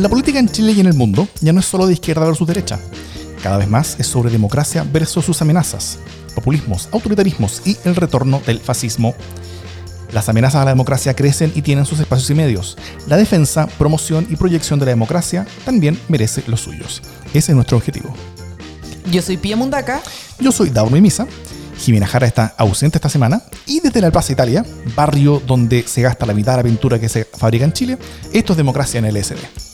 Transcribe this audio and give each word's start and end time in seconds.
La 0.00 0.08
política 0.08 0.38
en 0.38 0.48
Chile 0.48 0.72
y 0.72 0.80
en 0.80 0.86
el 0.86 0.94
mundo 0.94 1.28
ya 1.42 1.52
no 1.52 1.60
es 1.60 1.66
solo 1.66 1.86
de 1.86 1.92
izquierda 1.92 2.24
versus 2.24 2.48
derecha. 2.48 2.80
Cada 3.42 3.58
vez 3.58 3.68
más 3.68 4.00
es 4.00 4.06
sobre 4.06 4.30
democracia 4.30 4.82
versus 4.90 5.26
sus 5.26 5.42
amenazas, 5.42 5.98
populismos, 6.34 6.88
autoritarismos 6.90 7.60
y 7.66 7.76
el 7.84 7.94
retorno 7.94 8.40
del 8.46 8.60
fascismo. 8.60 9.14
Las 10.10 10.30
amenazas 10.30 10.62
a 10.62 10.64
la 10.64 10.70
democracia 10.70 11.14
crecen 11.14 11.52
y 11.54 11.60
tienen 11.60 11.84
sus 11.84 12.00
espacios 12.00 12.30
y 12.30 12.34
medios. 12.34 12.78
La 13.08 13.18
defensa, 13.18 13.66
promoción 13.66 14.26
y 14.30 14.36
proyección 14.36 14.78
de 14.78 14.86
la 14.86 14.92
democracia 14.92 15.46
también 15.66 16.00
merece 16.08 16.44
los 16.46 16.62
suyos. 16.62 17.02
Ese 17.34 17.52
es 17.52 17.54
nuestro 17.54 17.76
objetivo. 17.76 18.14
Yo 19.10 19.20
soy 19.20 19.36
Pia 19.36 19.56
Mundaca. 19.56 20.00
Yo 20.38 20.50
soy 20.50 20.70
Dauro 20.70 20.98
Misa. 20.98 21.26
Jimena 21.76 22.06
Jara 22.06 22.26
está 22.26 22.54
ausente 22.56 22.96
esta 22.96 23.10
semana. 23.10 23.42
Y 23.66 23.80
desde 23.80 24.00
La 24.00 24.10
Plaza 24.10 24.32
Italia, 24.32 24.64
barrio 24.96 25.42
donde 25.46 25.82
se 25.86 26.00
gasta 26.00 26.24
la 26.24 26.32
mitad 26.32 26.52
de 26.52 26.56
la 26.62 26.64
pintura 26.64 26.98
que 26.98 27.10
se 27.10 27.26
fabrica 27.26 27.66
en 27.66 27.74
Chile, 27.74 27.98
esto 28.32 28.54
es 28.54 28.56
Democracia 28.56 28.96
en 28.96 29.04
el 29.04 29.22
SD. 29.22 29.69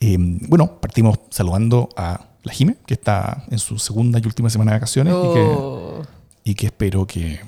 Eh, 0.00 0.16
bueno, 0.18 0.80
partimos 0.80 1.18
saludando 1.30 1.88
a 1.96 2.26
la 2.44 2.52
Jime, 2.52 2.76
que 2.86 2.94
está 2.94 3.44
en 3.50 3.58
su 3.58 3.78
segunda 3.78 4.18
y 4.18 4.26
última 4.26 4.48
semana 4.50 4.72
de 4.72 4.76
vacaciones 4.76 5.12
y, 5.12 5.34
que, 5.34 5.40
Oh. 5.40 6.02
y 6.44 6.54
que 6.54 6.66
espero 6.66 7.06
que, 7.06 7.40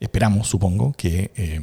esperamos, 0.00 0.48
supongo, 0.48 0.92
que 0.96 1.30
eh, 1.36 1.60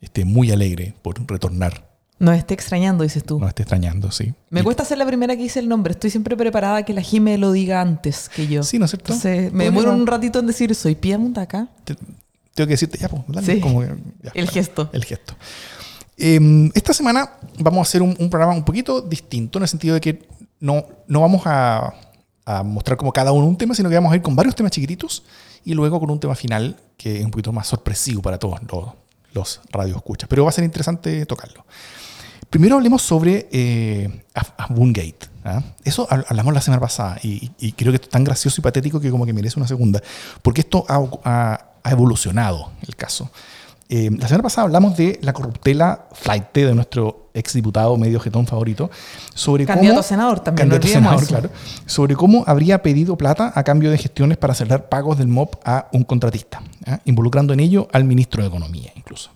esté 0.00 0.24
muy 0.24 0.50
alegre 0.50 0.94
por 1.02 1.20
retornar. 1.30 1.88
Nos 2.18 2.36
esté 2.36 2.52
extrañando, 2.54 3.02
dices 3.04 3.24
tú. 3.24 3.38
Nos 3.38 3.48
esté 3.48 3.62
extrañando, 3.62 4.10
sí. 4.10 4.34
Me 4.50 4.60
Y- 4.60 4.62
cuesta 4.62 4.84
ser 4.84 4.98
la 4.98 5.06
primera 5.06 5.36
que 5.36 5.42
dice 5.42 5.58
el 5.58 5.68
nombre. 5.68 5.92
Estoy 5.92 6.10
siempre 6.10 6.36
preparada 6.36 6.76
a 6.78 6.82
que 6.82 6.92
la 6.92 7.00
Jime 7.00 7.38
lo 7.38 7.52
diga 7.52 7.80
antes 7.80 8.28
que 8.28 8.46
yo. 8.46 8.62
Sí, 8.62 8.78
¿no 8.78 8.84
es 8.84 8.90
cierto? 8.90 9.12
Entonces, 9.12 9.52
me 9.52 9.64
demoro 9.64 9.92
un 9.92 10.06
ratito 10.06 10.38
en 10.38 10.46
decir, 10.46 10.74
soy 10.74 10.94
Pia 10.96 11.18
Mundaca. 11.18 11.68
te- 11.84 11.94
tengo 12.54 12.66
que 12.66 12.74
decirte 12.74 12.98
ya, 12.98 13.08
pues, 13.08 13.22
dale, 13.28 13.54
Sí. 13.54 13.60
como 13.60 13.80
que- 13.80 13.94
ya. 14.22 14.32
El 14.34 14.50
gesto. 14.50 14.90
El 14.92 15.04
gesto. 15.04 15.34
Eh, 16.20 16.70
esta 16.74 16.92
semana 16.92 17.30
vamos 17.58 17.78
a 17.78 17.82
hacer 17.88 18.02
un, 18.02 18.14
un 18.18 18.28
programa 18.30 18.52
un 18.54 18.64
poquito 18.64 19.00
distinto 19.00 19.58
en 19.58 19.62
el 19.62 19.68
sentido 19.68 19.94
de 19.94 20.00
que 20.00 20.28
no, 20.60 20.84
no 21.08 21.20
vamos 21.22 21.42
a, 21.46 21.94
a 22.44 22.62
mostrar 22.62 22.98
como 22.98 23.12
cada 23.12 23.32
uno 23.32 23.46
un 23.46 23.56
tema, 23.56 23.74
sino 23.74 23.88
que 23.88 23.94
vamos 23.94 24.12
a 24.12 24.16
ir 24.16 24.22
con 24.22 24.36
varios 24.36 24.54
temas 24.54 24.70
chiquititos 24.72 25.22
y 25.64 25.72
luego 25.74 25.98
con 25.98 26.10
un 26.10 26.20
tema 26.20 26.34
final 26.34 26.76
que 26.98 27.18
es 27.20 27.24
un 27.24 27.30
poquito 27.30 27.52
más 27.52 27.66
sorpresivo 27.66 28.20
para 28.20 28.38
todos 28.38 28.60
los, 28.70 28.84
los 29.32 29.60
radioescuchas. 29.70 30.28
Pero 30.28 30.44
va 30.44 30.50
a 30.50 30.52
ser 30.52 30.64
interesante 30.64 31.24
tocarlo. 31.24 31.64
Primero 32.50 32.76
hablemos 32.76 33.00
sobre 33.02 33.48
eh, 33.52 34.24
Af- 34.34 34.52
Afbungate. 34.58 35.18
¿ah? 35.44 35.62
Eso 35.84 36.06
hab- 36.08 36.26
hablamos 36.28 36.52
la 36.52 36.60
semana 36.60 36.80
pasada 36.80 37.18
y, 37.22 37.50
y 37.60 37.72
creo 37.72 37.92
que 37.92 37.96
esto 37.96 38.06
es 38.08 38.10
tan 38.10 38.24
gracioso 38.24 38.60
y 38.60 38.62
patético 38.62 39.00
que 39.00 39.10
como 39.10 39.24
que 39.24 39.32
merece 39.32 39.58
una 39.58 39.68
segunda, 39.68 40.02
porque 40.42 40.62
esto 40.62 40.84
ha, 40.88 41.00
ha- 41.24 41.66
ha 41.82 41.90
evolucionado 41.90 42.72
el 42.86 42.96
caso. 42.96 43.30
Eh, 43.92 44.08
la 44.16 44.28
semana 44.28 44.44
pasada 44.44 44.66
hablamos 44.66 44.96
de 44.96 45.18
la 45.20 45.32
corruptela 45.32 46.06
flight 46.12 46.52
de 46.52 46.72
nuestro 46.76 47.30
exdiputado 47.34 47.96
medio 47.96 48.20
jetón 48.20 48.46
favorito 48.46 48.88
sobre 49.34 49.66
Candidato 49.66 49.94
cómo 49.94 50.00
a 50.00 50.02
senador 50.04 50.38
también, 50.38 50.68
no 50.68 50.74
candidato 50.74 50.86
a 50.86 51.00
olvidemos 51.00 51.22
senador, 51.24 51.42
eso. 51.42 51.50
claro, 51.50 51.84
sobre 51.86 52.14
cómo 52.14 52.44
habría 52.46 52.82
pedido 52.82 53.18
plata 53.18 53.52
a 53.52 53.64
cambio 53.64 53.90
de 53.90 53.98
gestiones 53.98 54.38
para 54.38 54.52
acelerar 54.52 54.88
pagos 54.88 55.18
del 55.18 55.26
MOP 55.26 55.56
a 55.64 55.88
un 55.92 56.04
contratista, 56.04 56.62
involucrando 57.04 57.52
en 57.52 57.58
ello 57.58 57.88
al 57.90 58.04
ministro 58.04 58.44
de 58.44 58.48
Economía 58.48 58.92
incluso. 58.94 59.32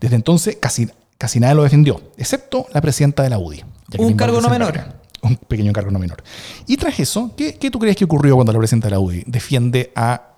Desde 0.00 0.16
entonces 0.16 0.56
casi, 0.58 0.88
casi 1.18 1.38
nadie 1.38 1.56
lo 1.56 1.64
defendió, 1.64 2.00
excepto 2.16 2.68
la 2.72 2.80
presidenta 2.80 3.22
de 3.22 3.28
la 3.28 3.38
UDI. 3.38 3.64
Un 3.98 4.14
cargo 4.14 4.40
no 4.40 4.48
menor. 4.48 4.80
Un 5.20 5.36
pequeño 5.36 5.74
cargo 5.74 5.90
no 5.90 5.98
menor. 5.98 6.22
Y 6.66 6.78
tras 6.78 6.98
eso, 7.00 7.32
¿qué, 7.36 7.56
qué 7.56 7.70
tú 7.70 7.78
crees 7.78 7.96
que 7.96 8.06
ocurrió 8.06 8.36
cuando 8.36 8.50
la 8.50 8.58
presidenta 8.58 8.86
de 8.86 8.92
la 8.92 9.00
UDI 9.00 9.24
defiende 9.26 9.92
a 9.94 10.28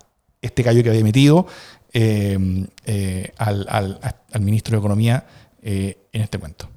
este 0.41 0.65
gallo 0.65 0.83
que 0.83 0.91
había 0.91 1.05
metido 1.05 1.47
eh, 1.93 2.67
eh, 2.85 3.33
al, 3.39 3.67
al- 3.69 4.01
al 4.33 4.41
ministro 4.41 4.73
de 4.77 4.79
Economía 4.79 5.27
eh, 5.63 6.07
en 6.13 6.23
este 6.23 6.39
cuento? 6.39 6.69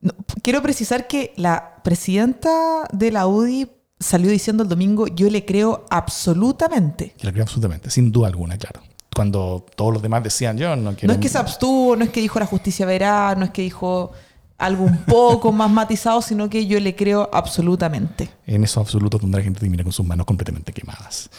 No, 0.00 0.12
quiero 0.42 0.62
precisar 0.62 1.06
que 1.06 1.32
la 1.36 1.82
presidenta 1.82 2.86
de 2.92 3.10
la 3.10 3.26
UDI 3.26 3.68
salió 3.98 4.30
diciendo 4.30 4.62
el 4.62 4.68
domingo, 4.68 5.06
yo 5.06 5.30
le 5.30 5.44
creo 5.44 5.86
absolutamente. 5.90 7.14
Que 7.16 7.26
la 7.26 7.32
creo 7.32 7.44
absolutamente, 7.44 7.90
sin 7.90 8.12
duda 8.12 8.28
alguna, 8.28 8.58
claro. 8.58 8.80
Cuando 9.14 9.64
todos 9.76 9.94
los 9.94 10.02
demás 10.02 10.22
decían, 10.22 10.58
yo 10.58 10.76
no 10.76 10.94
quiero... 10.94 11.06
No 11.08 11.14
es 11.14 11.18
que 11.20 11.28
se 11.30 11.38
abstuvo, 11.38 11.96
no 11.96 12.04
es 12.04 12.10
que 12.10 12.20
dijo 12.20 12.38
la 12.38 12.44
justicia 12.46 12.84
verá, 12.84 13.34
no 13.34 13.46
es 13.46 13.50
que 13.50 13.62
dijo 13.62 14.12
algo 14.58 14.84
un 14.84 14.98
poco 15.04 15.52
más 15.52 15.70
matizado, 15.70 16.20
sino 16.20 16.50
que 16.50 16.66
yo 16.66 16.78
le 16.80 16.94
creo 16.94 17.30
absolutamente. 17.32 18.28
En 18.46 18.62
eso 18.64 18.80
absoluto 18.80 19.16
donde 19.18 19.38
la 19.38 19.44
gente 19.44 19.60
termina 19.60 19.82
con 19.82 19.92
sus 19.92 20.04
manos 20.04 20.26
completamente 20.26 20.72
quemadas. 20.72 21.30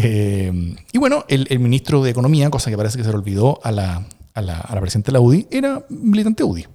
Eh, 0.00 0.76
y 0.92 0.98
bueno, 0.98 1.24
el, 1.28 1.58
ministro 1.58 2.02
de 2.02 2.10
Economía, 2.10 2.50
cosa 2.50 2.70
que 2.70 2.76
parece 2.76 2.98
que 2.98 3.04
se 3.04 3.10
le 3.10 3.16
olvidó 3.16 3.58
a 3.64 3.72
la, 3.72 4.06
a 4.34 4.42
la, 4.42 4.80
presidenta 4.80 5.08
de 5.08 5.12
la 5.14 5.20
UDI, 5.20 5.48
era 5.50 5.84
militante 5.88 6.44
UDI. 6.44 6.66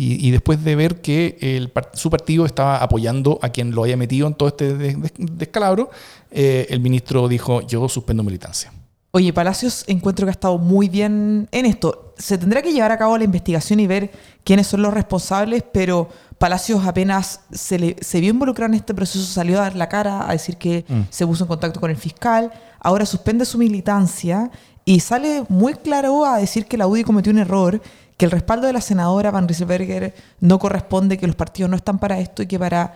Y, 0.00 0.30
después 0.30 0.62
de 0.62 0.76
ver 0.76 1.00
que 1.00 1.68
su 1.94 2.08
partido 2.08 2.46
estaba 2.46 2.76
apoyando 2.78 3.40
a 3.42 3.48
quien 3.48 3.72
lo 3.72 3.82
haya 3.82 3.96
metido 3.96 4.28
en 4.28 4.34
todo 4.34 4.48
este 4.48 4.76
des- 4.76 5.00
des- 5.02 5.12
descalabro, 5.18 5.90
eh, 6.30 6.68
el 6.70 6.78
ministro 6.78 7.26
dijo, 7.26 7.66
yo 7.66 7.88
suspendo 7.88 8.22
militancia. 8.22 8.72
Oye, 9.10 9.32
Palacios 9.32 9.84
encuentro 9.86 10.26
que 10.26 10.30
ha 10.30 10.32
estado 10.32 10.58
muy 10.58 10.88
bien 10.88 11.48
en 11.50 11.66
esto. 11.66 12.14
Se 12.18 12.36
tendrá 12.36 12.60
que 12.60 12.72
llevar 12.72 12.92
a 12.92 12.98
cabo 12.98 13.16
la 13.16 13.24
investigación 13.24 13.80
y 13.80 13.86
ver 13.86 14.10
quiénes 14.44 14.66
son 14.66 14.82
los 14.82 14.92
responsables, 14.92 15.64
pero 15.72 16.08
Palacios 16.36 16.86
apenas 16.86 17.40
se, 17.50 17.78
le- 17.78 17.96
se 18.00 18.20
vio 18.20 18.30
involucrado 18.30 18.70
en 18.72 18.78
este 18.78 18.94
proceso, 18.94 19.24
salió 19.24 19.58
a 19.58 19.62
dar 19.62 19.76
la 19.76 19.88
cara, 19.88 20.28
a 20.28 20.32
decir 20.32 20.56
que 20.56 20.84
Mm. 20.88 21.00
se 21.10 21.26
puso 21.26 21.44
en 21.44 21.48
contacto 21.48 21.80
con 21.80 21.90
el 21.90 21.96
fiscal, 21.96 22.52
ahora 22.80 23.06
suspende 23.06 23.44
su 23.46 23.56
militancia 23.58 24.50
y 24.84 25.00
sale 25.00 25.44
muy 25.48 25.74
claro 25.74 26.24
a 26.26 26.38
decir 26.38 26.66
que 26.66 26.76
la 26.76 26.86
UDI 26.86 27.02
cometió 27.04 27.32
un 27.32 27.38
error, 27.38 27.80
que 28.16 28.24
el 28.26 28.30
respaldo 28.30 28.66
de 28.66 28.72
la 28.74 28.80
senadora 28.80 29.30
Van 29.30 29.48
Rieselberger 29.48 30.14
no 30.40 30.58
corresponde, 30.58 31.16
que 31.18 31.26
los 31.26 31.34
partidos 31.36 31.70
no 31.70 31.76
están 31.76 31.98
para 31.98 32.18
esto 32.20 32.42
y 32.42 32.46
que 32.46 32.58
para 32.58 32.94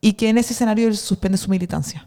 y 0.00 0.12
que 0.12 0.28
en 0.28 0.36
ese 0.36 0.52
escenario 0.52 0.86
él 0.88 0.96
suspende 0.96 1.38
su 1.38 1.48
militancia. 1.48 2.06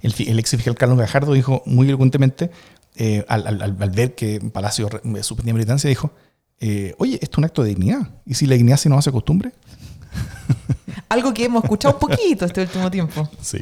El, 0.00 0.14
el 0.28 0.38
ex 0.38 0.50
fiscal 0.50 0.74
Carlos 0.74 0.98
Gajardo 0.98 1.32
dijo 1.32 1.62
muy 1.66 1.88
elocuentemente, 1.88 2.50
eh, 2.96 3.24
al, 3.28 3.46
al- 3.46 3.62
al- 3.62 3.76
al 3.80 3.90
ver 3.90 4.14
que 4.14 4.40
Palacio 4.52 4.88
re- 4.88 5.22
suspendía 5.22 5.52
militancia, 5.54 5.88
dijo, 5.88 6.12
eh, 6.60 6.94
oye, 6.98 7.14
esto 7.20 7.34
es 7.34 7.38
un 7.38 7.44
acto 7.44 7.62
de 7.62 7.70
dignidad. 7.70 8.08
¿Y 8.24 8.34
si 8.34 8.46
la 8.46 8.54
dignidad 8.54 8.76
se 8.76 8.88
nos 8.88 8.98
hace 8.98 9.10
costumbre? 9.12 9.52
Algo 11.08 11.32
que 11.34 11.44
hemos 11.44 11.62
escuchado 11.64 11.94
un 11.94 12.00
poquito 12.00 12.44
este 12.44 12.62
último 12.62 12.90
tiempo. 12.90 13.28
Sí. 13.40 13.58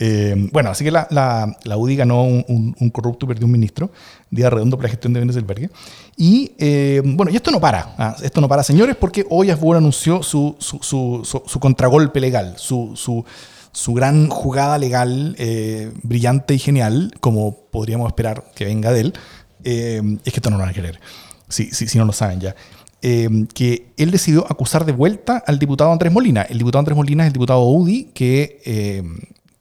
Eh, 0.00 0.48
bueno, 0.52 0.70
así 0.70 0.84
que 0.84 0.92
la, 0.92 1.08
la, 1.10 1.56
la 1.64 1.76
UDI 1.76 1.96
ganó 1.96 2.22
un, 2.22 2.44
un- 2.48 2.76
un 2.78 2.90
corrupto 2.90 3.26
y 3.26 3.28
perdió 3.28 3.46
un 3.46 3.52
ministro, 3.52 3.90
día 4.30 4.48
redondo 4.48 4.76
para 4.76 4.86
la 4.86 4.90
gestión 4.90 5.12
de 5.12 5.18
bienes 5.20 5.34
del 5.34 5.42
albergue. 5.44 5.70
Y 6.16 6.52
eh, 6.58 7.02
bueno, 7.04 7.32
y 7.32 7.36
esto 7.36 7.50
no 7.50 7.60
para, 7.60 7.94
ah, 7.98 8.16
esto 8.22 8.40
no 8.40 8.48
para, 8.48 8.62
señores, 8.62 8.94
porque 8.96 9.26
hoy 9.28 9.50
Asbun 9.50 9.76
anunció 9.76 10.22
su, 10.22 10.54
su, 10.60 10.78
su, 10.82 11.22
su- 11.24 11.42
su 11.46 11.60
contragolpe 11.60 12.20
legal, 12.20 12.54
su, 12.58 12.92
su, 13.72 13.94
gran 13.94 14.28
jugada 14.28 14.78
legal 14.78 15.34
eh, 15.38 15.92
brillante 16.02 16.54
y 16.54 16.58
genial, 16.58 17.12
como 17.20 17.56
podríamos 17.70 18.06
esperar 18.08 18.44
que 18.54 18.64
venga 18.64 18.92
de 18.92 19.00
él. 19.00 19.14
Eh, 19.64 20.00
es 20.24 20.32
que 20.32 20.38
esto 20.38 20.50
no 20.50 20.56
lo 20.56 20.62
van 20.62 20.70
a 20.70 20.74
querer, 20.74 21.00
si, 21.48 21.70
si, 21.70 21.88
si 21.88 21.98
no 21.98 22.04
lo 22.04 22.12
saben 22.12 22.40
ya. 22.40 22.54
Eh, 23.00 23.28
que 23.54 23.92
él 23.96 24.10
decidió 24.10 24.44
acusar 24.50 24.84
de 24.84 24.92
vuelta 24.92 25.42
al 25.46 25.58
diputado 25.58 25.92
Andrés 25.92 26.12
Molina. 26.12 26.42
El 26.42 26.58
diputado 26.58 26.80
Andrés 26.80 26.96
Molina 26.96 27.22
es 27.24 27.28
el 27.28 27.32
diputado 27.32 27.62
UDI 27.62 28.04
que, 28.14 28.60
eh, 28.64 29.02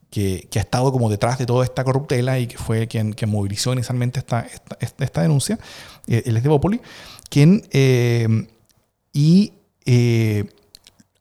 que, 0.09 0.47
que 0.49 0.57
ha 0.59 0.61
estado 0.63 0.91
como 0.91 1.09
detrás 1.09 1.37
de 1.37 1.45
toda 1.45 1.63
esta 1.63 1.83
corruptela 1.83 2.39
y 2.39 2.47
que 2.47 2.57
fue 2.57 2.87
quien, 2.87 3.13
quien 3.13 3.29
movilizó 3.29 3.73
inicialmente 3.73 4.19
esta, 4.19 4.47
esta- 4.81 5.03
esta 5.05 5.21
denuncia. 5.21 5.59
Eh, 6.07 6.23
él 6.25 6.37
es 6.37 6.43
de 6.43 6.49
Bópoli, 6.49 6.81
quien 7.29 7.63
eh, 7.71 8.27
y 9.13 9.53
eh, 9.85 10.45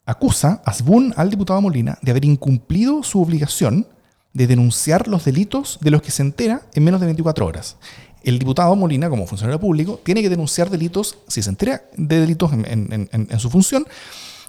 acusa 0.06 0.62
a 0.64 0.70
Asbun 0.70 1.12
al 1.16 1.30
diputado 1.30 1.60
Molina 1.60 1.98
de 2.00 2.10
haber 2.12 2.24
incumplido 2.24 3.02
su 3.02 3.20
obligación 3.20 3.86
de 4.32 4.46
denunciar 4.46 5.08
los 5.08 5.24
delitos 5.24 5.78
de 5.80 5.90
los 5.90 6.02
que 6.02 6.10
se 6.10 6.22
entera 6.22 6.62
en 6.74 6.84
menos 6.84 7.00
de 7.00 7.06
24 7.06 7.44
horas. 7.46 7.76
El 8.22 8.38
diputado 8.38 8.74
Molina, 8.76 9.08
como 9.08 9.26
funcionario 9.26 9.60
público, 9.60 10.00
tiene 10.02 10.20
que 10.22 10.28
denunciar 10.28 10.68
delitos, 10.68 11.16
si 11.28 11.42
se 11.42 11.48
entera 11.50 11.82
de 11.96 12.20
delitos 12.20 12.52
en, 12.52 13.08
en- 13.12 13.40
su 13.40 13.50
función, 13.50 13.86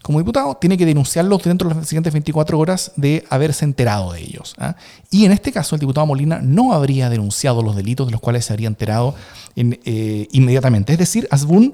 como 0.03 0.19
diputado, 0.19 0.55
tiene 0.55 0.77
que 0.77 0.85
denunciarlos 0.85 1.43
dentro 1.43 1.69
de 1.69 1.75
las 1.75 1.87
siguientes 1.87 2.13
24 2.13 2.57
horas 2.57 2.91
de 2.95 3.25
haberse 3.29 3.65
enterado 3.65 4.13
de 4.13 4.21
ellos. 4.21 4.55
¿ah? 4.57 4.75
Y 5.11 5.25
en 5.25 5.31
este 5.31 5.51
caso, 5.51 5.75
el 5.75 5.79
diputado 5.79 6.07
Molina 6.07 6.39
no 6.41 6.73
habría 6.73 7.09
denunciado 7.09 7.61
los 7.61 7.75
delitos 7.75 8.07
de 8.07 8.11
los 8.11 8.21
cuales 8.21 8.45
se 8.45 8.53
habría 8.53 8.67
enterado 8.67 9.15
en, 9.55 9.79
eh, 9.85 10.27
inmediatamente. 10.31 10.93
Es 10.93 10.99
decir, 10.99 11.27
Asbun 11.29 11.73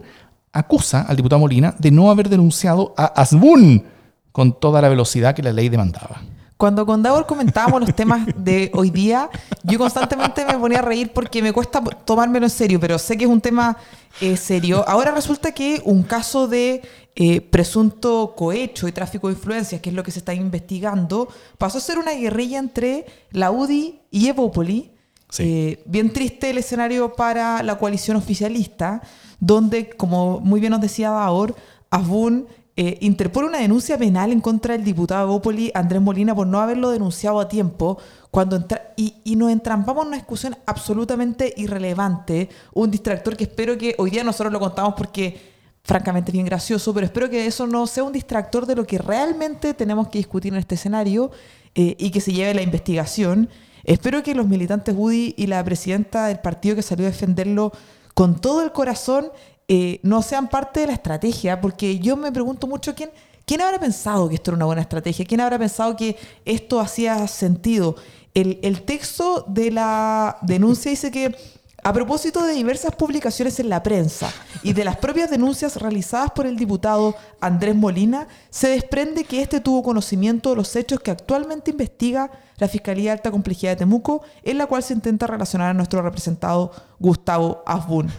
acusa 0.54 1.02
al 1.02 1.18
diputado 1.18 1.40
Molina 1.40 1.76
de 1.78 1.92
no 1.92 2.10
haber 2.10 2.30
denunciado 2.30 2.94
a 2.96 3.06
Asbun 3.06 3.84
con 4.32 4.60
toda 4.60 4.82
la 4.82 4.90
velocidad 4.90 5.36
que 5.36 5.44
la 5.44 5.52
ley 5.52 5.70
demandaba. 5.70 6.22
Cuando 6.56 6.86
con 6.86 7.04
Davor 7.04 7.26
comentábamos 7.26 7.82
los 7.82 7.94
temas 7.94 8.26
de 8.38 8.72
hoy 8.74 8.90
día, 8.90 9.30
yo 9.64 9.78
constantemente 9.78 10.46
me 10.46 10.58
ponía 10.58 10.80
a 10.80 10.82
reír 10.82 11.12
porque 11.12 11.42
me 11.42 11.52
cuesta 11.52 11.82
tomármelo 11.82 12.46
en 12.46 12.50
serio, 12.50 12.80
pero 12.80 12.98
sé 12.98 13.18
que 13.18 13.26
es 13.26 13.30
un 13.30 13.42
tema 13.42 13.76
eh, 14.22 14.38
serio. 14.38 14.88
Ahora 14.88 15.12
resulta 15.12 15.52
que 15.52 15.82
un 15.84 16.04
caso 16.04 16.48
de 16.48 16.82
eh, 17.16 17.42
presunto 17.42 18.34
cohecho 18.38 18.88
y 18.88 18.94
tráfico 18.94 19.28
de 19.28 19.34
influencias, 19.34 19.82
que 19.82 19.90
es 19.90 19.96
lo 19.96 20.04
que 20.04 20.12
se 20.12 20.20
está 20.20 20.34
investigando, 20.34 21.28
pasó 21.58 21.80
a 21.80 21.82
ser 21.82 21.98
una 21.98 22.14
guerrilla 22.14 22.60
entre 22.60 23.08
la 23.32 23.52
UDI 23.52 24.00
y 24.10 24.30
Evópoli. 24.30 24.93
Eh, 25.40 25.82
bien 25.86 26.14
triste 26.14 26.50
el 26.50 26.58
escenario 26.58 27.14
para 27.14 27.64
la 27.64 27.78
coalición 27.78 28.18
oficialista, 28.18 29.02
donde, 29.40 29.90
como 29.90 30.40
muy 30.40 30.60
bien 30.60 30.72
nos 30.72 30.82
decía 30.82 31.10
Daor, 31.10 31.56
Asbun 31.90 32.48
eh, 32.76 32.98
interpone 33.02 33.48
una 33.48 33.60
denuncia 33.60 33.98
penal 33.98 34.32
en 34.32 34.42
contra 34.42 34.74
del 34.74 34.84
diputado 34.84 35.28
de 35.28 35.34
Bópoli, 35.34 35.72
Andrés 35.76 36.02
Molina, 36.02 36.34
por 36.34 36.48
no 36.48 36.60
haberlo 36.60 36.90
denunciado 36.90 37.40
a 37.40 37.48
tiempo, 37.48 37.98
cuando 38.32 38.56
entra 38.56 38.94
y, 38.96 39.16
y 39.24 39.36
nos 39.36 39.52
entrampamos 39.52 40.04
en 40.04 40.08
una 40.08 40.18
discusión 40.18 40.56
absolutamente 40.66 41.54
irrelevante, 41.58 42.50
un 42.74 42.90
distractor 42.90 43.38
que 43.38 43.44
espero 43.44 43.78
que 43.78 43.96
hoy 43.98 44.10
día 44.10 44.24
nosotros 44.24 44.52
lo 44.52 44.60
contamos 44.60 44.96
porque 44.96 45.54
francamente 45.84 46.32
es 46.32 46.34
bien 46.34 46.46
gracioso, 46.46 46.94
pero 46.94 47.06
espero 47.06 47.30
que 47.30 47.46
eso 47.46 47.68
no 47.68 47.86
sea 47.88 48.04
un 48.04 48.14
distractor 48.14 48.66
de 48.66 48.76
lo 48.76 48.88
que 48.88 48.98
realmente 48.98 49.74
tenemos 49.74 50.08
que 50.08 50.18
discutir 50.18 50.54
en 50.54 50.60
este 50.60 50.76
escenario 50.76 51.32
eh, 51.76 51.96
y 52.00 52.10
que 52.10 52.22
se 52.22 52.32
lleve 52.32 52.54
la 52.54 52.62
investigación. 52.62 53.50
Espero 53.84 54.24
que 54.24 54.36
los 54.36 54.48
militantes 54.48 54.96
UDI 54.98 55.36
y 55.38 55.48
la 55.48 55.64
presidenta 55.64 56.28
del 56.28 56.40
partido 56.40 56.76
que 56.76 56.82
salió 56.82 57.06
a 57.06 57.12
defenderlo 57.12 57.72
con 58.14 58.40
todo 58.40 58.64
el 58.64 58.72
corazón 58.72 59.32
eh, 59.68 60.00
no 60.04 60.22
sean 60.22 60.50
parte 60.50 60.82
de 60.82 60.88
la 60.88 60.94
estrategia, 60.94 61.60
porque 61.60 62.00
yo 62.00 62.16
me 62.16 62.32
pregunto 62.32 62.68
mucho 62.68 62.96
quién, 62.96 63.10
quién 63.46 63.62
habrá 63.62 63.80
pensado 63.80 64.30
que 64.30 64.36
esto 64.36 64.52
era 64.52 64.58
una 64.58 64.66
buena 64.66 64.82
estrategia, 64.82 65.26
quién 65.26 65.42
habrá 65.42 65.58
pensado 65.58 65.96
que 65.96 66.18
esto 66.46 66.80
hacía 66.80 67.28
sentido. 67.28 67.96
El, 68.34 68.60
el 68.64 68.82
texto 68.84 69.46
de 69.48 69.72
la 69.72 70.38
denuncia 70.42 70.92
dice 70.92 71.12
que 71.12 71.36
a 71.84 71.92
propósito 71.92 72.44
de 72.44 72.54
diversas 72.54 72.96
publicaciones 72.96 73.60
en 73.60 73.70
la 73.70 73.84
prensa 73.84 74.32
y 74.64 74.74
de 74.74 74.86
las 74.86 74.98
propias 74.98 75.30
denuncias 75.30 75.76
realizadas 75.76 76.32
por 76.32 76.46
el 76.46 76.56
diputado 76.56 77.16
Andrés 77.42 77.76
Molina, 77.76 78.28
se 78.50 78.70
desprende 78.70 79.26
que 79.26 79.42
este 79.42 79.60
tuvo 79.60 79.84
conocimiento 79.84 80.52
de 80.52 80.56
los 80.56 80.76
hechos 80.76 81.02
que 81.02 81.12
actualmente 81.12 81.72
investiga 81.72 82.32
la 82.58 82.68
Fiscalía 82.70 83.12
de 83.12 83.18
Alta 83.18 83.32
Complejidad 83.32 83.74
de 83.74 83.78
Temuco, 83.78 84.22
en 84.44 84.58
la 84.58 84.68
cual 84.68 84.82
se 84.84 84.94
intenta 84.94 85.28
relacionar 85.28 85.72
a 85.72 85.74
nuestro 85.74 86.02
representado 86.02 86.72
Gustavo 87.00 87.64
Asbun. 87.66 88.10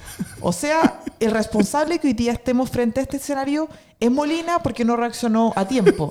O 0.42 0.52
sea, 0.52 1.00
el 1.18 1.30
responsable 1.30 1.98
que 1.98 2.08
hoy 2.08 2.12
día 2.12 2.32
estemos 2.32 2.68
frente 2.68 3.00
a 3.00 3.04
este 3.04 3.16
escenario 3.16 3.68
es 3.98 4.10
Molina 4.10 4.58
porque 4.58 4.84
no 4.84 4.96
reaccionó 4.96 5.52
a 5.56 5.66
tiempo. 5.66 6.08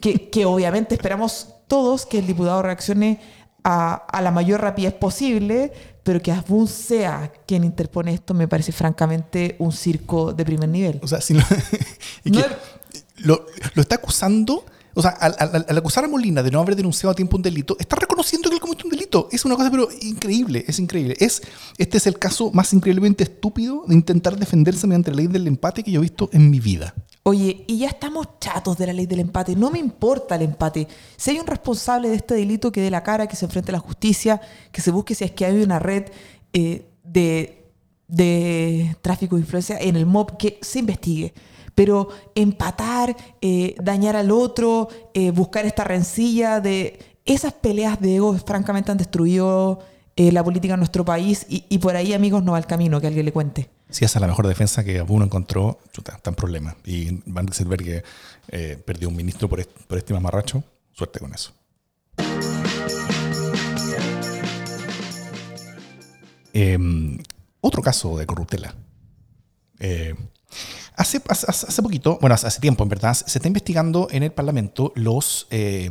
Que, 0.00 0.30
que 0.30 0.46
obviamente 0.46 0.94
esperamos 0.94 1.54
todos 1.66 2.06
que 2.06 2.20
el 2.20 2.26
diputado 2.26 2.62
reaccione 2.62 3.20
a, 3.64 3.94
a 3.94 4.22
la 4.22 4.30
mayor 4.30 4.62
rapidez 4.62 4.94
posible, 4.94 5.72
pero 6.02 6.20
que 6.22 6.32
Asbun 6.32 6.66
sea 6.66 7.32
quien 7.46 7.64
interpone 7.64 8.14
esto 8.14 8.34
me 8.34 8.48
parece 8.48 8.72
francamente 8.72 9.56
un 9.58 9.72
circo 9.72 10.32
de 10.32 10.44
primer 10.44 10.68
nivel. 10.68 10.98
O 11.02 11.06
sea, 11.08 11.20
si 11.20 11.34
No 11.34 11.42
que 12.24 12.38
es- 12.40 12.46
lo, 13.18 13.44
lo 13.74 13.82
está 13.82 13.96
acusando. 13.96 14.64
O 14.92 15.02
sea, 15.02 15.10
al, 15.10 15.36
al- 15.38 15.66
al 15.68 15.78
acusar 15.78 16.04
a 16.04 16.08
Molina 16.08 16.42
de 16.42 16.50
no 16.50 16.58
haber 16.60 16.74
denunciado 16.74 17.12
a 17.12 17.14
tiempo 17.14 17.36
un 17.36 17.42
delito, 17.42 17.76
está 17.78 17.94
reconociendo 17.94 18.48
que 18.48 18.56
él 18.56 18.60
cometió 18.60 18.86
un 18.86 18.90
delito. 18.90 19.28
Es 19.30 19.44
una 19.44 19.54
cosa, 19.54 19.70
pero 19.70 19.88
increíble, 20.00 20.64
es 20.66 20.80
increíble. 20.80 21.16
Es, 21.20 21.42
este 21.78 21.98
es 21.98 22.06
el 22.08 22.18
caso 22.18 22.50
más 22.52 22.72
increíblemente 22.72 23.22
estúpido 23.22 23.84
de 23.86 23.94
intentar 23.94 24.36
defenderse 24.36 24.88
mediante 24.88 25.10
la 25.12 25.18
ley 25.18 25.26
del 25.28 25.46
empate 25.46 25.84
que 25.84 25.92
yo 25.92 26.00
he 26.00 26.02
visto 26.02 26.28
en 26.32 26.50
mi 26.50 26.58
vida. 26.58 26.92
Oye, 27.22 27.64
y 27.66 27.78
ya 27.78 27.88
estamos 27.88 28.26
chatos 28.40 28.78
de 28.78 28.86
la 28.86 28.92
ley 28.94 29.06
del 29.06 29.20
empate. 29.20 29.54
No 29.54 29.70
me 29.70 29.78
importa 29.78 30.36
el 30.36 30.42
empate. 30.42 30.88
Si 31.16 31.30
hay 31.30 31.38
un 31.38 31.46
responsable 31.46 32.08
de 32.08 32.16
este 32.16 32.34
delito 32.34 32.72
que 32.72 32.80
dé 32.80 32.90
la 32.90 33.02
cara, 33.02 33.26
que 33.26 33.36
se 33.36 33.44
enfrente 33.44 33.70
a 33.70 33.74
la 33.74 33.78
justicia, 33.78 34.40
que 34.72 34.80
se 34.80 34.90
busque 34.90 35.14
si 35.14 35.24
es 35.24 35.30
que 35.32 35.44
hay 35.44 35.62
una 35.62 35.78
red 35.78 36.04
eh, 36.52 36.86
de, 37.04 37.66
de 38.08 38.96
tráfico 39.02 39.36
de 39.36 39.42
influencia 39.42 39.78
en 39.78 39.96
el 39.96 40.06
MOB, 40.06 40.38
que 40.38 40.58
se 40.62 40.78
investigue. 40.78 41.34
Pero 41.74 42.08
empatar, 42.34 43.14
eh, 43.40 43.74
dañar 43.80 44.16
al 44.16 44.30
otro, 44.30 44.88
eh, 45.12 45.30
buscar 45.30 45.66
esta 45.66 45.84
rencilla 45.84 46.60
de 46.60 46.98
esas 47.26 47.52
peleas 47.52 48.00
de 48.00 48.16
ego, 48.16 48.36
francamente 48.38 48.90
han 48.90 48.98
destruido 48.98 49.80
eh, 50.16 50.32
la 50.32 50.42
política 50.42 50.74
en 50.74 50.80
nuestro 50.80 51.04
país 51.04 51.46
y, 51.48 51.64
y 51.68 51.78
por 51.78 51.96
ahí, 51.96 52.12
amigos, 52.12 52.42
no 52.42 52.52
va 52.52 52.58
el 52.58 52.66
camino, 52.66 53.00
que 53.00 53.06
alguien 53.06 53.26
le 53.26 53.32
cuente. 53.32 53.79
Si 53.90 54.04
esa 54.04 54.18
es 54.18 54.20
la 54.20 54.28
mejor 54.28 54.46
defensa 54.46 54.84
que 54.84 55.02
uno 55.02 55.24
encontró, 55.24 55.80
chuta, 55.92 56.14
está 56.16 56.30
en 56.30 56.36
problema. 56.36 56.76
Y 56.84 57.20
Van 57.26 57.46
Rieselberg 57.46 58.02
eh, 58.48 58.82
perdió 58.84 59.08
un 59.08 59.16
ministro 59.16 59.48
por, 59.48 59.60
est- 59.60 59.70
por 59.88 59.98
este 59.98 60.14
mamarracho. 60.14 60.62
Suerte 60.92 61.18
con 61.18 61.34
eso. 61.34 61.52
Em, 66.52 67.18
otro 67.60 67.82
caso 67.82 68.16
de 68.16 68.26
corruptela. 68.26 68.74
Eh, 69.78 70.14
hace, 70.96 71.22
hace, 71.28 71.46
hace 71.48 71.82
poquito, 71.82 72.18
bueno, 72.20 72.34
hace 72.34 72.60
tiempo 72.60 72.82
en 72.82 72.88
verdad, 72.88 73.14
se 73.14 73.38
está 73.38 73.48
investigando 73.48 74.08
en 74.10 74.22
el 74.24 74.32
Parlamento 74.32 74.92
los, 74.96 75.46
eh, 75.50 75.90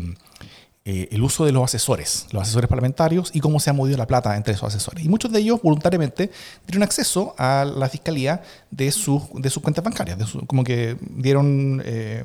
eh, 0.91 1.07
el 1.11 1.21
uso 1.21 1.45
de 1.45 1.51
los 1.51 1.63
asesores, 1.63 2.25
los 2.31 2.41
asesores 2.43 2.67
parlamentarios 2.67 3.29
y 3.33 3.39
cómo 3.39 3.59
se 3.59 3.69
ha 3.69 3.73
movido 3.73 3.97
la 3.97 4.07
plata 4.07 4.35
entre 4.35 4.53
esos 4.55 4.67
asesores. 4.73 5.05
Y 5.05 5.09
muchos 5.09 5.31
de 5.31 5.39
ellos 5.39 5.61
voluntariamente 5.61 6.31
dieron 6.65 6.83
acceso 6.83 7.35
a 7.37 7.63
la 7.81 7.87
fiscalía 7.89 8.41
de 8.71 8.91
sus, 8.91 9.21
de 9.35 9.49
sus 9.49 9.61
cuentas 9.61 9.83
bancarias, 9.83 10.17
como 10.47 10.63
que 10.63 10.97
dieron... 11.25 11.81
eh, 11.85 12.23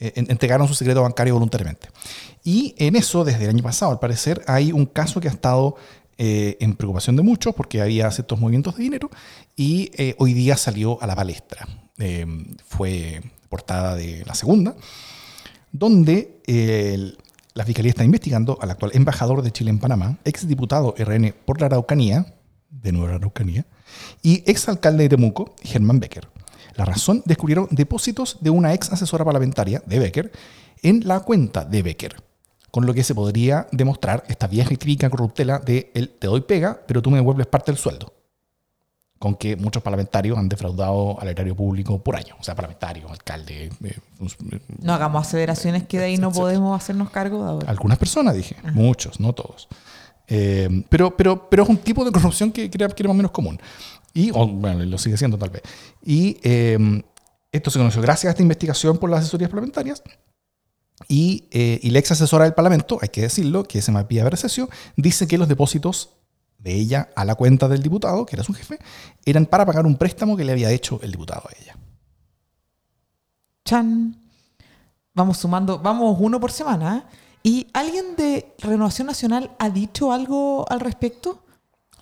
eh, 0.00 0.12
en- 0.14 0.30
entregaron 0.30 0.68
su 0.68 0.74
secreto 0.74 1.02
bancario 1.02 1.34
voluntariamente. 1.34 1.88
Y 2.44 2.72
en 2.78 2.94
eso, 2.94 3.24
desde 3.24 3.42
el 3.44 3.50
año 3.50 3.64
pasado, 3.64 3.90
al 3.90 3.98
parecer, 3.98 4.44
hay 4.46 4.70
un 4.70 4.86
caso 4.86 5.20
que 5.20 5.26
ha 5.26 5.32
estado 5.32 5.74
eh, 6.18 6.56
en 6.60 6.76
preocupación 6.76 7.16
de 7.16 7.22
muchos 7.24 7.52
porque 7.52 7.80
había 7.80 8.08
ciertos 8.12 8.38
movimientos 8.38 8.76
de 8.76 8.82
dinero 8.84 9.10
y 9.56 9.90
eh, 9.96 10.14
hoy 10.18 10.34
día 10.34 10.56
salió 10.56 11.02
a 11.02 11.06
la 11.08 11.16
palestra. 11.16 11.66
Fue 12.68 13.20
portada 13.48 13.96
de 13.96 14.22
la 14.24 14.34
segunda, 14.34 14.76
donde 15.72 16.40
el- 16.46 17.18
la 17.58 17.64
Fiscalía 17.64 17.90
está 17.90 18.04
investigando 18.04 18.56
al 18.60 18.70
actual 18.70 18.92
embajador 18.94 19.42
de 19.42 19.50
Chile 19.50 19.70
en 19.70 19.80
Panamá, 19.80 20.16
exdiputado 20.24 20.94
RN 20.96 21.34
por 21.44 21.60
la 21.60 21.66
Araucanía, 21.66 22.36
de 22.70 22.92
nuevo 22.92 23.08
la 23.08 23.16
Araucanía, 23.16 23.66
y 24.22 24.48
exalcalde 24.48 25.02
de 25.02 25.08
Temuco, 25.08 25.56
Germán 25.64 25.98
Becker. 25.98 26.28
La 26.76 26.84
razón, 26.84 27.20
descubrieron 27.24 27.66
depósitos 27.72 28.38
de 28.40 28.50
una 28.50 28.74
ex 28.74 28.92
asesora 28.92 29.24
parlamentaria 29.24 29.82
de 29.84 29.98
Becker 29.98 30.30
en 30.84 31.02
la 31.08 31.18
cuenta 31.18 31.64
de 31.64 31.82
Becker, 31.82 32.22
con 32.70 32.86
lo 32.86 32.94
que 32.94 33.02
se 33.02 33.16
podría 33.16 33.66
demostrar 33.72 34.22
esta 34.28 34.46
vieja 34.46 34.72
y 34.72 34.76
típica 34.76 35.10
corruptela 35.10 35.58
de 35.58 35.90
el 35.94 36.10
te 36.10 36.28
doy 36.28 36.42
pega, 36.42 36.82
pero 36.86 37.02
tú 37.02 37.10
me 37.10 37.16
devuelves 37.16 37.48
parte 37.48 37.72
del 37.72 37.78
sueldo. 37.80 38.17
Con 39.18 39.34
que 39.34 39.56
muchos 39.56 39.82
parlamentarios 39.82 40.38
han 40.38 40.48
defraudado 40.48 41.20
al 41.20 41.26
erario 41.28 41.56
público 41.56 41.98
por 42.00 42.14
año. 42.14 42.36
O 42.38 42.44
sea, 42.44 42.54
parlamentarios, 42.54 43.10
alcalde, 43.10 43.70
eh, 43.82 43.98
fun- 44.16 44.60
No 44.80 44.94
hagamos 44.94 45.26
aseveraciones 45.26 45.82
que 45.88 45.98
de 45.98 46.04
ahí 46.04 46.16
no 46.18 46.30
podemos 46.30 46.80
hacernos 46.80 47.10
cargo 47.10 47.42
de 47.42 47.50
ahora. 47.50 47.68
algunas 47.70 47.98
personas, 47.98 48.34
dije. 48.36 48.54
Muchos, 48.74 49.18
no 49.18 49.32
todos. 49.32 49.66
Eh, 50.28 50.84
pero, 50.88 51.16
pero, 51.16 51.48
pero 51.48 51.64
es 51.64 51.68
un 51.68 51.78
tipo 51.78 52.04
de 52.04 52.12
corrupción 52.12 52.52
que, 52.52 52.70
que 52.70 52.76
era, 52.78 52.88
que 52.94 53.02
era 53.02 53.08
más 53.08 53.14
o 53.14 53.16
menos 53.16 53.32
común. 53.32 53.58
Y, 54.14 54.30
o, 54.32 54.46
bueno, 54.46 54.84
lo 54.84 54.98
sigue 54.98 55.16
siendo 55.16 55.36
tal 55.36 55.50
vez. 55.50 55.62
Y 56.04 56.38
eh, 56.42 56.78
esto 57.50 57.70
se 57.70 57.78
conoció 57.78 58.00
gracias 58.02 58.26
a 58.28 58.30
esta 58.30 58.42
investigación 58.42 58.98
por 58.98 59.10
las 59.10 59.20
asesorías 59.20 59.50
parlamentarias. 59.50 60.02
Y, 61.08 61.44
eh, 61.50 61.78
y 61.82 61.90
la 61.90 62.00
ex 62.00 62.10
asesora 62.12 62.44
del 62.44 62.54
Parlamento, 62.54 62.98
hay 63.00 63.08
que 63.08 63.22
decirlo, 63.22 63.64
que 63.64 63.78
es 63.78 63.88
María 63.88 64.24
Bercesio, 64.24 64.68
dice 64.96 65.26
que 65.26 65.38
los 65.38 65.48
depósitos 65.48 66.10
de 66.58 66.74
ella 66.74 67.08
a 67.14 67.24
la 67.24 67.34
cuenta 67.36 67.68
del 67.68 67.82
diputado, 67.82 68.26
que 68.26 68.36
era 68.36 68.42
su 68.44 68.52
jefe, 68.52 68.78
eran 69.24 69.46
para 69.46 69.64
pagar 69.64 69.86
un 69.86 69.96
préstamo 69.96 70.36
que 70.36 70.44
le 70.44 70.52
había 70.52 70.70
hecho 70.70 70.98
el 71.02 71.12
diputado 71.12 71.42
a 71.48 71.52
ella. 71.62 71.76
Chan. 73.64 74.16
Vamos 75.14 75.38
sumando, 75.38 75.78
vamos 75.78 76.16
uno 76.20 76.38
por 76.40 76.52
semana. 76.52 76.98
¿eh? 76.98 77.16
¿Y 77.42 77.66
alguien 77.72 78.14
de 78.16 78.54
Renovación 78.58 79.06
Nacional 79.06 79.50
ha 79.58 79.68
dicho 79.70 80.12
algo 80.12 80.64
al 80.70 80.80
respecto? 80.80 81.42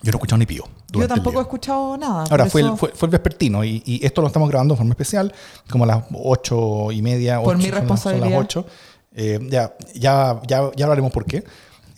Yo 0.01 0.11
no 0.11 0.15
he 0.15 0.17
escuchado 0.17 0.37
ni 0.37 0.45
pío. 0.45 0.63
Yo 0.91 1.07
tampoco 1.07 1.39
he 1.39 1.41
escuchado 1.41 1.97
nada. 1.97 2.25
Ahora, 2.29 2.45
fue 2.45 2.61
eso- 2.61 2.71
el, 2.73 2.77
fue, 2.77 2.89
fue 2.91 3.07
el 3.07 3.11
vespertino 3.11 3.63
y, 3.63 3.81
y 3.85 4.05
esto 4.05 4.21
lo 4.21 4.27
estamos 4.27 4.47
grabando 4.49 4.73
de 4.75 4.77
forma 4.77 4.91
especial, 4.91 5.33
como 5.69 5.83
a 5.83 5.87
las 5.87 6.03
ocho 6.13 6.91
y 6.91 7.01
media. 7.01 7.41
Por 7.41 7.55
ocho, 7.55 7.63
mi 7.65 7.71
responsabilidad. 7.71 8.25
Son 8.27 8.33
las 8.33 8.41
ocho. 8.43 8.65
Eh, 9.13 9.39
ya, 9.49 9.75
ya, 9.95 10.39
ya, 10.47 10.71
ya 10.75 10.85
hablaremos 10.85 11.11
por 11.11 11.25
qué. 11.25 11.43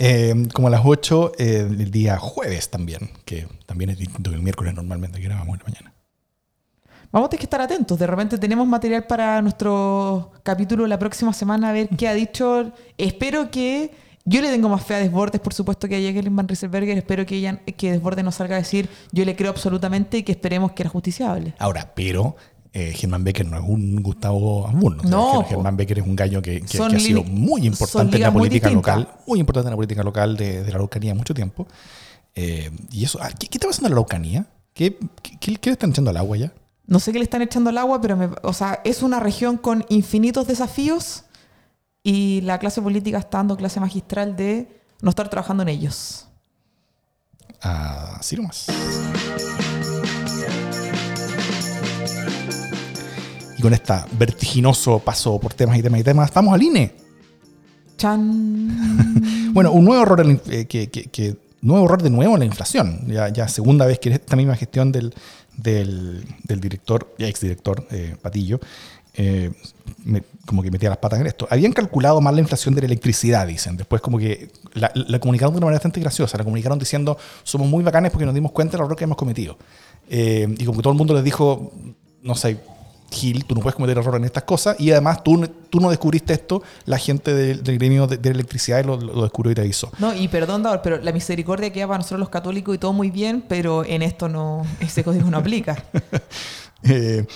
Eh, 0.01 0.33
como 0.53 0.69
a 0.69 0.71
las 0.71 0.81
8 0.85 1.33
eh, 1.37 1.67
el 1.69 1.91
día 1.91 2.17
jueves 2.17 2.69
también, 2.69 3.11
que 3.25 3.47
también 3.65 3.89
es 3.89 3.97
distinto 3.97 4.29
que 4.29 4.37
el 4.37 4.41
miércoles 4.41 4.73
normalmente 4.73 5.19
que 5.19 5.25
grabamos 5.25 5.55
en 5.55 5.59
la 5.59 5.63
mañana. 5.65 5.93
Vamos 7.11 7.27
a 7.27 7.29
tener 7.31 7.39
que 7.39 7.45
estar 7.45 7.59
atentos. 7.59 7.99
De 7.99 8.07
repente 8.07 8.37
tenemos 8.37 8.65
material 8.65 9.05
para 9.07 9.41
nuestro 9.41 10.31
capítulo 10.43 10.87
la 10.87 10.97
próxima 10.97 11.33
semana, 11.33 11.69
a 11.69 11.73
ver 11.73 11.89
qué 11.89 12.07
ha 12.07 12.13
dicho. 12.13 12.71
Espero 12.97 13.51
que. 13.51 13.91
Yo 14.25 14.41
le 14.41 14.51
tengo 14.51 14.69
más 14.69 14.85
fe 14.85 14.93
a 14.93 14.99
Desbordes, 14.99 15.41
por 15.41 15.55
supuesto, 15.55 15.87
que 15.87 15.95
a 15.95 15.99
Jacqueline 15.99 16.35
Van 16.35 16.47
Rieselberger. 16.47 16.95
Espero 16.95 17.25
que, 17.25 17.37
ella, 17.37 17.55
que 17.55 17.91
Desbordes 17.91 18.23
nos 18.23 18.35
salga 18.35 18.57
a 18.57 18.59
decir 18.59 18.87
yo 19.11 19.25
le 19.25 19.35
creo 19.35 19.49
absolutamente 19.49 20.19
y 20.19 20.23
que 20.23 20.33
esperemos 20.33 20.73
que 20.73 20.83
era 20.83 20.89
justiciable. 20.89 21.55
Ahora, 21.57 21.93
pero 21.95 22.35
eh, 22.73 22.93
Germán 22.93 23.23
Becker 23.23 23.45
no 23.47 23.57
es 23.57 23.63
un 23.67 24.01
Gustavo 24.03 24.67
Amun. 24.67 24.97
No, 25.03 25.43
Germán 25.45 25.75
Becker 25.77 25.99
es 25.99 26.05
un 26.05 26.15
gallo 26.15 26.41
que, 26.41 26.61
que- 26.61 26.77
Son 26.77 26.89
que 26.91 26.97
ha 26.97 26.99
sido 26.99 27.23
muy 27.23 27.65
importante 27.65 28.17
en 28.17 28.21
la 28.23 28.31
muy 28.31 28.41
política 28.41 28.69
local, 28.69 29.07
muy 29.25 29.39
importante 29.39 29.67
en 29.67 29.71
la 29.71 29.75
política 29.75 30.03
local 30.03 30.37
de, 30.37 30.63
de 30.63 30.69
la 30.69 30.75
Araucanía 30.75 31.15
mucho 31.15 31.33
tiempo. 31.33 31.67
Eh, 32.35 32.69
y 32.91 33.03
eso, 33.03 33.17
ah, 33.21 33.29
¿qué, 33.37 33.47
qué 33.47 33.57
está 33.57 33.67
pasando 33.67 33.87
en 33.87 33.91
la 33.91 33.95
Araucanía? 33.95 34.45
¿Qué, 34.73 34.97
qué, 35.21 35.37
qué- 35.39 35.55
qué 35.55 35.69
le 35.69 35.73
están 35.73 35.89
echando 35.89 36.11
al 36.11 36.17
agua 36.17 36.37
ya? 36.37 36.53
No 36.85 36.99
sé 36.99 37.11
qué 37.11 37.17
le 37.19 37.23
están 37.23 37.41
echando 37.41 37.69
al 37.71 37.77
agua, 37.79 37.99
pero 38.01 38.15
me- 38.15 38.29
o 38.43 38.53
sea, 38.53 38.81
es 38.83 39.01
una 39.03 39.19
región 39.19 39.57
con 39.57 39.85
infinitos 39.89 40.47
desafíos 40.47 41.23
y 42.03 42.41
la 42.41 42.59
clase 42.59 42.81
política 42.81 43.17
está 43.17 43.39
dando 43.39 43.57
clase 43.57 43.79
magistral 43.79 44.35
de 44.35 44.67
no 45.01 45.09
estar 45.09 45.27
trabajando 45.29 45.63
en 45.63 45.69
ellos. 45.69 46.27
Así 47.61 48.35
nomás. 48.37 48.67
Y 53.59 53.61
con 53.61 53.73
este 53.73 53.93
vertiginoso 54.17 54.99
paso 54.99 55.37
por 55.37 55.53
temas 55.53 55.77
y 55.77 55.81
temas 55.83 55.99
y 55.99 56.03
temas, 56.05 56.33
vamos 56.33 56.53
al 56.53 56.63
INE. 56.63 56.93
Chan. 57.97 59.49
Bueno, 59.53 59.71
un 59.73 59.83
nuevo 59.83 60.01
error, 60.03 60.21
en- 60.21 60.39
eh, 60.49 60.65
que, 60.65 60.89
que- 60.89 61.05
que- 61.07 61.35
nuevo 61.61 61.83
error 61.85 62.01
de 62.01 62.09
nuevo 62.09 62.35
en 62.35 62.39
la 62.39 62.45
inflación. 62.45 63.01
Ya, 63.07 63.27
ya 63.27 63.49
segunda 63.49 63.85
vez 63.85 63.99
que 63.99 64.09
esta 64.11 64.37
misma 64.37 64.55
gestión 64.55 64.93
del, 64.93 65.13
del, 65.57 66.23
del 66.45 66.59
director, 66.61 67.13
ya 67.17 67.27
exdirector 67.27 67.85
eh, 67.91 68.15
Patillo, 68.21 68.61
eh, 69.15 69.51
me- 70.05 70.23
como 70.45 70.61
que 70.63 70.71
metía 70.71 70.87
las 70.87 70.99
patas 70.99 71.19
en 71.19 71.27
esto. 71.27 71.45
Habían 71.49 71.73
calculado 71.73 72.21
mal 72.21 72.35
la 72.35 72.41
inflación 72.41 72.75
de 72.75 72.81
la 72.81 72.85
electricidad, 72.87 73.45
dicen. 73.47 73.75
Después 73.75 74.01
como 74.01 74.17
que 74.19 74.49
la, 74.75 74.89
la 74.95 75.19
comunicaron 75.19 75.53
de 75.53 75.57
una 75.57 75.65
manera 75.65 75.79
bastante 75.79 75.99
graciosa. 75.99 76.37
La 76.37 76.45
comunicaron 76.45 76.79
diciendo, 76.79 77.17
somos 77.43 77.67
muy 77.67 77.83
bacanes 77.83 78.11
porque 78.11 78.25
nos 78.25 78.35
dimos 78.35 78.53
cuenta 78.53 78.77
del 78.77 78.85
error 78.85 78.95
que 78.95 79.03
hemos 79.03 79.17
cometido. 79.17 79.57
Eh, 80.09 80.47
y 80.57 80.63
como 80.63 80.77
que 80.77 80.83
todo 80.83 80.93
el 80.93 80.97
mundo 80.97 81.13
les 81.15 81.23
dijo, 81.25 81.73
no 82.23 82.35
sé, 82.35 82.57
Gil, 83.11 83.45
tú 83.45 83.55
no 83.55 83.61
puedes 83.61 83.75
cometer 83.75 83.97
error 83.97 84.15
en 84.15 84.25
estas 84.25 84.43
cosas 84.43 84.79
y 84.79 84.91
además 84.91 85.23
tú, 85.23 85.47
tú 85.69 85.79
no 85.79 85.89
descubriste 85.89 86.33
esto, 86.33 86.63
la 86.85 86.97
gente 86.97 87.33
del, 87.33 87.63
del 87.63 87.77
gremio 87.77 88.07
de, 88.07 88.17
de 88.17 88.29
electricidad 88.29 88.83
lo, 88.85 88.97
lo 88.97 89.23
descubrió 89.23 89.51
y 89.51 89.55
te 89.55 89.61
avisó. 89.61 89.91
No, 89.99 90.13
y 90.15 90.27
perdón, 90.27 90.63
Daur, 90.63 90.81
pero 90.81 90.97
la 90.97 91.11
misericordia 91.11 91.71
queda 91.71 91.87
para 91.87 91.99
nosotros 91.99 92.19
los 92.19 92.29
católicos 92.29 92.75
y 92.75 92.77
todo 92.77 92.93
muy 92.93 93.11
bien, 93.11 93.43
pero 93.47 93.83
en 93.85 94.01
esto 94.01 94.29
no, 94.29 94.65
ese 94.79 95.03
código 95.03 95.29
no 95.29 95.37
aplica. 95.37 95.83
Eh, 96.81 97.27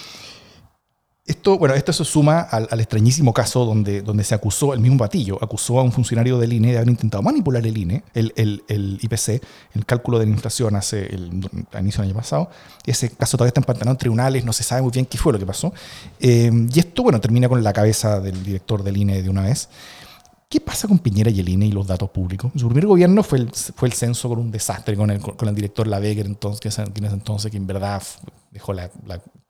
esto, 1.25 1.57
bueno, 1.57 1.73
esto 1.73 1.93
se 1.93 2.03
suma 2.03 2.41
al, 2.41 2.67
extrañísimo 2.81 3.33
caso 3.33 3.63
donde, 3.63 4.01
donde 4.01 4.25
se 4.25 4.35
acusó, 4.35 4.73
el 4.73 4.81
mismo 4.81 4.97
Patillo, 4.97 5.37
acusó 5.41 5.79
a 5.79 5.83
un 5.83 5.93
funcionario 5.93 6.37
del 6.37 6.51
INE 6.51 6.71
de 6.71 6.77
haber 6.77 6.89
intentado 6.89 7.23
manipular 7.23 7.65
el 7.65 7.77
INE, 7.77 8.03
el, 8.13 8.33
el- 8.35 8.63
el 8.67 8.99
IPC, 9.01 9.41
el 9.73 9.85
cálculo 9.85 10.19
de 10.19 10.25
la 10.25 10.31
inflación 10.31 10.75
hace 10.75 11.05
el, 11.15 11.49
a 11.71 11.79
inicio 11.79 12.01
del 12.01 12.09
año 12.09 12.17
pasado. 12.19 12.49
Ese 12.85 13.09
caso 13.09 13.37
todavía 13.37 13.49
está 13.49 13.61
empantanado 13.61 13.93
en 13.93 13.97
tribunales, 13.99 14.43
no 14.43 14.51
se 14.51 14.63
sabe 14.63 14.81
muy 14.81 14.91
bien 14.91 15.05
qué 15.05 15.17
fue 15.17 15.31
lo 15.31 15.39
que 15.39 15.45
pasó. 15.45 15.73
Eh, 16.19 16.51
y 16.73 16.79
esto, 16.79 17.03
bueno, 17.03 17.21
termina 17.21 17.47
con 17.47 17.63
la 17.63 17.71
cabeza 17.71 18.19
del 18.19 18.43
director 18.43 18.83
del 18.83 18.97
INE 18.97 19.21
de 19.23 19.29
una 19.29 19.43
vez. 19.43 19.69
¿Qué 20.49 20.59
pasa 20.59 20.89
con 20.89 20.99
Piñera 20.99 21.31
y 21.31 21.39
el 21.39 21.47
INE 21.47 21.67
y 21.67 21.71
los 21.71 21.87
datos 21.87 22.09
públicos? 22.09 22.51
Su 22.57 22.67
primer 22.67 22.85
gobierno 22.85 23.23
fue 23.23 23.39
el, 23.39 23.49
fue 23.51 23.87
el 23.87 23.93
censo 23.93 24.27
con 24.27 24.39
un 24.39 24.51
desastre 24.51 24.95
con 24.97 25.09
el, 25.09 25.21
con 25.21 25.47
el 25.47 25.55
director 25.55 25.87
Laveguer, 25.87 26.25
entonces, 26.25 26.59
que, 26.59 26.67
en 26.81 27.05
ese 27.05 27.13
entonces, 27.15 27.49
que 27.49 27.57
en 27.57 27.65
verdad 27.65 28.03
dejó 28.51 28.73
la 28.73 28.91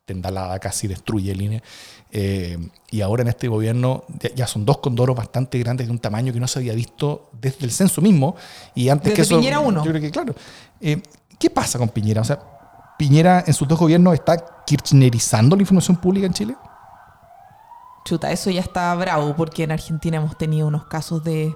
tendalada, 0.05 0.60
casi 0.60 0.88
destruye 0.88 1.31
el 1.31 1.41
INE. 1.41 1.63
Eh, 2.12 2.57
y 2.91 3.01
ahora 3.01 3.24
en 3.24 3.29
este 3.29 3.48
gobierno 3.48 4.03
ya, 4.36 4.45
son 4.45 4.65
dos 4.65 4.77
condoros 4.79 5.15
bastante 5.15 5.57
grandes 5.60 5.88
de 5.88 5.91
un 5.91 6.00
tamaño 6.00 6.31
que 6.31 6.39
no 6.39 6.48
se 6.48 6.60
había 6.60 6.74
visto 6.74 7.29
desde 7.39 7.65
el 7.65 7.72
censo 7.72 8.01
mismo. 8.01 8.36
Y 8.75 8.89
antes 8.89 9.05
Desde 9.05 9.15
que 9.15 9.22
eso. 9.22 9.38
Piñera 9.38 9.60
uno. 9.60 9.83
Yo 9.83 9.91
creo 9.91 10.01
que, 10.01 10.12
claro. 10.12 10.36
Eh, 10.79 11.01
¿Qué 11.39 11.50
pasa 11.50 11.79
con 11.79 11.89
Piñera? 11.89 12.22
O 12.22 12.25
sea, 12.25 12.39
¿Piñera 12.98 13.43
en 13.45 13.53
sus 13.53 13.67
dos 13.67 13.79
gobiernos 13.79 14.13
está 14.13 14.63
kirchnerizando 14.65 15.55
la 15.55 15.63
información 15.63 15.98
pública 15.98 16.27
en 16.27 16.33
Chile? 16.33 16.55
Chuta, 18.05 18.31
eso 18.31 18.50
ya 18.50 18.62
está 18.62 18.93
bravo 18.95 19.36
porque 19.36 19.63
en 19.63 19.72
Argentina 19.72 20.17
hemos 20.17 20.38
tenido 20.38 20.67
unos 20.67 20.86
casos 20.86 21.24
de 21.24 21.53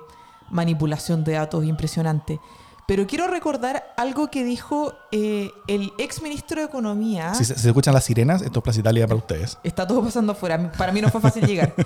manipulación 0.49 1.23
de 1.23 1.33
datos 1.33 1.63
impresionante. 1.65 2.39
Pero 2.87 3.05
quiero 3.05 3.27
recordar 3.27 3.93
algo 3.97 4.29
que 4.29 4.45
dijo 4.45 4.93
eh, 5.11 5.51
el 5.67 5.91
ex 5.97 6.21
ministro 6.21 6.61
de 6.61 6.67
Economía. 6.67 7.35
Si 7.35 7.43
se, 7.43 7.53
escuchan 7.53 7.93
las 7.93 8.05
sirenas, 8.05 8.41
esto 8.41 8.59
es 8.59 8.63
Plaza 8.63 8.79
Italia 8.79 9.05
para 9.05 9.17
ustedes. 9.17 9.57
Está 9.61 9.85
todo 9.85 10.01
pasando 10.01 10.31
afuera. 10.31 10.71
Para 10.71 10.93
mí 10.93 11.01
no 11.01 11.09
fue 11.09 11.19
fácil 11.21 11.45
llegar. 11.45 11.73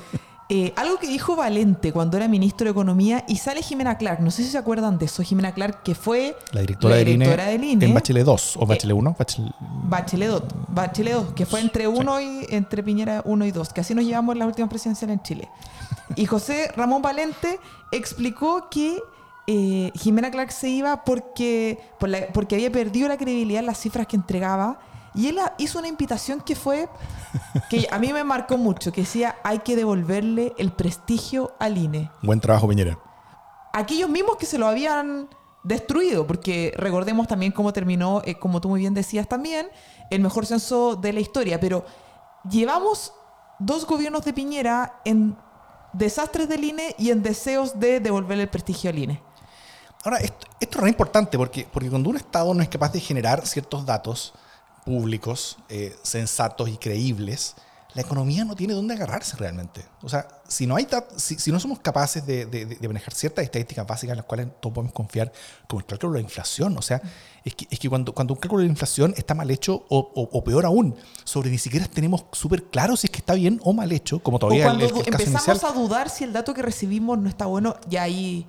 Eh, 0.54 0.74
algo 0.76 0.98
que 0.98 1.08
dijo 1.08 1.38
Valente 1.38 1.94
cuando 1.94 2.18
era 2.18 2.28
ministro 2.28 2.66
de 2.66 2.72
Economía 2.72 3.24
y 3.26 3.38
sale 3.38 3.64
Jimena 3.64 3.98
Clark. 3.98 4.20
No 4.20 4.32
sé 4.32 4.44
si 4.44 4.50
se 4.50 4.58
acuerdan 4.58 4.98
de 4.98 5.06
eso. 5.06 5.24
Jimena 5.24 5.54
Clark, 5.54 5.82
que 5.82 5.96
fue 5.96 6.36
La 6.52 6.60
directora, 6.60 6.96
la 6.96 6.98
del, 6.98 7.08
INE 7.08 7.24
directora 7.24 7.50
del 7.50 7.64
INE. 7.64 7.86
en 7.86 7.94
Bachelet 7.94 8.26
2 8.26 8.58
o 8.58 8.66
Bachelet 8.66 8.94
1. 8.94 9.16
Bachelet, 9.18 9.54
Bachelet 9.88 10.30
2, 10.30 10.44
Bachelet 10.68 11.14
2, 11.14 11.34
que 11.36 11.46
fue 11.46 11.62
entre 11.62 11.88
uno 11.88 12.20
y 12.20 12.46
entre 12.50 12.84
Piñera 12.84 13.22
1 13.24 13.46
y 13.46 13.52
2, 13.52 13.72
que 13.72 13.80
así 13.80 13.96
nos 13.96 14.04
llevamos 14.04 14.34
en 14.34 14.40
las 14.40 14.48
últimas 14.50 14.70
presidenciales 14.70 15.20
en 15.20 15.24
Chile. 15.24 15.50
Y 16.18 16.26
José 16.26 16.70
Ramón 16.76 17.02
Valente 17.02 17.58
explicó 17.94 18.68
que 18.70 19.00
eh, 19.54 19.92
Jimena 19.96 20.32
Clark 20.32 20.52
se 20.52 20.70
iba 20.70 21.04
porque, 21.04 21.78
por 22.00 22.08
la- 22.10 22.28
porque 22.34 22.56
había 22.56 22.72
perdido 22.72 23.08
la 23.10 23.18
credibilidad 23.18 23.60
en 23.60 23.66
las 23.66 23.80
cifras 23.80 24.08
que 24.08 24.16
entregaba. 24.16 24.80
Y 25.14 25.28
él 25.28 25.40
hizo 25.58 25.78
una 25.80 25.90
invitación 25.90 26.40
que 26.40 26.56
fue, 26.56 26.88
que 27.70 27.86
a 27.92 28.00
mí 28.00 28.14
me 28.14 28.24
marcó 28.24 28.58
mucho, 28.58 28.94
que 28.94 29.02
decía, 29.02 29.36
hay 29.44 29.60
que 29.60 29.76
devolverle 29.76 30.54
el 30.58 30.72
prestigio 30.72 31.52
al 31.60 31.78
INE 31.78 32.10
Buen 32.22 32.40
trabajo, 32.40 32.66
Piñera. 32.70 32.98
aquellos 33.74 34.10
mismos 34.10 34.38
que 34.38 34.46
se 34.46 34.58
lo 34.58 34.68
habían 34.68 35.28
destruido, 35.64 36.26
porque 36.26 36.74
recordemos 36.78 37.28
también 37.28 37.52
cómo 37.52 37.74
terminó, 37.74 38.22
eh, 38.24 38.36
como 38.40 38.62
tú 38.62 38.70
muy 38.70 38.80
bien 38.80 38.94
decías 38.94 39.28
también, 39.28 39.68
el 40.10 40.22
mejor 40.22 40.46
censo 40.46 40.96
de 40.96 41.12
la 41.12 41.20
historia, 41.20 41.60
pero 41.60 41.84
llevamos 42.50 43.14
dos 43.60 43.86
gobiernos 43.86 44.24
de 44.24 44.32
Piñera 44.32 45.02
en 45.04 45.36
desastres 45.92 46.48
del 46.48 46.64
INE 46.64 46.96
y 46.98 47.10
en 47.12 47.22
deseos 47.22 47.78
de 47.82 48.00
devolverle 48.00 48.44
el 48.44 48.50
prestigio 48.50 48.90
al 48.90 48.98
INE. 48.98 49.22
Ahora, 50.04 50.18
esto, 50.18 50.48
esto 50.60 50.78
es 50.78 50.84
re 50.84 50.90
importante 50.90 51.38
porque, 51.38 51.68
porque 51.72 51.90
cuando 51.90 52.10
un 52.10 52.18
Estado 52.18 52.54
no 52.54 52.64
es 52.64 52.70
capaz 52.70 52.92
de 52.92 53.00
generar 53.00 53.46
ciertos 53.46 53.86
datos 53.86 54.34
públicos, 54.86 55.58
eh, 55.70 55.96
sensatos 56.02 56.70
y 56.70 56.78
creíbles, 56.78 57.56
la 57.94 58.02
economía 58.02 58.46
no 58.46 58.56
tiene 58.56 58.74
dónde 58.74 58.94
agarrarse 58.94 59.36
realmente. 59.38 59.86
O 60.02 60.08
sea, 60.10 60.26
si 60.48 60.66
no, 60.66 60.78
hay 60.78 60.88
si, 61.18 61.38
si 61.38 61.52
no 61.52 61.60
somos 61.60 61.80
capaces 61.80 62.26
de, 62.26 62.46
de- 62.46 62.66
de 62.66 62.88
manejar 62.88 63.14
ciertas 63.14 63.44
estadísticas 63.44 63.86
básicas 63.86 64.14
en 64.14 64.18
las 64.18 64.26
cuales 64.26 64.48
todos 64.62 64.74
podemos 64.74 64.94
confiar, 64.94 65.32
como 65.68 65.82
el 65.82 65.86
cálculo 65.86 66.14
de 66.14 66.20
la 66.20 66.24
inflación, 66.24 66.76
o 66.78 66.82
sea, 66.82 67.02
es 67.44 67.54
que, 67.54 67.68
es 67.70 67.78
que 67.78 67.90
cuando, 67.90 68.14
cuando 68.14 68.34
un 68.34 68.40
cálculo 68.40 68.62
de 68.62 68.68
la 68.68 68.72
inflación 68.72 69.14
está 69.18 69.36
mal 69.36 69.52
hecho, 69.52 69.86
o, 69.90 70.00
o- 70.16 70.30
o 70.32 70.44
peor 70.44 70.66
aún, 70.66 70.96
sobre 71.26 71.50
ni 71.52 71.58
siquiera 71.58 71.86
tenemos 71.86 72.26
súper 72.32 72.64
claro 72.64 72.96
si 72.96 73.08
es 73.08 73.12
que 73.12 73.20
está 73.20 73.34
bien 73.34 73.60
o 73.64 73.74
mal 73.74 73.92
hecho, 73.92 74.20
como 74.24 74.38
O 74.38 74.40
todavía 74.40 74.64
el, 74.64 74.70
cuando 74.70 74.86
el- 74.86 74.92
el 74.92 74.96
caso 75.12 75.24
empezamos 75.24 75.48
inicial. 75.58 75.72
a 75.72 75.80
dudar 75.80 76.10
si 76.10 76.24
el 76.24 76.32
dato 76.34 76.54
que 76.54 76.62
recibimos 76.62 77.20
no 77.20 77.28
está 77.30 77.46
bueno, 77.46 77.76
ya 77.90 78.04
ahí 78.04 78.48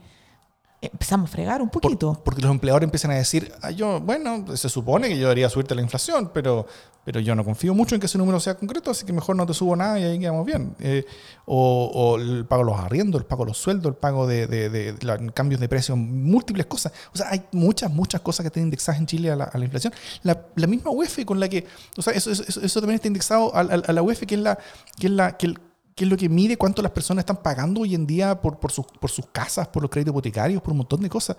empezamos 0.83 1.31
a 1.31 1.33
fregar 1.33 1.63
un 1.63 1.69
Por- 1.71 1.83
poquito. 1.83 2.21
porque 2.25 2.43
los 2.43 2.51
empleadores 2.51 2.87
empiezan 2.87 3.13
a 3.13 3.15
decir, 3.15 3.53
"Ah, 3.63 3.71
yo, 3.71 4.01
bueno, 4.01 4.45
se 4.57 4.69
supone 4.69 5.09
que 5.09 5.15
yo 5.17 5.23
debería 5.23 5.49
subirte 5.49 5.75
la 5.75 5.83
inflación, 5.83 6.31
pero, 6.35 6.67
pero 7.05 7.21
yo 7.21 7.35
no 7.35 7.45
confío 7.45 7.73
mucho 7.75 7.95
en 7.95 8.01
que 8.01 8.07
ese 8.07 8.19
número 8.19 8.39
sea 8.41 8.55
concreto, 8.57 8.91
así 8.91 9.07
que 9.07 9.13
mejor 9.13 9.37
no 9.37 9.47
te 9.47 9.55
subo 9.55 9.77
nada 9.77 9.99
y 9.99 10.05
ahí 10.05 10.19
quedamos 10.19 10.45
bien. 10.45 10.75
Eh, 10.81 11.05
o, 11.47 11.91
o 11.95 12.17
el 12.19 12.45
pago 12.47 12.65
de 12.65 12.71
los 12.73 12.81
arriendos, 12.81 13.21
el 13.21 13.27
pago 13.27 13.45
de 13.45 13.51
los 13.51 13.59
sueldos, 13.59 13.91
el 13.91 13.97
pago 13.97 14.27
de, 14.27 14.47
de- 14.47 14.71
de- 14.71 14.93
de 14.95 15.07
la- 15.07 15.19
cambios 15.33 15.61
de 15.61 15.69
precio, 15.69 15.97
múltiples 15.97 16.67
cosas. 16.67 16.93
O 17.15 17.17
sea, 17.17 17.29
hay 17.31 17.43
muchas, 17.53 17.91
muchas 17.91 18.21
cosas 18.21 18.43
que 18.45 18.49
están 18.49 18.65
indexadas 18.65 19.01
en 19.01 19.07
Chile 19.07 19.31
a 19.31 19.37
la, 19.37 19.45
a 19.45 19.59
la 19.59 19.65
inflación. 19.65 19.93
La, 20.25 20.47
la 20.57 20.67
misma 20.67 20.91
UEF 20.91 21.25
con 21.25 21.39
la 21.41 21.49
que, 21.49 21.67
o 21.97 22.03
sea, 22.03 22.13
eso, 22.13 22.31
eso, 22.31 22.43
eso- 22.47 22.61
eso 22.61 22.81
también 22.81 22.97
está 22.97 23.09
indexado 23.09 23.55
a, 23.55 23.61
a- 23.61 23.83
a 23.87 23.93
la 23.93 24.03
UEF, 24.03 24.25
que 24.27 24.35
es 24.35 24.41
la, 24.41 24.59
que 24.99 25.07
es 25.07 25.13
la, 25.13 25.37
que 25.37 25.47
el- 25.47 25.59
que 25.95 26.05
es 26.05 26.11
lo 26.11 26.17
que 26.17 26.29
mide 26.29 26.57
cuánto 26.57 26.81
las 26.83 26.93
personas 26.93 27.23
están 27.23 27.43
pagando 27.43 27.83
hoy 27.83 27.95
en 27.95 28.07
día 28.07 28.41
por, 28.41 28.59
por, 28.59 28.73
sus, 28.73 28.87
por 28.87 29.11
sus 29.11 29.27
casas, 29.27 29.69
por 29.69 29.83
los 29.83 29.91
créditos 29.91 30.13
hipotecarios, 30.13 30.63
por 30.63 30.71
un 30.73 30.79
montón 30.79 31.01
de 31.03 31.09
cosas. 31.11 31.37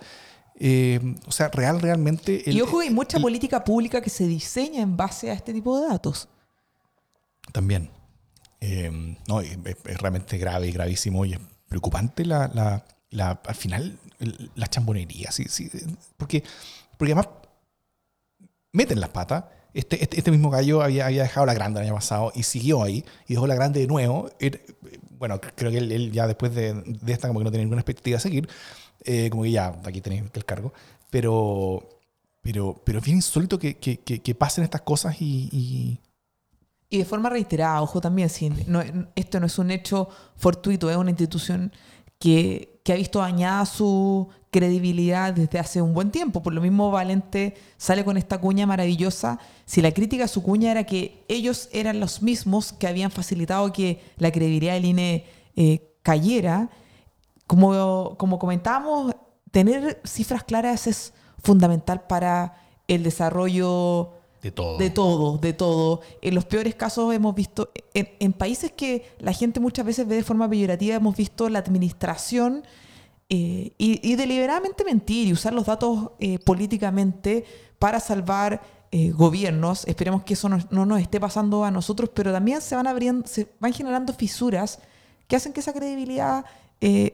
Eh, 0.56 1.16
o 1.26 1.32
sea, 1.32 1.48
real, 1.48 1.80
realmente... 1.80 2.48
el- 2.48 2.56
y 2.56 2.60
ojo, 2.60 2.78
hay 2.80 2.90
mucha 2.90 3.16
el- 3.16 3.22
política 3.22 3.64
pública 3.64 4.00
que 4.00 4.10
se 4.10 4.26
diseña 4.26 4.82
en 4.82 4.96
base 4.96 5.30
a 5.30 5.34
este 5.34 5.52
tipo 5.52 5.80
de 5.80 5.88
datos. 5.88 6.28
También. 7.52 7.90
Eh, 8.60 9.16
no, 9.28 9.40
es, 9.40 9.58
realmente 9.84 10.38
grave 10.38 10.70
gravísimo 10.70 11.24
y 11.24 11.32
es 11.34 11.40
preocupante 11.68 12.24
la, 12.24 12.48
la- 12.54 12.84
la- 13.10 13.40
al 13.44 13.54
final 13.54 13.98
el- 14.20 14.50
la 14.54 14.66
chambonería. 14.68 15.32
Sí, 15.32 15.46
sí, 15.48 15.68
porque, 16.16 16.44
porque 16.96 17.12
además 17.12 17.28
meten 18.72 19.00
las 19.00 19.10
patas. 19.10 19.44
Este, 19.74 20.02
este, 20.02 20.18
este 20.18 20.30
mismo 20.30 20.50
gallo 20.50 20.80
había, 20.82 21.06
había 21.06 21.22
dejado 21.24 21.44
la 21.46 21.52
grande 21.54 21.80
el 21.80 21.86
año 21.86 21.94
pasado 21.96 22.32
y 22.34 22.44
siguió 22.44 22.82
ahí 22.82 23.04
y 23.26 23.34
dejó 23.34 23.46
la 23.46 23.54
grande 23.56 23.80
de 23.80 23.86
nuevo. 23.88 24.30
Bueno, 25.18 25.40
creo 25.40 25.70
que 25.70 25.78
él, 25.78 26.12
ya 26.12 26.26
después 26.26 26.54
de, 26.54 26.74
de 26.74 27.12
esta 27.12 27.28
como 27.28 27.40
que 27.40 27.44
no 27.44 27.50
tiene 27.50 27.64
ninguna 27.64 27.80
expectativa 27.80 28.16
de 28.16 28.20
seguir. 28.20 28.48
Eh, 29.04 29.28
como 29.30 29.42
que 29.42 29.50
ya, 29.50 29.78
aquí 29.84 30.00
tenéis 30.00 30.22
el 30.32 30.44
cargo. 30.44 30.72
Pero, 31.10 31.88
pero, 32.40 32.80
pero 32.84 32.98
es 33.00 33.04
bien 33.04 33.18
insólito 33.18 33.58
que, 33.58 33.76
que, 33.78 33.98
que- 33.98 34.34
pasen 34.34 34.64
estas 34.64 34.82
cosas 34.82 35.20
y- 35.20 35.48
y 35.52 35.98
Y 36.90 36.98
de 36.98 37.04
forma 37.04 37.28
reiterada, 37.30 37.82
ojo 37.82 38.00
también, 38.00 38.28
si 38.28 38.50
no- 38.50 38.82
esto 39.16 39.40
no 39.40 39.46
es 39.46 39.58
un 39.58 39.70
hecho 39.70 40.08
fortuito, 40.36 40.90
es 40.90 40.96
una 40.96 41.10
institución 41.10 41.72
que, 42.18 42.73
que 42.84 42.92
ha 42.92 42.96
visto 42.96 43.18
dañada 43.18 43.64
su 43.66 44.28
credibilidad 44.50 45.32
desde 45.32 45.58
hace 45.58 45.82
un 45.82 45.94
buen 45.94 46.10
tiempo. 46.12 46.42
Por 46.42 46.52
lo 46.52 46.60
mismo, 46.60 46.90
Valente 46.90 47.56
sale 47.78 48.04
con 48.04 48.16
esta 48.16 48.38
cuña 48.38 48.66
maravillosa. 48.66 49.40
Si 49.64 49.80
la 49.80 49.90
crítica 49.90 50.26
a 50.26 50.28
su 50.28 50.42
cuña 50.42 50.70
era 50.70 50.84
que 50.84 51.24
ellos 51.26 51.70
eran 51.72 51.98
los 51.98 52.22
mismos 52.22 52.72
que 52.72 52.86
habían 52.86 53.10
facilitado 53.10 53.72
que 53.72 54.00
la 54.18 54.30
credibilidad 54.30 54.74
del 54.74 54.84
INE 54.84 55.24
eh, 55.56 55.96
cayera, 56.02 56.68
como, 57.46 58.16
como 58.18 58.38
comentábamos, 58.38 59.16
tener 59.50 60.00
cifras 60.04 60.44
claras 60.44 60.86
es 60.86 61.14
fundamental 61.42 62.06
para 62.06 62.56
el 62.86 63.02
desarrollo 63.02 64.12
de 64.44 64.50
todo. 64.52 64.76
de 64.76 64.90
todo, 64.90 65.38
de 65.38 65.52
todo. 65.54 66.00
En 66.20 66.34
los 66.34 66.44
peores 66.44 66.74
casos 66.74 67.14
hemos 67.14 67.34
visto, 67.34 67.70
en, 67.94 68.32
países 68.34 68.72
que 68.72 69.16
la 69.18 69.32
gente 69.32 69.58
muchas 69.58 69.86
veces 69.86 70.06
ve 70.06 70.16
de 70.16 70.22
forma 70.22 70.46
peyorativa, 70.50 70.96
hemos 70.96 71.16
visto 71.16 71.48
la 71.48 71.60
administración 71.60 72.62
eh, 73.30 73.72
y, 73.78 74.16
deliberadamente 74.16 74.84
mentir 74.84 75.28
y 75.28 75.32
usar 75.32 75.54
los 75.54 75.64
datos 75.64 76.10
eh, 76.18 76.38
políticamente 76.38 77.46
para 77.78 78.00
salvar 78.00 78.60
eh, 78.92 79.12
gobiernos. 79.12 79.86
Esperemos 79.86 80.24
que 80.24 80.34
eso 80.34 80.50
no, 80.50 80.58
no, 80.70 80.84
nos 80.84 81.00
esté 81.00 81.18
pasando 81.18 81.64
a 81.64 81.70
nosotros, 81.70 82.10
pero 82.12 82.30
también 82.30 82.60
se 82.60 82.76
van, 82.76 82.86
abriendo, 82.86 83.26
se 83.26 83.48
van 83.60 83.72
generando 83.72 84.12
fisuras 84.12 84.78
que 85.26 85.36
hacen 85.36 85.54
que 85.54 85.60
esa 85.60 85.72
credibilidad 85.72 86.44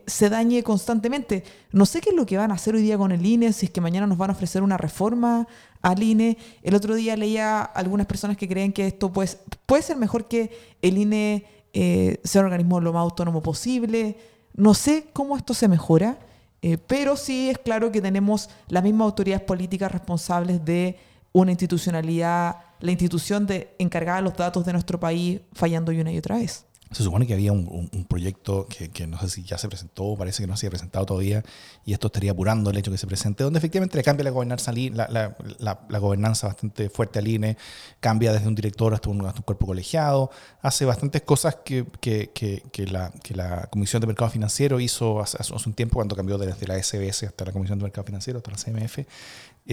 se 0.07 0.29
dañe 0.29 0.65
constantemente. 0.65 1.45
No 1.71 1.87
sé 1.87 2.01
qué 2.01 2.11
es 2.11 2.17
lo 2.17 2.27
que 2.27 2.37
van 2.37 2.51
a 2.51 2.55
hacer 2.55 2.75
hoy 2.75 2.83
día 2.83 2.99
con 2.99 3.13
el 3.13 3.25
INE, 3.25 3.53
si 3.53 3.67
es 3.67 3.71
que 3.71 3.81
mañana 3.81 4.05
nos 4.09 4.19
van 4.19 4.31
a 4.31 4.33
ofrecer 4.33 4.65
una 4.65 4.77
reforma 4.77 5.47
al 5.83 6.03
INE. 6.03 6.37
El 6.63 6.75
otro 6.75 6.95
día 6.95 7.17
leía 7.17 7.63
algunas 7.63 8.07
personas 8.07 8.37
que 8.37 8.49
creen 8.49 8.73
que 8.73 8.87
esto 8.87 9.13
pues, 9.13 9.39
puede 9.67 9.83
ser 9.83 9.97
mejor 9.97 10.29
que 10.29 10.51
el 10.83 10.99
INE 10.99 11.45
eh, 11.73 12.21
sea 12.25 12.41
un 12.41 12.47
organismo 12.47 12.81
lo 12.81 12.93
más 12.93 13.01
autónomo 13.01 13.43
posible. 13.43 14.17
No 14.55 14.75
sé 14.75 15.07
cómo 15.13 15.37
esto 15.37 15.55
se 15.55 15.69
mejora, 15.69 16.19
eh, 16.63 16.79
pero 16.79 17.17
sí 17.17 17.51
es 17.51 17.59
claro 17.59 17.91
que 17.93 18.03
tenemos 18.03 18.51
las 18.69 18.83
mismas 18.83 19.07
autoridades 19.07 19.45
políticas 19.45 19.91
responsables 19.91 20.65
de 20.65 20.99
una 21.33 21.53
institucionalidad, 21.53 22.57
la 22.81 22.91
institución 22.91 23.47
de 23.47 23.75
encargada 23.79 24.19
de 24.19 24.23
los 24.25 24.37
datos 24.37 24.65
de 24.65 24.73
nuestro 24.73 24.99
país 24.99 25.41
fallando 25.53 25.93
una 25.93 26.13
y 26.13 26.19
otra 26.19 26.37
vez. 26.37 26.67
Se 26.91 27.05
supone 27.05 27.27
que 27.27 27.35
había 27.35 27.53
un, 27.53 27.89
un, 27.93 28.05
proyecto 28.05 28.67
que, 28.67 28.91
que, 28.91 29.07
no 29.07 29.19
sé 29.21 29.29
si 29.29 29.45
ya 29.45 29.59
se 29.59 29.69
presentó, 29.69 30.17
parece 30.17 30.43
que 30.43 30.49
no 30.49 30.57
se 30.57 30.67
ha 30.67 30.71
presentado 30.71 31.07
todavía, 31.07 31.45
y 31.85 31.93
esto 31.93 32.09
estaría 32.09 32.33
apurando 32.33 32.71
el 32.71 32.77
hecho 32.77 32.91
que 32.91 32.99
se 32.99 33.07
presente, 33.07 33.45
donde 33.45 33.59
efectivamente 33.59 33.97
le 33.97 34.03
cambia 34.03 34.25
la 34.25 34.31
gobernanza, 34.31 34.73
la, 34.73 35.07
la, 35.09 35.37
la, 35.59 35.81
la 35.89 35.99
gobernanza 35.99 36.49
bastante 36.49 36.91
fuerte 36.91 37.21
al 37.21 37.29
INE, 37.29 37.57
cambia 38.01 38.33
desde 38.33 38.49
un 38.49 38.57
director 38.57 38.93
hasta 38.93 39.09
un, 39.09 39.25
hasta 39.25 39.39
un 39.39 39.45
cuerpo 39.45 39.67
colegiado, 39.67 40.31
hace 40.63 40.85
bastantes 40.85 41.23
cosas 41.23 41.59
que, 41.65 41.87
que, 42.01 42.31
que 42.33 42.87
la 42.87 43.69
Comisión 43.71 44.01
de 44.01 44.07
Mercado 44.07 44.31
Financiero 44.31 44.81
hizo 44.81 45.21
hace, 45.21 45.39
hace, 45.39 45.53
un 45.55 45.75
tiempo 45.75 45.95
cuando 45.95 46.17
cambió 46.17 46.39
desde 46.39 46.67
la 46.67 46.83
SBS 46.83 47.25
hasta 47.25 47.45
la 47.45 47.53
Comisión 47.53 47.79
de 47.79 47.85
Mercado 47.85 48.05
Financiero, 48.05 48.39
hasta 48.39 48.51
la 48.51 48.57
CMF, 48.57 48.99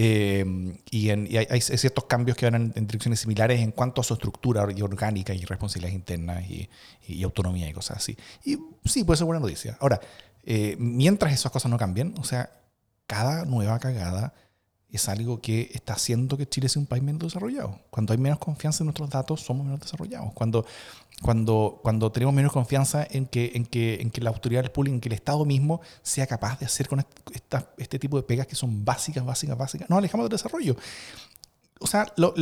eh, 0.00 0.44
y, 0.92 1.10
en, 1.10 1.26
y 1.28 1.38
hay, 1.38 1.48
hay, 1.50 1.60
ciertos 1.60 2.04
cambios 2.04 2.36
que 2.36 2.48
van 2.48 2.54
en, 2.54 2.72
en, 2.76 2.86
direcciones 2.86 3.18
similares 3.18 3.58
en 3.58 3.72
cuanto 3.72 4.00
a 4.00 4.04
su 4.04 4.14
estructura 4.14 4.64
y 4.72 4.80
orgánica 4.80 5.34
y 5.34 5.44
responsabilidades 5.44 5.96
internas 5.96 6.48
y, 6.48 6.70
y, 7.08 7.24
autonomía 7.24 7.68
y 7.68 7.72
cosas 7.72 7.96
así. 7.96 8.16
Y 8.44 8.60
sí, 8.84 9.02
puede 9.02 9.16
ser 9.16 9.24
buena 9.24 9.40
noticia. 9.40 9.76
Ahora, 9.80 10.00
eh, 10.44 10.76
mientras 10.78 11.32
esas 11.32 11.50
cosas 11.50 11.68
no 11.68 11.78
cambien, 11.78 12.14
o 12.16 12.22
sea, 12.22 12.48
cada 13.08 13.44
nueva 13.44 13.80
cagada 13.80 14.34
es 14.90 15.08
algo 15.08 15.40
que 15.40 15.70
está 15.74 15.94
haciendo 15.94 16.36
que 16.36 16.48
Chile 16.48 16.68
sea 16.68 16.80
un 16.80 16.86
país 16.86 17.02
menos 17.02 17.20
desarrollado. 17.20 17.78
Cuando 17.90 18.12
hay 18.12 18.18
menos 18.18 18.38
confianza 18.38 18.82
en 18.82 18.86
nuestros 18.86 19.10
datos, 19.10 19.40
somos 19.42 19.64
menos 19.64 19.80
desarrollados. 19.80 20.32
Cuando, 20.32 20.64
cuando, 21.22 21.80
cuando 21.82 22.10
tenemos 22.10 22.34
menos 22.34 22.52
confianza 22.52 23.06
en 23.10 23.26
que, 23.26 23.52
en, 23.54 23.66
que, 23.66 24.00
en 24.00 24.10
que 24.10 24.20
la 24.22 24.30
autoridad 24.30 24.70
pública, 24.72 24.94
en 24.94 25.00
que 25.00 25.08
el 25.08 25.14
Estado 25.14 25.44
mismo 25.44 25.80
sea 26.02 26.26
capaz 26.26 26.58
de 26.58 26.66
hacer 26.66 26.88
con 26.88 27.04
esta, 27.34 27.70
este 27.76 27.98
tipo 27.98 28.16
de 28.16 28.22
pegas 28.22 28.46
que 28.46 28.54
son 28.54 28.84
básicas, 28.84 29.24
básicas, 29.24 29.58
básicas, 29.58 29.90
nos 29.90 29.98
alejamos 29.98 30.24
del 30.24 30.36
desarrollo. 30.36 30.76
O 31.80 31.86
sea, 31.86 32.12
lo, 32.16 32.34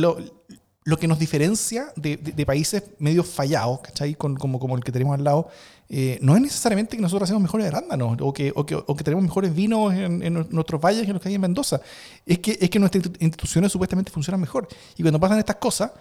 lo 0.87 0.97
que 0.97 1.05
nos 1.05 1.19
diferencia 1.19 1.91
de, 1.97 2.15
de, 2.15 2.31
de, 2.31 2.45
países 2.45 2.81
medio 2.99 3.21
fallados, 3.21 3.81
¿cachai? 3.81 4.15
Con, 4.15 4.37
como, 4.37 4.73
el 4.73 4.85
que 4.85 4.93
tenemos 4.93 5.15
al 5.15 5.23
lado, 5.25 5.49
eh, 5.89 6.17
no 6.21 6.33
es 6.33 6.41
necesariamente 6.41 6.95
que 6.95 7.01
nosotros 7.01 7.27
hacemos 7.27 7.43
mejores 7.43 7.67
arándanos 7.67 8.17
o 8.21 8.31
que, 8.31 8.53
o 8.55 8.65
que, 8.65 8.75
o 8.75 8.95
que 8.95 9.03
tenemos 9.03 9.21
mejores 9.21 9.53
vinos 9.53 9.93
en, 9.93 10.23
en, 10.23 10.47
nuestros 10.49 10.79
valles 10.79 11.05
que 11.05 11.11
los 11.11 11.21
que 11.21 11.27
hay 11.27 11.35
en 11.35 11.41
Mendoza. 11.41 11.81
Es 12.25 12.39
que, 12.39 12.57
es 12.61 12.69
que 12.69 12.79
nuestras 12.79 13.03
instituciones 13.19 13.69
supuestamente 13.69 14.13
funcionan 14.13 14.39
mejor. 14.39 14.65
Y 14.95 15.01
cuando 15.01 15.19
pasan 15.19 15.39
estas 15.39 15.57
cosas, 15.57 15.91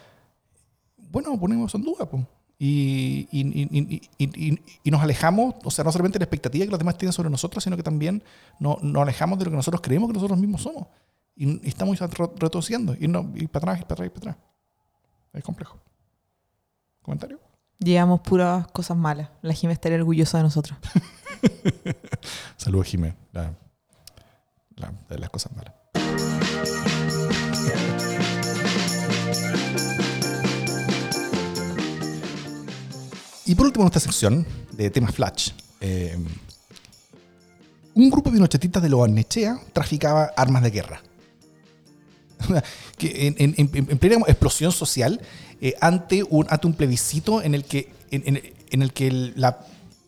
bueno, 1.10 1.36
ponemos 1.36 1.74
en 1.74 1.82
duda, 1.82 2.08
pues. 2.08 2.22
Y, 2.56 3.26
y, 3.32 4.00
y, 4.18 4.60
y, 4.84 4.90
nos 4.92 5.02
alejamos, 5.02 5.56
o 5.64 5.70
sea, 5.72 5.84
no 5.84 5.90
solamente 5.90 6.20
de 6.20 6.20
la 6.20 6.26
expectativa 6.26 6.64
que 6.64 6.70
los 6.70 6.78
demás 6.78 6.96
tienen 6.96 7.12
sobre 7.12 7.28
nosotros, 7.28 7.64
sino 7.64 7.76
que 7.76 7.82
también 7.82 8.22
no, 8.60 8.78
nos 8.82 9.02
alejamos 9.02 9.36
de 9.40 9.46
lo 9.46 9.50
que 9.50 9.56
nosotros 9.56 9.80
creemos 9.80 10.08
que 10.08 10.14
nosotros 10.14 10.38
mismos 10.38 10.62
somos. 10.62 10.86
Y, 11.34 11.68
estamos 11.68 11.98
retrocediendo, 11.98 12.94
y, 13.00 13.08
no, 13.08 13.32
y 13.34 13.48
para 13.48 13.72
atrás, 13.72 13.80
y 13.80 13.82
para 13.82 13.94
atrás, 13.94 14.06
y 14.06 14.10
para 14.10 14.30
atrás. 14.30 14.55
Es 15.36 15.44
complejo. 15.44 15.78
¿Comentario? 17.02 17.38
Llevamos 17.78 18.20
puras 18.22 18.66
cosas 18.68 18.96
malas. 18.96 19.28
La 19.42 19.52
Jimé 19.52 19.74
estaría 19.74 19.98
orgullosa 19.98 20.38
de 20.38 20.44
nosotros. 20.44 20.78
Saludos, 22.56 22.86
Jimé. 22.86 23.14
La, 23.32 23.54
la, 24.76 24.92
de 25.08 25.18
las 25.18 25.28
cosas 25.28 25.52
malas. 25.54 25.74
Y 33.44 33.54
por 33.54 33.66
último, 33.66 33.84
en 33.84 33.88
esta 33.88 34.00
sección 34.00 34.46
de 34.72 34.90
temas 34.90 35.14
flash. 35.14 35.50
Eh, 35.80 36.16
un 37.94 38.10
grupo 38.10 38.30
de 38.30 38.40
nochetistas 38.40 38.82
de 38.82 38.88
Loanechea 38.88 39.60
traficaba 39.74 40.32
armas 40.36 40.62
de 40.62 40.70
guerra. 40.70 41.02
que 42.98 43.26
en, 43.26 43.34
en, 43.38 43.70
en, 43.72 43.98
plena 43.98 44.16
explosión 44.26 44.72
social 44.72 45.20
eh, 45.60 45.74
ante, 45.80 46.22
un, 46.22 46.46
ante 46.48 46.66
un 46.66 46.74
plebiscito 46.74 47.42
en 47.42 47.54
el 47.54 47.64
que, 47.64 47.92
en, 48.10 48.82
el 48.82 48.92
que 48.92 49.10
la, 49.10 49.60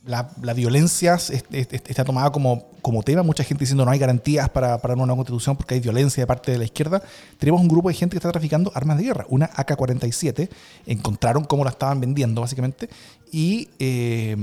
la, 0.04 0.30
la, 0.42 0.52
violencia 0.52 1.14
está 1.14 2.04
tomada 2.04 2.30
como, 2.30 2.66
como 2.82 3.02
tema, 3.02 3.22
mucha 3.22 3.44
gente 3.44 3.60
diciendo 3.60 3.84
no 3.84 3.90
hay 3.90 3.98
garantías 3.98 4.48
para, 4.50 4.78
para 4.78 4.94
una 4.94 5.06
nueva 5.06 5.16
constitución 5.16 5.56
porque 5.56 5.74
hay 5.74 5.80
violencia 5.80 6.22
de 6.22 6.26
parte 6.26 6.52
de 6.52 6.58
la 6.58 6.64
izquierda, 6.64 7.02
tenemos 7.38 7.60
un 7.60 7.68
grupo 7.68 7.88
de 7.88 7.94
gente 7.94 8.14
que 8.14 8.18
está 8.18 8.30
traficando 8.30 8.70
armas 8.74 8.98
de 8.98 9.04
guerra, 9.04 9.26
una 9.28 9.46
AK-47, 9.46 10.48
encontraron 10.86 11.44
cómo 11.44 11.64
la 11.64 11.70
estaban 11.70 12.00
vendiendo 12.00 12.40
básicamente, 12.40 12.88
eh, 13.32 14.36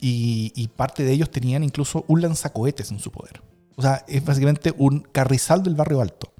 y, 0.00 0.52
y 0.54 0.68
parte 0.68 1.04
de 1.04 1.12
ellos 1.12 1.30
tenían 1.30 1.64
incluso 1.64 2.04
un 2.08 2.20
lanzacohetes 2.20 2.90
en 2.90 2.98
su 2.98 3.10
poder. 3.10 3.40
O 3.76 3.82
sea, 3.82 4.04
es 4.06 4.24
básicamente 4.24 4.74
un 4.76 5.00
carrizal 5.00 5.62
del 5.62 5.74
barrio 5.74 6.00
alto. 6.00 6.33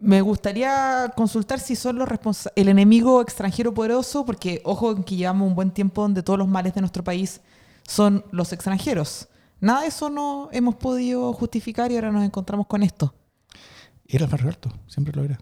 Me 0.00 0.22
gustaría 0.22 1.12
consultar 1.14 1.60
si 1.60 1.76
son 1.76 1.98
los 1.98 2.08
el 2.56 2.68
enemigo 2.68 3.20
extranjero 3.20 3.74
poderoso, 3.74 4.24
porque 4.24 4.62
ojo 4.64 5.04
que 5.04 5.16
llevamos 5.16 5.48
un 5.48 5.54
buen 5.54 5.70
tiempo 5.70 6.02
donde 6.02 6.22
todos 6.22 6.38
los 6.38 6.48
males 6.48 6.74
de 6.74 6.80
nuestro 6.80 7.04
país 7.04 7.40
son 7.86 8.24
los 8.30 8.52
extranjeros. 8.52 9.28
Nada 9.60 9.82
de 9.82 9.88
eso 9.88 10.08
no 10.08 10.48
hemos 10.52 10.76
podido 10.76 11.32
justificar 11.34 11.92
y 11.92 11.96
ahora 11.96 12.10
nos 12.10 12.24
encontramos 12.24 12.66
con 12.66 12.82
esto. 12.82 13.14
Era 14.06 14.24
el 14.24 14.30
barrio 14.30 14.48
alto, 14.48 14.72
siempre 14.86 15.14
lo 15.14 15.22
era. 15.22 15.38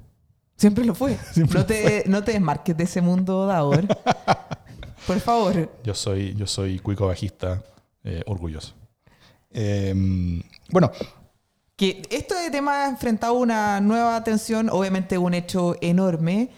Siempre 0.57 0.85
lo 0.85 0.95
fue. 0.97 1.17
Siempre 1.33 1.61
no, 1.61 1.67
te, 1.67 1.83
fue. 1.83 2.05
no 2.09 2.25
te 2.25 2.33
desmarques 2.33 2.77
de 2.77 2.83
ese 2.83 3.01
mundo 3.01 3.47
de 3.47 3.55
ahora. 3.55 3.87
Por 5.07 5.21
favor. 5.21 5.71
Yo 5.85 5.95
soy, 5.95 6.35
yo 6.35 6.49
soy 6.49 6.81
cuico 6.81 7.07
bajista 7.07 7.63
eh, 8.03 8.25
orgulloso. 8.27 8.75
Eh, 9.53 9.95
bueno, 10.71 10.91
que 11.79 12.03
este 12.11 12.35
tema 12.51 12.83
ha 12.83 12.89
enfrentado 12.89 13.35
una 13.35 13.81
nueva 13.81 14.25
tensión, 14.25 14.69
obviamente 14.69 15.17
un 15.17 15.33
hecho 15.33 15.77
enorme, 15.81 16.51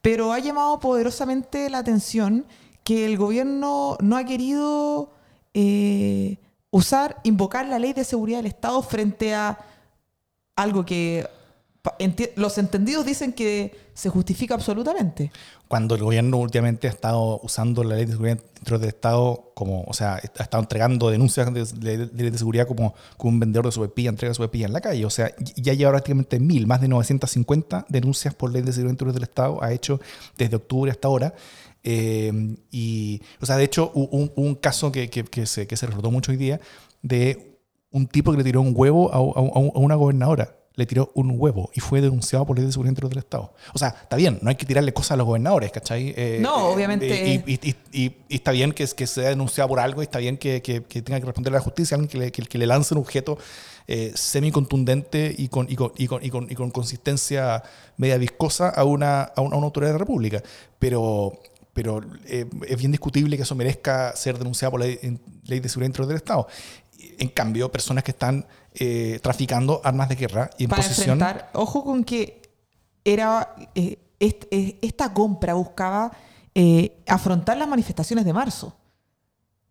pero 0.00 0.32
ha 0.32 0.38
llamado 0.38 0.78
poderosamente 0.78 1.68
la 1.68 1.78
atención 1.78 2.46
que 2.84 3.04
el 3.04 3.16
gobierno 3.16 3.98
no 4.00 4.16
ha 4.16 4.22
querido 4.22 5.10
eh, 5.52 6.38
usar, 6.70 7.16
invocar 7.24 7.66
la 7.66 7.80
ley 7.80 7.92
de 7.92 8.04
seguridad 8.04 8.38
del 8.38 8.46
Estado 8.46 8.80
frente 8.82 9.34
a 9.34 9.58
algo 10.54 10.86
que 10.86 11.28
los 12.36 12.58
entendidos 12.58 13.04
dicen 13.04 13.32
que 13.32 13.88
se 13.94 14.08
justifica 14.08 14.54
absolutamente. 14.54 15.32
Cuando 15.66 15.96
el 15.96 16.02
gobierno 16.02 16.38
últimamente 16.38 16.86
ha 16.86 16.90
estado 16.90 17.40
usando 17.42 17.82
la 17.84 17.96
ley 17.96 18.04
de 18.04 18.12
seguridad 18.12 18.38
dentro 18.54 18.78
del 18.78 18.88
Estado 18.88 19.52
como, 19.54 19.82
o 19.82 19.92
sea, 19.92 20.14
ha 20.14 20.42
estado 20.42 20.62
entregando 20.62 21.10
denuncias 21.10 21.52
de, 21.52 21.64
de, 21.64 22.30
de, 22.30 22.38
seguridad 22.38 22.66
como, 22.66 22.94
un 23.18 23.40
vendedor 23.40 23.66
de 23.66 23.72
sobrepilla 23.72 24.10
entrega 24.10 24.34
sobrepilla 24.34 24.66
en 24.66 24.72
la 24.72 24.80
calle. 24.80 25.04
O 25.04 25.10
sea, 25.10 25.34
ya 25.56 25.74
lleva 25.74 25.90
prácticamente 25.90 26.38
mil, 26.38 26.66
más 26.66 26.80
de 26.80 26.88
950 26.88 27.86
denuncias 27.88 28.34
por 28.34 28.52
ley 28.52 28.62
de 28.62 28.72
seguridad 28.72 28.90
dentro 28.90 29.12
del 29.12 29.22
Estado, 29.24 29.62
ha 29.62 29.72
hecho 29.72 30.00
desde 30.36 30.56
octubre 30.56 30.90
hasta 30.90 31.08
ahora. 31.08 31.34
Eh, 31.82 32.56
y, 32.70 33.20
o 33.40 33.46
sea, 33.46 33.56
de 33.56 33.64
hecho, 33.64 33.90
un, 33.94 34.32
un 34.34 34.54
caso 34.54 34.92
que, 34.92 35.10
que, 35.10 35.46
se, 35.46 35.66
que 35.66 35.76
se 35.76 35.86
recordó 35.86 36.10
mucho 36.10 36.32
hoy 36.32 36.38
día 36.38 36.60
de 37.02 37.58
un 37.90 38.06
tipo 38.06 38.32
que 38.32 38.38
le 38.38 38.44
tiró 38.44 38.60
un 38.60 38.72
huevo 38.74 39.12
a 39.12 39.20
una 39.78 39.94
gobernadora 39.94 40.57
le 40.78 40.86
tiró 40.86 41.10
un 41.14 41.34
huevo 41.36 41.72
y 41.74 41.80
fue 41.80 42.00
denunciado 42.00 42.46
por 42.46 42.56
ley 42.56 42.64
de 42.64 42.70
seguridad 42.70 42.92
interior 42.92 43.10
del 43.10 43.18
Estado. 43.18 43.52
O 43.74 43.78
sea, 43.80 43.88
está 43.88 44.14
bien, 44.14 44.38
no 44.42 44.48
hay 44.48 44.54
que 44.54 44.64
tirarle 44.64 44.92
cosas 44.92 45.10
a 45.12 45.16
los 45.16 45.26
gobernadores, 45.26 45.72
¿cachai? 45.72 46.14
Eh, 46.16 46.38
no, 46.40 46.68
obviamente. 46.68 47.34
Eh, 47.34 47.42
y, 47.44 47.52
y, 47.52 47.76
y, 47.92 48.04
y, 48.04 48.36
está 48.36 48.52
bien 48.52 48.70
que, 48.70 48.86
que 48.86 49.06
sea 49.08 49.30
denunciado 49.30 49.68
por 49.68 49.80
algo 49.80 50.02
y 50.02 50.04
está 50.04 50.20
bien 50.20 50.38
que, 50.38 50.62
que, 50.62 50.84
que 50.84 51.02
tenga 51.02 51.18
que 51.18 51.26
responder 51.26 51.52
a 51.52 51.56
la 51.56 51.62
justicia, 51.62 51.96
alguien 51.96 52.08
que 52.08 52.18
le, 52.18 52.30
que, 52.30 52.42
que 52.42 52.58
le 52.58 52.66
lance 52.66 52.94
un 52.94 53.00
objeto 53.00 53.38
eh, 53.88 54.12
semi-contundente 54.14 55.34
y 55.36 55.48
con, 55.48 55.66
y, 55.68 55.74
con, 55.74 55.90
y, 55.96 56.06
con, 56.06 56.24
y, 56.24 56.30
con, 56.30 56.48
y 56.48 56.54
con 56.54 56.70
consistencia 56.70 57.60
media 57.96 58.16
viscosa 58.16 58.68
a 58.68 58.84
una, 58.84 59.22
a 59.22 59.40
una, 59.40 59.56
a 59.56 59.58
una 59.58 59.64
autoridad 59.64 59.88
de 59.88 59.94
la 59.94 59.98
República. 59.98 60.44
Pero, 60.78 61.40
pero 61.74 62.00
eh, 62.26 62.46
es 62.68 62.78
bien 62.78 62.92
discutible 62.92 63.36
que 63.36 63.42
eso 63.42 63.56
merezca 63.56 64.14
ser 64.14 64.38
denunciado 64.38 64.70
por 64.70 64.80
la 64.80 64.86
ley, 64.86 65.18
ley 65.44 65.58
de 65.58 65.68
seguridad 65.68 65.88
interior 65.88 66.06
del 66.06 66.18
Estado. 66.18 66.46
En 67.18 67.30
cambio, 67.30 67.72
personas 67.72 68.04
que 68.04 68.12
están 68.12 68.46
eh, 68.80 69.18
traficando 69.22 69.80
armas 69.82 70.08
de 70.08 70.14
guerra 70.14 70.50
y 70.58 70.64
en 70.64 70.70
Para 70.70 70.82
posesión. 70.82 71.20
Enfrentar, 71.20 71.50
ojo 71.54 71.84
con 71.84 72.04
que 72.04 72.42
era 73.04 73.54
eh, 73.74 73.98
est, 74.20 74.44
eh, 74.50 74.78
esta 74.82 75.12
compra 75.12 75.54
buscaba 75.54 76.12
eh, 76.54 77.02
afrontar 77.06 77.56
las 77.56 77.68
manifestaciones 77.68 78.24
de 78.24 78.32
marzo. 78.32 78.76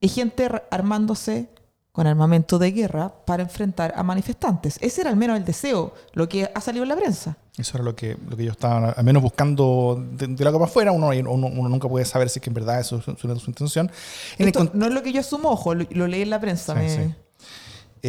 Hay 0.02 0.10
gente 0.10 0.50
armándose 0.72 1.50
con 1.92 2.06
armamento 2.06 2.60
de 2.60 2.72
guerra 2.72 3.12
para 3.26 3.44
enfrentar 3.44 3.94
a 3.96 4.04
manifestantes. 4.04 4.78
Ese 4.82 5.02
era 5.02 5.10
al 5.10 5.16
menos 5.16 5.38
el 5.38 5.46
deseo, 5.46 5.94
lo 6.14 6.30
que 6.30 6.50
ha 6.54 6.62
salido 6.62 6.84
en 6.84 6.90
la 6.90 6.96
prensa. 6.96 7.36
Eso 7.58 7.78
era 7.78 7.84
lo 7.84 7.96
que, 7.96 8.16
lo 8.30 8.38
que 8.38 8.46
yo 8.46 8.52
estaba 8.52 8.92
al 8.92 9.04
menos 9.04 9.24
buscando 9.24 10.02
de, 10.12 10.44
la 10.44 10.52
capa 10.52 10.66
afuera. 10.66 10.92
Uno, 10.92 11.08
uno, 11.10 11.70
nunca 11.70 11.90
puede 11.90 12.06
saber 12.06 12.30
si 12.30 12.38
es 12.38 12.44
que 12.44 12.52
en 12.52 12.54
verdad 12.54 12.80
eso 12.80 12.98
es 12.98 13.04
su, 13.04 13.50
intención. 13.50 13.90
no 14.74 14.86
es 14.86 14.94
lo 14.94 15.02
que 15.02 15.12
yo 15.12 15.22
asumo, 15.22 15.50
ojo, 15.50 15.74
lo, 15.74 16.08
leí 16.08 16.22
en 16.22 16.30
la 16.30 16.40
prensa. 16.40 16.76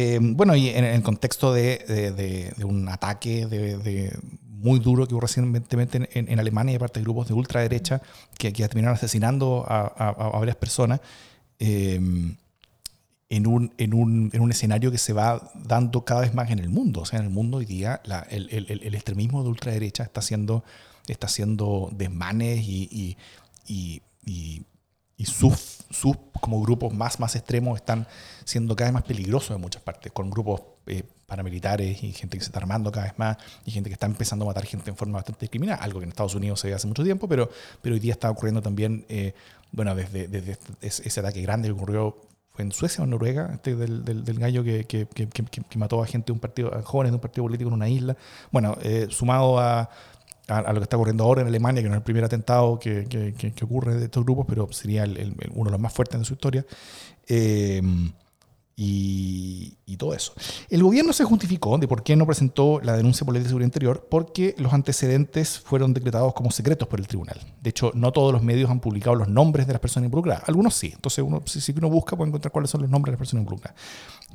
Eh, 0.01 0.17
bueno, 0.21 0.55
y 0.55 0.69
en, 0.69 0.85
el 0.85 1.03
contexto 1.03 1.51
de, 1.51 2.53
un 2.63 2.87
ataque 2.87 3.45
de, 3.47 4.17
muy 4.47 4.79
duro 4.79 5.05
que 5.05 5.13
hubo 5.13 5.19
recientemente 5.19 6.07
en, 6.13 6.39
Alemania 6.39 6.71
de 6.71 6.79
parte 6.79 7.01
de 7.01 7.03
grupos 7.03 7.27
de 7.27 7.33
ultraderecha 7.33 8.01
que, 8.37 8.53
que 8.53 8.65
terminaron 8.69 8.95
asesinando 8.95 9.65
a, 9.67 10.31
varias 10.39 10.55
personas. 10.55 11.01
Eh, 11.59 11.99
en 13.31 13.45
un, 13.45 13.73
en, 13.77 13.93
un, 13.93 14.29
en 14.31 14.41
un, 14.41 14.51
escenario 14.51 14.89
que 14.89 14.97
se 14.97 15.11
va 15.11 15.51
dando 15.53 16.05
cada 16.05 16.21
vez 16.21 16.33
más 16.33 16.49
en 16.49 16.59
el 16.59 16.69
mundo. 16.69 17.01
O 17.01 17.05
sea, 17.05 17.19
en 17.19 17.25
el 17.25 17.31
mundo 17.31 17.57
hoy 17.57 17.65
día 17.65 18.01
el, 18.29 18.95
extremismo 18.95 19.43
de 19.43 19.49
ultraderecha 19.49 20.03
está 20.03 20.21
haciendo, 20.21 20.63
desmanes 21.91 22.61
y 22.65 23.17
sus, 25.25 25.79
sus, 25.89 26.15
como 26.39 26.61
grupos 26.61 26.93
más, 26.93 27.19
más 27.19 27.35
extremos 27.35 27.77
están 27.77 28.07
siendo 28.45 28.75
cada 28.75 28.89
vez 28.89 28.93
más 28.93 29.03
peligrosos 29.03 29.55
en 29.55 29.61
muchas 29.61 29.81
partes, 29.81 30.11
con 30.11 30.29
grupos 30.29 30.61
eh, 30.87 31.03
paramilitares 31.25 32.03
y 32.03 32.11
gente 32.11 32.37
que 32.37 32.43
se 32.43 32.49
está 32.49 32.59
armando 32.59 32.91
cada 32.91 33.05
vez 33.05 33.19
más 33.19 33.37
y 33.65 33.71
gente 33.71 33.89
que 33.89 33.93
está 33.93 34.05
empezando 34.05 34.45
a 34.45 34.47
matar 34.47 34.65
gente 34.65 34.89
en 34.89 34.95
forma 34.95 35.17
bastante 35.17 35.47
criminal, 35.47 35.77
algo 35.81 35.99
que 35.99 36.05
en 36.05 36.09
Estados 36.09 36.35
Unidos 36.35 36.59
se 36.59 36.67
ve 36.67 36.73
hace 36.73 36.87
mucho 36.87 37.03
tiempo, 37.03 37.27
pero, 37.27 37.49
pero 37.81 37.95
hoy 37.95 37.99
día 37.99 38.13
está 38.13 38.29
ocurriendo 38.31 38.61
también, 38.61 39.05
eh, 39.09 39.33
bueno, 39.71 39.93
desde, 39.93 40.27
desde 40.27 40.57
ese 40.81 41.19
ataque 41.19 41.41
grande 41.41 41.67
que 41.67 41.73
ocurrió 41.73 42.17
en 42.59 42.71
Suecia 42.71 43.01
o 43.01 43.05
en 43.05 43.11
Noruega, 43.11 43.51
este 43.53 43.75
del, 43.75 44.03
del, 44.03 44.39
gallo 44.39 44.63
que, 44.63 44.83
que, 44.83 45.07
que, 45.07 45.27
que, 45.27 45.77
mató 45.77 46.03
a 46.03 46.05
gente 46.05 46.27
de 46.27 46.33
un 46.33 46.39
partido, 46.39 46.71
jóvenes 46.83 47.11
de 47.11 47.15
un 47.15 47.21
partido 47.21 47.45
político 47.45 47.69
en 47.69 47.73
una 47.73 47.87
isla. 47.87 48.17
Bueno, 48.51 48.77
eh, 48.81 49.07
sumado 49.09 49.59
a, 49.59 49.89
a, 50.49 50.73
lo 50.73 50.79
que 50.79 50.83
está 50.83 50.97
ocurriendo 50.97 51.23
ahora 51.23 51.41
en 51.41 51.47
Alemania, 51.47 51.81
que 51.81 51.89
no 51.89 51.95
es 51.95 51.99
el 51.99 52.03
primer 52.03 52.23
atentado 52.23 52.79
que, 52.79 53.55
ocurre 53.63 53.95
de 53.95 54.05
estos 54.05 54.23
grupos, 54.23 54.45
pero 54.47 54.71
sería 54.71 55.03
el, 55.03 55.35
uno 55.53 55.65
de 55.65 55.71
los 55.71 55.79
más 55.79 55.93
fuertes 55.93 56.19
de 56.19 56.25
su 56.25 56.33
historia. 56.33 56.65
Eh, 57.27 57.81
y, 58.81 59.97
todo 59.97 60.13
eso. 60.13 60.31
El 60.69 60.81
gobierno 60.81 61.11
se 61.11 61.25
justificó 61.25 61.77
de 61.77 61.85
por 61.85 62.03
qué 62.03 62.15
no 62.15 62.25
presentó 62.25 62.79
la 62.81 62.95
denuncia 62.95 63.25
por 63.25 63.33
ley 63.33 63.43
de 63.43 63.49
seguridad 63.49 63.67
interior, 63.67 64.07
porque 64.09 64.55
los 64.57 64.71
antecedentes 64.71 65.59
fueron 65.59 65.93
decretados 65.93 66.33
como 66.33 66.51
secretos 66.51 66.87
por 66.87 67.01
el 67.01 67.07
tribunal. 67.07 67.37
De 67.61 67.71
hecho, 67.71 67.91
no 67.93 68.13
todos 68.13 68.31
los 68.31 68.41
medios 68.41 68.69
han 68.69 68.79
publicado 68.79 69.17
los 69.17 69.27
nombres 69.27 69.67
de 69.67 69.73
las 69.73 69.81
personas 69.81 70.05
involucradas. 70.05 70.47
Algunos 70.47 70.73
sí. 70.73 70.91
Entonces, 70.95 71.25
uno, 71.27 71.43
si, 71.45 71.73
uno 71.73 71.89
busca, 71.89 72.15
puede 72.15 72.29
encontrar 72.29 72.53
cuáles 72.53 72.71
son 72.71 72.81
los 72.81 72.89
nombres 72.89 73.11
de 73.11 73.15
las 73.15 73.19
personas 73.19 73.41
involucradas. 73.41 73.77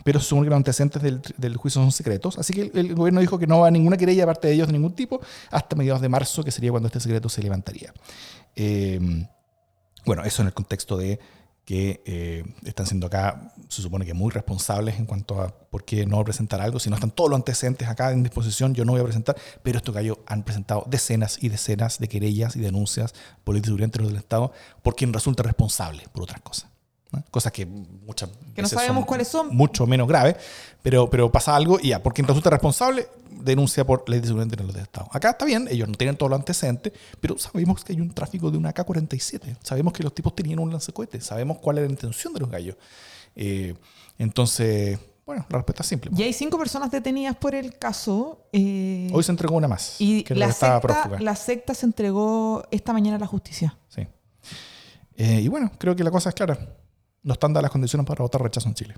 Pero 0.04 0.20
se 0.20 0.35
que 0.35 0.42
los 0.42 0.54
antecedentes 0.54 1.02
del, 1.38 1.57
juicio 1.57 1.80
son 1.80 1.90
secretos. 1.90 2.37
Así 2.37 2.52
que 2.52 2.70
el, 2.74 2.94
gobierno 2.94 3.22
dijo 3.22 3.38
que 3.38 3.46
no 3.46 3.61
va 3.61 3.68
a 3.68 3.70
ninguna 3.70 3.96
querella 3.96 4.24
aparte 4.24 4.48
de 4.48 4.54
ellos 4.54 4.66
de 4.66 4.74
ningún 4.74 4.94
tipo 4.94 5.18
hasta 5.50 5.76
mediados 5.76 6.02
de 6.02 6.11
marzo, 6.11 6.44
que 6.44 6.50
sería 6.50 6.70
cuando 6.70 6.88
este 6.88 7.00
secreto 7.00 7.30
se 7.30 7.42
levantaría. 7.42 7.94
Eh, 8.54 9.00
bueno, 10.04 10.22
eso 10.24 10.42
en 10.42 10.48
el 10.48 10.54
contexto 10.54 10.98
de 10.98 11.18
que 11.64 12.03
eh, 12.05 12.44
están 12.64 12.87
siendo 12.87 13.07
acá, 13.07 13.55
se 13.68 13.81
supone 13.81 14.05
que 14.05 14.12
muy 14.12 14.31
responsables 14.31 14.98
en 14.98 15.07
cuanto 15.07 15.40
a 15.40 15.48
por 15.48 15.85
qué 15.85 16.05
no 16.05 16.22
presentar 16.24 16.61
algo. 16.61 16.79
Si 16.79 16.90
no 16.90 16.96
están 16.96 17.11
todos 17.11 17.31
los 17.31 17.38
antecedentes 17.38 17.88
acá 17.88 18.12
en 18.12 18.22
disposición, 18.22 18.74
yo 18.74 18.85
no 18.85 18.92
voy 18.92 19.00
a 19.00 19.05
presentar. 19.05 19.37
Pero 19.62 19.79
estos 19.79 19.94
gallos 19.94 20.18
han 20.27 20.42
presentado 20.42 20.85
decenas 20.87 21.42
y 21.42 21.48
decenas 21.48 21.98
de 21.98 22.09
querellas 22.09 22.57
y 22.57 22.61
denuncias 22.61 23.14
por 23.44 23.57
el 23.57 23.62
del 23.62 24.16
Estado 24.16 24.53
por 24.83 24.94
quien 24.94 25.12
resulta 25.12 25.42
responsable 25.42 26.05
por 26.12 26.24
otras 26.24 26.40
cosas. 26.42 26.73
Cosas 27.31 27.53
que 27.53 27.66
muchas 27.66 28.31
que 28.55 28.62
no 28.62 28.68
sabemos 28.68 29.05
cuáles 29.07 29.29
son. 29.29 29.55
Mucho 29.55 29.87
menos 29.87 30.09
graves, 30.09 30.37
pero, 30.83 31.09
pero 31.09 31.31
pasa 31.31 31.55
algo 31.55 31.79
y 31.81 31.88
ya, 31.88 32.03
por 32.03 32.14
quien 32.14 32.27
resulta 32.27 32.50
responsable, 32.50 33.09
denuncia 33.31 33.85
por 33.85 34.09
ley 34.09 34.20
de 34.20 34.27
seguridad 34.27 34.46
interior 34.46 34.72
del 34.72 34.83
Estado. 34.83 35.09
Acá 35.12 35.31
está 35.31 35.44
bien, 35.44 35.68
ellos 35.70 35.88
no 35.88 35.94
tienen 35.94 36.16
todos 36.16 36.31
los 36.31 36.38
antecedentes, 36.38 36.92
pero 37.20 37.38
sabemos 37.38 37.85
que 37.85 37.92
hay 37.92 38.00
un 38.00 38.12
tráfico 38.12 38.50
de 38.50 38.59
una 38.59 38.70
AK-47. 38.70 39.59
Sabemos 39.62 39.92
que 39.92 40.03
los 40.03 40.14
tipos 40.14 40.35
tenían 40.35 40.59
un 40.59 40.70
lanzacohete. 40.70 41.20
Sabemos 41.20 41.59
cuál 41.59 41.79
era 41.79 41.87
la 41.87 41.92
intención 41.92 42.33
de 42.33 42.40
los 42.40 42.50
gallos. 42.50 42.77
Eh, 43.37 43.74
entonces, 44.18 44.98
bueno, 45.27 45.46
la 45.48 45.59
respuesta 45.59 45.83
es 45.83 45.88
simple. 45.88 46.11
Y 46.16 46.22
hay 46.22 46.33
cinco 46.33 46.59
personas 46.59 46.90
detenidas 46.90 47.37
por 47.37 47.55
el 47.55 47.79
caso. 47.79 48.46
Eh, 48.53 49.09
Hoy 49.12 49.22
se 49.22 49.33
entregó 49.33 49.57
una 49.57 49.68
más. 49.68 50.00
Y 50.00 50.24
la, 50.35 50.53
secta, 50.53 51.18
la 51.18 51.37
secta 51.37 51.74
se 51.74 51.87
entregó 51.87 52.64
esta 52.70 52.92
mañana 52.92 53.16
a 53.16 53.20
la 53.20 53.27
justicia. 53.27 53.77
Sí. 53.88 54.07
Eh, 55.16 55.40
y 55.42 55.48
bueno, 55.48 55.70
creo 55.79 55.96
que 55.96 56.05
la 56.05 56.11
cosa 56.11 56.29
es 56.29 56.35
clara. 56.35 56.59
No 57.24 57.32
están 57.32 57.52
dadas 57.52 57.64
las 57.64 57.72
condiciones 57.72 58.06
para 58.06 58.22
votar 58.22 58.42
rechazo 58.42 58.68
en 58.68 58.74
Chile. 58.74 58.94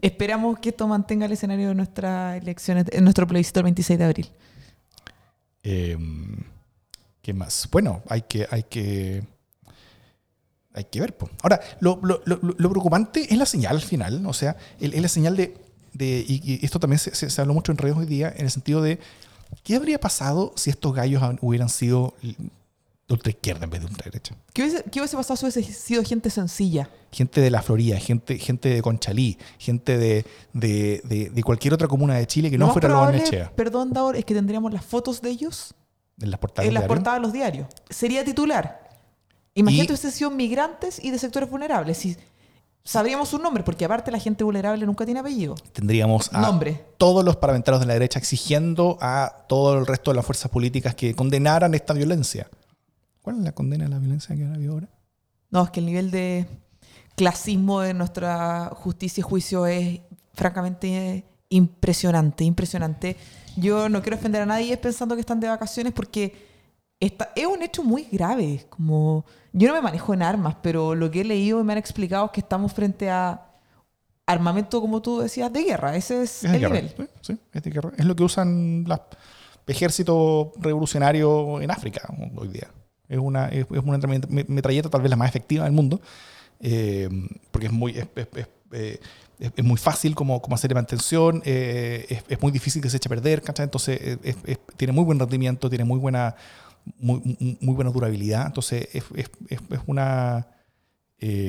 Esperamos 0.00 0.58
que 0.60 0.70
esto 0.70 0.88
mantenga 0.88 1.26
el 1.26 1.32
escenario 1.32 1.68
de 1.68 1.74
nuestras 1.74 2.40
elecciones, 2.40 2.86
en 2.90 3.04
nuestro 3.04 3.26
plebiscito 3.26 3.60
el 3.60 3.64
26 3.64 3.98
de 3.98 4.04
abril. 4.04 4.30
Em, 5.62 6.36
¿Qué 7.20 7.34
más? 7.34 7.68
Bueno, 7.70 8.02
hay 8.08 8.22
que, 8.22 8.46
hay 8.50 8.62
que, 8.62 9.22
hay 10.72 10.84
que 10.84 11.00
ver. 11.00 11.16
Ahora, 11.42 11.60
lo, 11.80 12.00
preocupante 12.00 13.26
es 13.30 13.36
la 13.36 13.44
señal 13.44 13.76
al 13.76 13.82
final. 13.82 14.24
O 14.24 14.32
sea, 14.32 14.56
es 14.78 15.00
la 15.00 15.08
señal 15.08 15.36
de, 15.36 15.54
y, 15.98 16.64
esto 16.64 16.80
también 16.80 16.98
se, 16.98 17.14
se, 17.14 17.40
habló 17.40 17.52
mucho 17.52 17.72
en 17.72 17.78
redes 17.78 17.96
hoy 17.96 18.06
día, 18.06 18.32
en 18.34 18.46
el 18.46 18.50
sentido 18.50 18.80
de, 18.80 18.98
¿qué 19.64 19.76
habría 19.76 20.00
pasado 20.00 20.54
si 20.56 20.70
estos 20.70 20.94
gallos 20.94 21.22
hubieran 21.42 21.68
sido 21.68 22.14
ultra 23.14 23.30
izquierda 23.30 23.64
en 23.64 23.70
vez 23.70 23.80
de 23.80 23.86
ultra 23.86 24.04
derecha. 24.04 24.34
¿Qué 24.52 24.62
hubiese, 24.62 25.16
pasado 25.16 25.36
si 25.36 25.44
hubiese 25.44 25.62
sido 25.72 26.02
gente 26.04 26.30
sencilla? 26.30 26.88
Gente 27.12 27.40
de 27.40 27.50
la 27.50 27.62
Florida, 27.62 27.98
gente, 27.98 28.38
gente 28.38 28.68
de 28.68 28.82
Conchalí, 28.82 29.38
gente 29.58 29.98
de, 29.98 30.24
de, 30.52 31.42
cualquier 31.44 31.74
otra 31.74 31.88
comuna 31.88 32.14
de 32.14 32.26
Chile 32.26 32.50
que 32.50 32.58
no, 32.58 32.72
fuera 32.72 32.88
lo 32.88 33.00
Barnechea. 33.00 33.52
Perdón, 33.54 33.92
Daur, 33.92 34.16
es 34.16 34.24
que 34.24 34.34
tendríamos 34.34 34.72
las 34.72 34.84
fotos 34.84 35.20
de 35.20 35.30
ellos 35.30 35.74
en 36.20 36.30
las 36.30 36.38
portadas, 36.38 36.68
en 36.68 36.74
las 36.74 36.84
portadas 36.84 37.18
de 37.18 37.22
los 37.22 37.32
diarios. 37.32 37.66
Sería 37.88 38.24
titular. 38.24 38.88
Imagínate 39.54 39.88
que 39.88 39.92
hubiesen 39.94 40.12
sido 40.12 40.30
migrantes 40.30 41.02
y 41.02 41.10
de 41.10 41.18
sectores 41.18 41.50
vulnerables. 41.50 41.98
Si 41.98 42.16
sabríamos 42.84 43.28
su 43.28 43.38
nombre, 43.38 43.62
porque 43.62 43.84
aparte 43.84 44.10
la 44.10 44.18
gente 44.18 44.44
vulnerable 44.44 44.86
nunca 44.86 45.04
tiene 45.04 45.20
apellido. 45.20 45.54
Tendríamos 45.72 46.30
a 46.32 46.58
todos 46.96 47.24
los 47.24 47.36
parlamentarios 47.36 47.80
de 47.80 47.86
la 47.86 47.94
derecha 47.94 48.18
exigiendo 48.18 48.98
a 49.00 49.44
todo 49.48 49.78
el 49.78 49.86
resto 49.86 50.10
de 50.12 50.16
las 50.16 50.24
fuerzas 50.24 50.50
políticas 50.50 50.94
que 50.94 51.14
condenaran 51.14 51.74
esta 51.74 51.92
violencia. 51.92 52.48
¿Cuál 53.22 53.36
es 53.36 53.42
la 53.42 53.52
condena 53.52 53.84
de 53.84 53.90
la 53.90 53.98
violencia 53.98 54.34
que 54.34 54.44
hay 54.44 54.66
ahora? 54.66 54.88
No, 55.50 55.64
es 55.64 55.70
que 55.70 55.80
el 55.80 55.86
nivel 55.86 56.10
de 56.10 56.46
clasismo 57.16 57.80
de 57.80 57.92
nuestra 57.92 58.70
justicia 58.74 59.20
y 59.20 59.22
juicio 59.22 59.66
es 59.66 60.00
francamente 60.34 61.24
impresionante, 61.50 62.44
impresionante. 62.44 63.16
Yo 63.56 63.88
no 63.88 64.00
quiero 64.00 64.16
ofender 64.16 64.42
a 64.42 64.46
nadie 64.46 64.76
pensando 64.76 65.14
que 65.14 65.20
están 65.20 65.40
de 65.40 65.48
vacaciones 65.48 65.92
porque 65.92 66.48
esta, 66.98 67.30
es 67.34 67.46
un 67.46 67.62
hecho 67.62 67.82
muy 67.82 68.04
grave. 68.10 68.66
Como, 68.70 69.24
yo 69.52 69.68
no 69.68 69.74
me 69.74 69.80
manejo 69.82 70.14
en 70.14 70.22
armas, 70.22 70.56
pero 70.62 70.94
lo 70.94 71.10
que 71.10 71.22
he 71.22 71.24
leído 71.24 71.60
y 71.60 71.64
me 71.64 71.72
han 71.72 71.78
explicado 71.78 72.26
es 72.26 72.30
que 72.30 72.40
estamos 72.40 72.72
frente 72.72 73.10
a 73.10 73.46
armamento, 74.26 74.80
como 74.80 75.02
tú 75.02 75.20
decías, 75.20 75.52
de 75.52 75.64
guerra. 75.64 75.96
Ese 75.96 76.22
es, 76.22 76.44
el 76.44 76.60
nivel. 76.60 76.94
Sí, 77.20 77.36
es 77.52 77.62
de 77.62 77.70
guerra. 77.70 77.92
Es 77.96 78.04
lo 78.04 78.14
que 78.14 78.22
usan 78.22 78.84
los 78.86 79.00
ejércitos 79.66 80.48
revolucionarios 80.58 81.60
en 81.60 81.70
África 81.70 82.08
hoy 82.36 82.48
día. 82.48 82.68
Es 83.10 83.18
una, 83.18 83.48
es, 83.48 83.66
una 83.68 83.98
metralleta 84.28 84.88
tal 84.88 85.02
vez 85.02 85.10
la 85.10 85.16
más 85.16 85.28
efectiva 85.28 85.64
del 85.64 85.72
mundo, 85.72 86.00
eh, 86.60 87.08
porque 87.50 87.66
es 87.66 87.72
muy, 87.72 87.98
es, 87.98 88.06
eh, 88.72 89.00
muy 89.64 89.76
fácil 89.76 90.14
como, 90.14 90.40
como 90.40 90.54
hacer 90.54 90.72
mantención, 90.74 91.42
eh, 91.44 92.22
es, 92.28 92.40
muy 92.40 92.52
difícil 92.52 92.80
que 92.80 92.88
se 92.88 92.98
eche 92.98 93.08
a 93.08 93.10
perder, 93.10 93.42
Entonces 93.58 94.18
tiene 94.76 94.92
muy 94.92 95.02
buen 95.04 95.18
rendimiento, 95.18 95.68
tiene 95.68 95.84
muy 95.84 95.98
buena, 95.98 96.36
muy, 96.98 97.20
muy 97.60 97.74
buena 97.74 97.90
durabilidad, 97.90 98.46
entonces 98.46 98.88
es, 98.92 99.04
una... 99.86 100.46
es, 101.18 101.40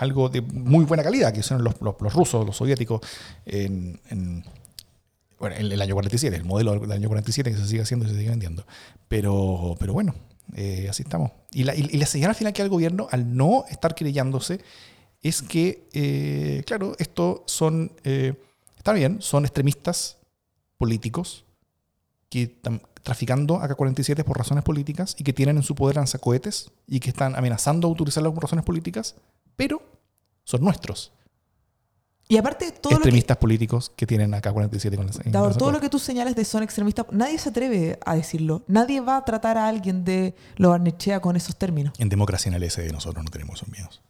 algo 0.00 0.28
de 0.28 0.40
muy 0.40 0.84
buena 0.84 1.04
calidad, 1.04 1.32
que 1.32 1.44
son 1.44 1.62
los, 1.62 1.80
los, 1.80 2.12
rusos, 2.12 2.44
los 2.44 2.56
soviéticos, 2.56 3.02
en, 3.44 4.00
bueno, 5.38 5.56
el, 5.56 5.72
el, 5.72 5.82
año 5.82 5.94
47, 5.94 6.36
el 6.36 6.44
modelo 6.44 6.78
del 6.80 6.92
año 6.92 7.08
47 7.08 7.50
que 7.50 7.56
se 7.56 7.66
sigue 7.66 7.82
haciendo 7.82 8.06
y 8.06 8.08
se 8.08 8.16
sigue 8.16 8.30
vendiendo. 8.30 8.66
Pero, 9.08 9.76
pero 9.78 9.92
bueno, 9.92 10.14
eh, 10.54 10.86
así 10.88 11.02
estamos. 11.02 11.32
Y 11.52 11.64
la, 11.64 11.74
y, 11.74 11.82
la, 11.82 12.06
señal 12.06 12.30
al 12.30 12.36
final 12.36 12.52
que 12.52 12.62
da 12.62 12.64
el 12.64 12.70
gobierno, 12.70 13.08
al 13.10 13.36
no 13.36 13.64
estar 13.68 13.94
querellándose, 13.94 14.60
es 15.22 15.42
que, 15.42 15.88
eh, 15.92 16.62
claro, 16.66 16.94
esto 16.98 17.44
son, 17.46 17.92
eh, 18.04 18.34
está 18.76 18.92
bien, 18.92 19.20
son 19.20 19.44
extremistas 19.44 20.18
políticos 20.78 21.44
que 22.28 22.42
están 22.42 22.82
traficando 23.02 23.60
AK-47 23.60 24.24
por 24.24 24.36
razones 24.36 24.64
políticas 24.64 25.14
y 25.18 25.24
que 25.24 25.32
tienen 25.32 25.56
en 25.58 25.62
su 25.62 25.74
poder 25.74 25.96
lanzacohetes 25.96 26.70
y 26.86 27.00
que 27.00 27.10
están 27.10 27.36
amenazando 27.36 27.88
a 27.88 27.90
utilizarlos 27.90 28.32
por 28.34 28.42
razones 28.42 28.64
políticas, 28.64 29.14
pero 29.56 29.82
son 30.44 30.62
nuestros. 30.62 31.12
Y 32.28 32.36
aparte, 32.38 32.72
todo 32.72 32.94
extremistas 32.94 33.36
políticos 33.36 33.92
que 33.94 34.06
tienen 34.06 34.34
acá 34.34 34.52
47 34.52 34.96
con 34.96 35.08
Todo 35.56 35.70
lo 35.70 35.80
que 35.80 35.88
tú 35.88 35.98
señales 35.98 36.34
de 36.34 36.44
son 36.44 36.62
extremistas, 36.62 37.06
nadie 37.12 37.38
se 37.38 37.50
atreve 37.50 37.98
a 38.04 38.16
decirlo. 38.16 38.64
Nadie 38.66 39.00
va 39.00 39.18
a 39.18 39.24
tratar 39.24 39.58
a 39.58 39.68
alguien 39.68 40.04
de 40.04 40.34
lo 40.56 40.70
Barnechea 40.70 41.20
con 41.20 41.36
esos 41.36 41.56
términos. 41.56 41.94
En 41.98 42.08
democracia 42.08 42.48
en 42.48 42.54
el 42.54 42.68
SD 42.68 42.92
nosotros 42.92 43.24
no 43.24 43.30
tenemos 43.30 43.56
esos 43.56 43.68
miedos. 43.68 44.02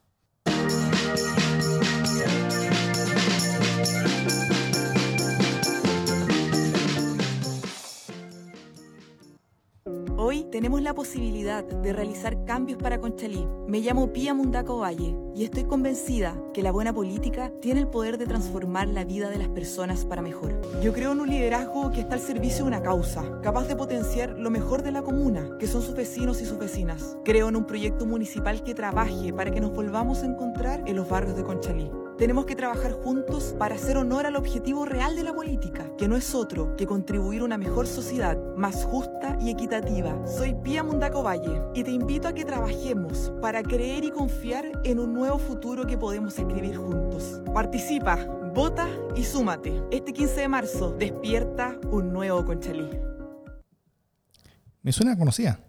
Tenemos 10.51 10.81
la 10.81 10.95
posibilidad 10.95 11.63
de 11.65 11.93
realizar 11.93 12.45
cambios 12.45 12.79
para 12.79 12.99
Conchalí. 12.99 13.47
Me 13.67 13.81
llamo 13.81 14.13
Pía 14.13 14.33
Mundaco 14.33 14.79
Valle 14.79 15.15
y 15.35 15.45
estoy 15.45 15.65
convencida 15.65 16.35
que 16.55 16.63
la 16.63 16.73
buena 16.73 16.95
política 16.95 17.53
tiene 17.61 17.81
el 17.81 17.89
poder 17.89 18.17
de 18.17 18.27
transformar 18.27 18.89
la 18.89 19.05
vida 19.05 19.29
de 19.29 19.37
las 19.37 19.49
personas 19.49 20.07
para 20.07 20.23
mejor. 20.23 20.59
Yo 20.83 20.95
creo 20.95 21.13
en 21.13 21.21
un 21.21 21.29
liderazgo 21.29 21.91
que 21.91 22.01
está 22.01 22.15
al 22.15 22.21
servicio 22.21 22.65
de 22.65 22.69
una 22.69 22.83
causa, 22.83 23.41
capaz 23.43 23.69
de 23.69 23.77
potenciar 23.77 24.31
lo 24.39 24.51
mejor 24.51 24.83
de 24.83 24.93
la 24.93 25.03
comuna, 25.03 25.59
que 25.59 25.67
son 25.67 25.83
sus 25.83 25.95
vecinos 25.95 26.41
y 26.41 26.47
sus 26.47 26.59
vecinas. 26.59 27.19
Creo 27.23 27.49
en 27.51 27.57
un 27.57 27.67
proyecto 27.67 28.07
municipal 28.07 28.63
que 28.65 28.75
trabaje 28.75 29.33
para 29.35 29.51
que 29.51 29.61
nos 29.61 29.73
volvamos 29.73 30.23
a 30.23 30.27
encontrar 30.27 30.83
en 30.87 30.97
los 30.97 31.09
barrios 31.09 31.37
de 31.37 31.45
Conchalí. 31.45 31.91
Tenemos 32.19 32.47
que 32.47 32.57
trabajar 32.57 32.93
juntos 32.93 33.55
para 33.59 33.75
hacer 33.75 33.99
honor 33.99 34.25
al 34.25 34.37
objetivo 34.37 34.87
real 34.87 35.17
de 35.17 35.23
la 35.23 35.35
política, 35.35 35.95
que 35.99 36.09
no 36.09 36.17
es 36.17 36.35
otro 36.35 36.75
que 36.75 36.87
contribuir 36.87 37.43
a 37.43 37.45
una 37.45 37.59
mejor 37.59 37.87
sociedad, 37.87 38.39
más 38.57 38.87
justa 38.87 39.37
y 39.39 39.51
equitativa. 39.51 40.27
Soy 40.27 40.55
Pía 40.55 40.83
Mundaco 40.83 41.23
Valle 41.23 41.61
y 41.75 41.85
te 41.85 41.91
invito 41.91 42.27
a 42.27 42.33
que 42.33 42.47
trabajemos 42.47 43.35
para 43.43 43.63
creer 43.63 44.05
y 44.05 44.11
confiar 44.11 44.81
en 44.85 44.99
un 44.99 45.13
nuevo 45.13 45.39
futuro 45.39 45.87
que 45.87 45.99
podemos 45.99 46.39
escribir 46.39 46.79
juntos. 46.79 47.43
Participa, 47.53 48.17
vota 48.55 48.89
y 49.15 49.23
súmate. 49.23 49.83
Este 49.91 50.15
15 50.15 50.41
de 50.41 50.49
marzo 50.49 50.93
despierta 50.93 51.79
un 51.91 52.15
nuevo 52.15 52.47
Conchalí. 52.47 52.89
Me 54.81 54.91
suena 54.91 55.19
conocida. 55.19 55.61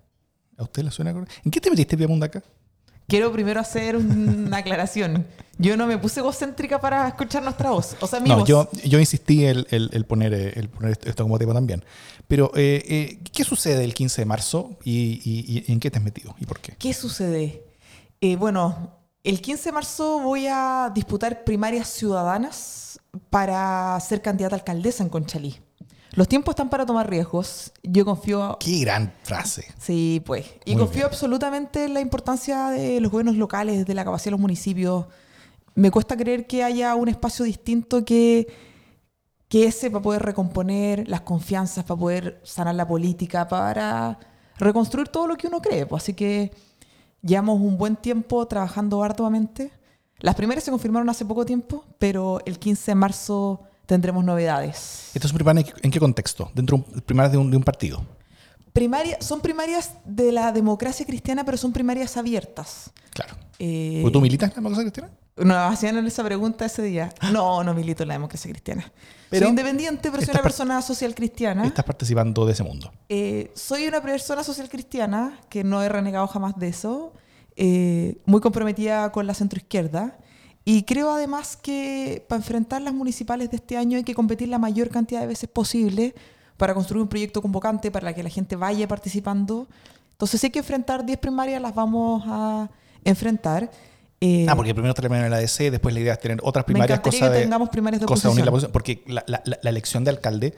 ¿A 0.56 0.64
usted 0.64 0.84
le 0.84 0.92
suena 0.92 1.12
conocida? 1.12 1.42
¿En 1.44 1.52
qué 1.52 1.60
te 1.60 1.70
metiste, 1.70 1.98
Pía 1.98 2.08
Mundaca? 2.08 2.42
Quiero 3.08 3.32
primero 3.32 3.60
hacer 3.62 3.96
una 3.96 4.58
aclaración. 4.58 5.26
Yo 5.58 5.76
no 5.78 5.88
me 5.88 5.98
puse 5.98 6.20
egocéntrica 6.20 6.80
para 6.80 7.08
escuchar 7.08 7.42
nuestra 7.42 7.72
voz. 7.72 7.96
O 8.02 8.06
sea, 8.08 8.20
mi 8.20 8.30
No, 8.30 8.40
voz. 8.40 8.48
yo, 8.50 8.70
yo 8.86 9.00
insistí 9.00 9.46
en 9.46 9.66
el, 9.70 9.90
el 9.94 10.06
poner, 10.06 10.34
eh, 10.34 10.54
el 10.56 10.70
poner 10.70 11.00
esto 11.04 11.24
como 11.24 11.40
tema 11.40 11.54
también. 11.54 11.84
Pero, 12.28 12.52
eh, 12.56 12.84
eh, 12.88 13.20
¿qué 13.32 13.44
sucede 13.44 13.84
el 13.84 13.94
15 13.94 14.22
de 14.22 14.26
marzo 14.26 14.78
y, 14.84 15.22
y- 15.24 15.64
y 15.68 15.72
en 15.72 15.80
qué 15.80 15.90
te 15.90 15.98
has 16.00 16.04
metido 16.04 16.36
y 16.40 16.46
por 16.46 16.60
qué? 16.60 16.74
¿Qué 16.78 16.94
sucede? 16.94 17.64
Eh, 18.20 18.36
bueno, 18.36 18.98
el 19.24 19.42
15 19.42 19.70
de 19.70 19.72
marzo 19.72 20.20
voy 20.20 20.48
a 20.50 20.92
disputar 20.94 21.44
primarias 21.46 21.88
ciudadanas 21.88 23.00
para 23.30 23.98
ser 24.02 24.22
candidata 24.22 24.58
a 24.58 24.60
alcaldesa 24.60 25.02
en 25.02 25.10
Conchalí. 25.10 25.56
Los 26.18 26.28
tiempos 26.28 26.54
están 26.54 26.72
para 26.72 26.84
tomar 26.84 27.08
riesgos. 27.08 27.72
Yo 27.84 28.04
confío 28.04 28.58
Qué 28.60 28.80
gran 28.80 29.14
frase. 29.22 29.68
Sí, 29.78 30.20
pues. 30.26 30.48
Y 30.66 30.72
Muy 30.72 30.80
confío 30.80 31.02
bien. 31.02 31.06
absolutamente 31.06 31.86
en 31.86 31.94
la 31.94 32.02
importancia 32.02 32.70
de 32.70 33.00
los 33.00 33.12
gobiernos 33.12 33.36
locales, 33.36 33.86
de 33.86 33.94
la 33.94 34.04
capacidad 34.04 34.26
de 34.26 34.32
los 34.32 34.40
municipios. 34.40 35.06
Me 35.76 35.92
cuesta 35.92 36.18
creer 36.18 36.48
que 36.48 36.64
haya 36.64 36.96
un 36.96 37.08
espacio 37.08 37.46
distinto 37.46 38.04
que, 38.04 38.48
que 39.48 39.66
ese 39.66 39.92
para 39.92 40.02
poder 40.02 40.24
recomponer 40.24 41.08
las 41.08 41.22
confianzas, 41.22 41.84
para 41.84 42.00
poder 42.00 42.42
sanar 42.44 42.74
la 42.74 42.88
política, 42.88 43.48
para 43.48 44.18
reconstruir 44.58 45.10
todo 45.10 45.28
lo 45.28 45.36
que 45.38 45.46
uno 45.46 45.62
cree. 45.62 45.86
Pues. 45.86 46.02
Así 46.02 46.16
que 46.16 46.52
llevamos 47.22 47.62
un 47.62 47.78
buen 47.78 47.96
tiempo 47.96 48.48
trabajando 48.48 49.04
arduamente. 49.04 49.72
Las 50.18 50.34
primeras 50.34 50.64
se 50.64 50.72
confirmaron 50.72 51.12
hace 51.12 51.26
poco 51.26 51.46
tiempo, 51.46 51.86
pero 52.00 52.40
el 52.48 52.58
15 52.58 52.90
de 52.90 52.96
marzo 52.96 53.67
tendremos 53.88 54.24
novedades. 54.24 55.10
¿Estas 55.16 55.34
primarias 55.34 55.74
en 55.82 55.90
qué 55.90 56.00
contexto? 56.00 56.52
¿Dentro 56.54 56.78
de 56.78 56.84
un- 56.96 57.02
primarias 57.02 57.32
de 57.32 57.38
un, 57.40 57.50
de 57.50 57.58
un 57.58 57.64
partido? 57.64 58.06
Primaria, 58.74 59.18
son 59.22 59.42
primarias 59.42 59.94
de 60.06 60.32
la 60.32 60.52
democracia 60.52 61.04
cristiana, 61.04 61.44
pero 61.44 61.58
son 61.58 61.74
primarias 61.74 62.16
abiertas. 62.16 62.92
Claro. 63.12 63.34
Eh, 63.58 64.02
¿Porque 64.04 64.14
¿Tú 64.14 64.22
militas 64.22 64.50
en 64.50 64.52
la 64.52 64.56
democracia 64.58 64.84
cristiana? 64.84 65.10
nos 65.38 65.74
hacían 65.74 66.06
esa 66.06 66.24
pregunta 66.24 66.66
ese 66.66 66.82
día. 66.84 67.10
No, 67.32 67.64
no 67.64 67.74
milito 67.74 68.04
en 68.04 68.10
la 68.10 68.16
democracia 68.16 68.50
cristiana. 68.52 68.92
Pero 69.30 69.46
soy 69.46 69.50
independiente, 69.52 70.10
pero 70.12 70.24
soy 70.24 70.32
una 70.34 70.42
persona 70.44 70.82
social 70.82 71.14
cristiana. 71.16 71.66
Estás 71.66 71.86
participando 71.86 72.46
de 72.46 72.54
ese 72.54 72.64
mundo. 72.64 72.92
Eh, 73.10 73.52
soy 73.56 73.88
una 73.88 74.02
persona 74.02 74.44
social 74.44 74.68
cristiana, 74.70 75.40
que 75.50 75.64
no 75.64 75.82
he 75.84 75.90
renegado 75.90 76.28
jamás 76.28 76.56
de 76.58 76.68
eso, 76.70 77.14
eh, 77.56 78.18
muy 78.26 78.42
comprometida 78.42 79.12
con 79.12 79.26
la 79.28 79.34
centroizquierda. 79.34 80.18
Y 80.70 80.84
creo 80.84 81.12
además 81.12 81.56
que 81.56 82.26
para 82.28 82.40
enfrentar 82.40 82.82
las 82.82 82.94
municipales 82.94 83.50
de 83.50 83.56
este 83.56 83.78
año 83.78 83.96
hay 83.96 84.04
que 84.04 84.14
competir 84.14 84.50
la 84.50 84.58
mayor 84.60 84.90
cantidad 84.90 85.22
de 85.22 85.28
veces 85.28 85.48
posible 85.50 86.14
para 86.58 86.74
construir 86.74 87.02
un 87.04 87.08
proyecto 87.08 87.42
convocante 87.42 87.90
para 87.90 88.14
que 88.14 88.22
la 88.22 88.30
gente 88.30 88.58
vaya 88.58 88.86
participando. 88.86 89.66
Entonces, 90.12 90.44
hay 90.44 90.50
que 90.50 90.60
enfrentar 90.60 91.06
10 91.06 91.20
primarias, 91.20 91.62
las 91.62 91.74
vamos 91.74 92.22
a 92.28 92.70
enfrentar. 93.06 93.72
Eh, 94.20 94.46
ah, 94.50 94.58
porque 94.58 94.74
primero 94.74 94.94
está 94.94 95.08
la 95.08 95.38
ADC, 95.38 95.72
después 95.72 95.94
la 95.94 96.02
idea 96.02 96.14
es 96.16 96.20
tener 96.20 96.40
otras 96.44 96.64
Me 96.64 96.74
primarias, 96.74 97.00
encantaría 97.00 97.20
cosa 97.22 97.32
que 97.32 97.38
de, 97.38 97.44
tengamos 97.46 97.70
primarias 97.70 98.02
de 98.02 98.06
cosa 98.06 98.28
de 98.28 98.34
unir 98.34 98.44
la 98.46 98.52
oposición. 98.52 98.72
oposición. 98.72 99.04
Porque 99.06 99.14
la- 99.26 99.42
la- 99.46 99.60
la 99.64 99.70
elección 99.70 100.04
de 100.04 100.10
alcalde 100.10 100.54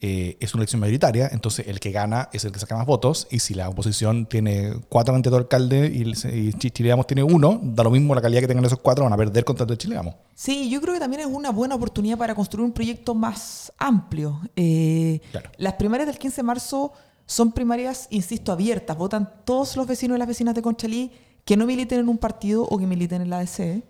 eh, 0.00 0.36
es 0.40 0.52
una 0.54 0.60
elección 0.62 0.80
mayoritaria, 0.80 1.28
entonces 1.32 1.66
el 1.68 1.80
que 1.80 1.90
gana 1.90 2.28
es 2.32 2.44
el 2.44 2.52
que 2.52 2.58
saca 2.58 2.76
más 2.76 2.86
votos, 2.86 3.26
y 3.30 3.38
si 3.38 3.54
la 3.54 3.68
oposición 3.68 4.26
tiene 4.26 4.74
cuatro 4.88 5.14
candidatos 5.14 5.38
a 5.38 5.42
alcalde 5.42 5.86
y, 5.86 6.02
y 6.08 6.52
Chi- 6.52 6.70
Chile 6.70 6.90
Vamos 6.90 7.06
tiene 7.06 7.22
uno, 7.22 7.58
da 7.62 7.82
lo 7.84 7.90
mismo 7.90 8.14
la 8.14 8.20
calidad 8.20 8.40
que 8.42 8.48
tengan 8.48 8.64
esos 8.64 8.78
cuatro, 8.80 9.04
van 9.04 9.12
a 9.12 9.16
perder 9.16 9.44
contra 9.44 9.64
el 9.64 9.70
de 9.70 9.78
Chile 9.78 9.96
Vamos. 9.96 10.14
Sí, 10.34 10.68
yo 10.68 10.80
creo 10.80 10.94
que 10.94 11.00
también 11.00 11.20
es 11.20 11.26
una 11.26 11.50
buena 11.50 11.74
oportunidad 11.74 12.18
para 12.18 12.34
construir 12.34 12.64
un 12.66 12.72
proyecto 12.72 13.14
más 13.14 13.72
amplio. 13.78 14.40
Eh, 14.54 15.20
Claro. 15.30 15.50
Las 15.56 15.74
primarias 15.74 16.06
del 16.08 16.18
15 16.18 16.36
de 16.36 16.42
marzo 16.42 16.92
son 17.24 17.52
primarias, 17.52 18.06
insisto, 18.10 18.52
abiertas. 18.52 18.96
Votan 18.96 19.28
todos 19.44 19.76
los 19.76 19.86
vecinos 19.86 20.16
y 20.16 20.18
las 20.18 20.28
vecinas 20.28 20.54
de 20.54 20.62
Conchalí 20.62 21.10
que 21.44 21.56
no 21.56 21.64
militen 21.66 22.00
en 22.00 22.08
un 22.08 22.18
partido 22.18 22.64
o 22.64 22.76
que 22.78 22.86
militen 22.86 23.22
en 23.22 23.30
la 23.30 23.38
ADC. 23.38 23.82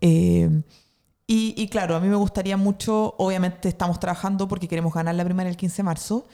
Eh, 0.00 0.62
y, 1.26 1.54
y 1.56 1.68
claro, 1.68 1.96
a 1.96 2.00
mí 2.00 2.08
me 2.08 2.16
gustaría 2.16 2.56
mucho, 2.56 3.14
obviamente 3.18 3.68
estamos 3.68 3.98
trabajando 3.98 4.46
porque 4.48 4.68
queremos 4.68 4.92
ganar 4.92 5.14
la 5.14 5.24
primaria 5.24 5.50
el 5.50 5.56
15 5.56 5.76
de 5.78 5.82
marzo 5.82 6.26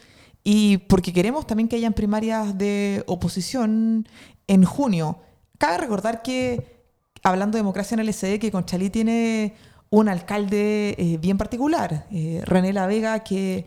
y 0.43 0.79
porque 0.79 1.13
queremos 1.13 1.47
también 1.47 1.69
que 1.69 1.77
hayan 1.77 1.93
primarias 1.93 2.57
de 2.59 3.05
oposición 3.07 4.09
en 4.49 4.65
junio. 4.65 5.19
Cabe 5.59 5.79
recordar 5.79 6.23
que, 6.23 6.83
hablando 7.23 7.57
de 7.57 7.61
democracia 7.61 7.95
en 7.95 8.01
el 8.01 8.13
SD, 8.13 8.39
que 8.39 8.51
Conchalí 8.51 8.91
tiene 8.91 9.55
un 9.91 10.09
alcalde 10.09 10.95
eh, 10.99 11.19
bien 11.21 11.37
particular, 11.39 12.07
eh, 12.11 12.43
René 12.45 12.73
La 12.73 12.87
Vega, 12.87 13.21
que 13.21 13.67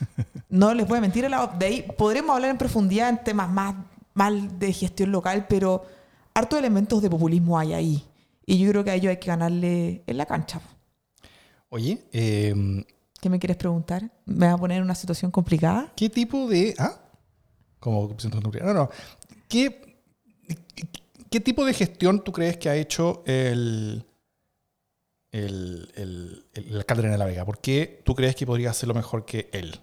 no 0.48 0.72
les 0.74 0.88
voy 0.88 0.98
a 0.98 1.00
mentir, 1.00 1.28
la- 1.28 1.46
de 1.46 1.66
ahí 1.66 1.84
podremos 1.98 2.34
hablar 2.34 2.50
en 2.50 2.58
profundidad 2.58 3.08
en 3.10 3.22
temas 3.22 3.48
más, 3.50 3.74
más 4.14 4.32
de 4.58 4.72
gestión 4.72 5.12
local, 5.12 5.46
pero 5.48 5.84
hartos 6.32 6.58
elementos 6.58 7.00
de 7.02 7.10
populismo 7.10 7.58
hay 7.58 7.74
ahí. 7.74 8.04
Y 8.46 8.58
yo 8.58 8.70
creo 8.70 8.84
que 8.84 8.90
a 8.90 8.94
ellos 8.94 9.10
hay 9.10 9.18
que 9.18 9.28
ganarle 9.28 10.04
en 10.06 10.16
la 10.16 10.26
cancha. 10.26 10.60
Oye, 11.70 12.04
eh, 12.12 12.84
¿Qué 13.24 13.30
me 13.30 13.38
quieres 13.38 13.56
preguntar? 13.56 14.10
¿Me 14.26 14.44
vas 14.44 14.56
a 14.56 14.58
poner 14.58 14.76
en 14.76 14.82
una 14.82 14.94
situación 14.94 15.30
complicada? 15.30 15.90
¿qué 15.96 16.10
tipo 16.10 16.46
de... 16.46 16.74
Ah, 16.78 17.00
como 17.80 18.14
No, 18.62 18.74
no. 18.74 18.90
¿Qué, 19.48 19.98
¿Qué 21.30 21.40
tipo 21.40 21.64
de 21.64 21.72
gestión 21.72 22.22
tú 22.22 22.32
crees 22.32 22.58
que 22.58 22.68
ha 22.68 22.76
hecho 22.76 23.22
el, 23.24 24.04
el, 25.32 25.90
el, 25.94 26.44
el 26.52 26.76
alcalde 26.76 27.08
de 27.08 27.16
La 27.16 27.24
Vega? 27.24 27.46
¿Por 27.46 27.60
qué 27.62 28.02
tú 28.04 28.14
crees 28.14 28.36
que 28.36 28.44
podría 28.44 28.68
hacerlo 28.68 28.92
mejor 28.92 29.24
que 29.24 29.48
él? 29.54 29.80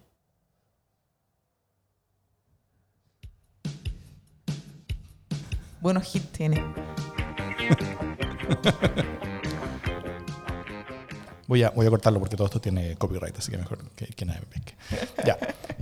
Buenos 5.82 6.16
hits 6.16 6.32
tiene. 6.32 6.64
Voy 11.48 11.64
a, 11.64 11.70
voy 11.72 11.86
a 11.86 11.90
cortarlo 11.90 12.20
porque 12.20 12.38
todo 12.38 12.46
esto 12.48 12.62
tiene 12.62 12.96
copyright, 12.96 13.38
así 13.38 13.52
que 13.52 13.58
mejor 13.58 13.80
que, 13.96 14.06
que 14.08 14.26
nadie 14.26 14.40
me 14.42 14.46
pesque. 14.48 14.74
Ya. 15.26 15.38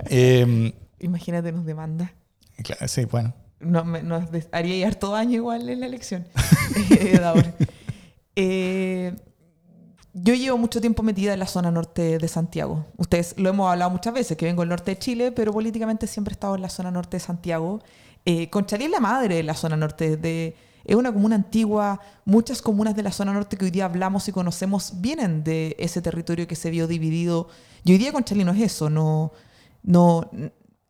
Eh, 0.09 0.73
Imagínate, 0.99 1.51
nos 1.51 1.65
demanda. 1.65 2.11
claro, 2.63 2.87
sí, 2.87 3.05
bueno. 3.05 3.33
Nos 3.59 4.31
des- 4.31 4.47
haría 4.51 4.87
harto 4.87 5.11
daño 5.11 5.35
igual 5.35 5.69
en 5.69 5.79
la 5.81 5.85
elección. 5.85 6.27
Eh. 7.01 7.53
Eh, 8.35 9.15
yo 10.13 10.33
llevo 10.33 10.57
mucho 10.57 10.79
tiempo 10.81 11.03
metida 11.03 11.33
en 11.33 11.39
la 11.39 11.45
zona 11.47 11.71
norte 11.71 12.17
de 12.17 12.27
Santiago. 12.27 12.85
Ustedes 12.97 13.35
lo 13.37 13.49
hemos 13.49 13.69
hablado 13.71 13.91
muchas 13.91 14.13
veces, 14.13 14.37
que 14.37 14.45
vengo 14.45 14.61
del 14.61 14.69
norte 14.69 14.91
de 14.91 14.97
Chile, 14.99 15.31
pero 15.31 15.51
políticamente 15.51 16.07
siempre 16.07 16.31
he 16.31 16.35
estado 16.35 16.55
en 16.55 16.61
la 16.61 16.69
zona 16.69 16.89
norte 16.89 17.17
de 17.17 17.21
Santiago. 17.21 17.81
Eh, 18.25 18.49
Conchalí 18.49 18.85
es 18.85 18.91
la 18.91 18.99
madre 18.99 19.35
de 19.35 19.43
la 19.43 19.55
zona 19.55 19.75
norte. 19.77 20.15
De, 20.17 20.55
es 20.85 20.95
una 20.95 21.11
comuna 21.13 21.35
antigua. 21.35 21.99
Muchas 22.25 22.61
comunas 22.61 22.95
de 22.95 23.03
la 23.03 23.11
zona 23.11 23.33
norte 23.33 23.57
que 23.57 23.65
hoy 23.65 23.71
día 23.71 23.85
hablamos 23.85 24.27
y 24.27 24.31
conocemos 24.31 24.93
vienen 24.95 25.43
de 25.43 25.75
ese 25.79 26.01
territorio 26.01 26.47
que 26.47 26.55
se 26.55 26.69
vio 26.69 26.87
dividido. 26.87 27.47
Y 27.83 27.93
hoy 27.93 27.97
día 27.97 28.11
Conchalí 28.11 28.43
no 28.43 28.51
es 28.51 28.61
eso. 28.61 28.89
No, 28.89 29.31
no, 29.83 30.29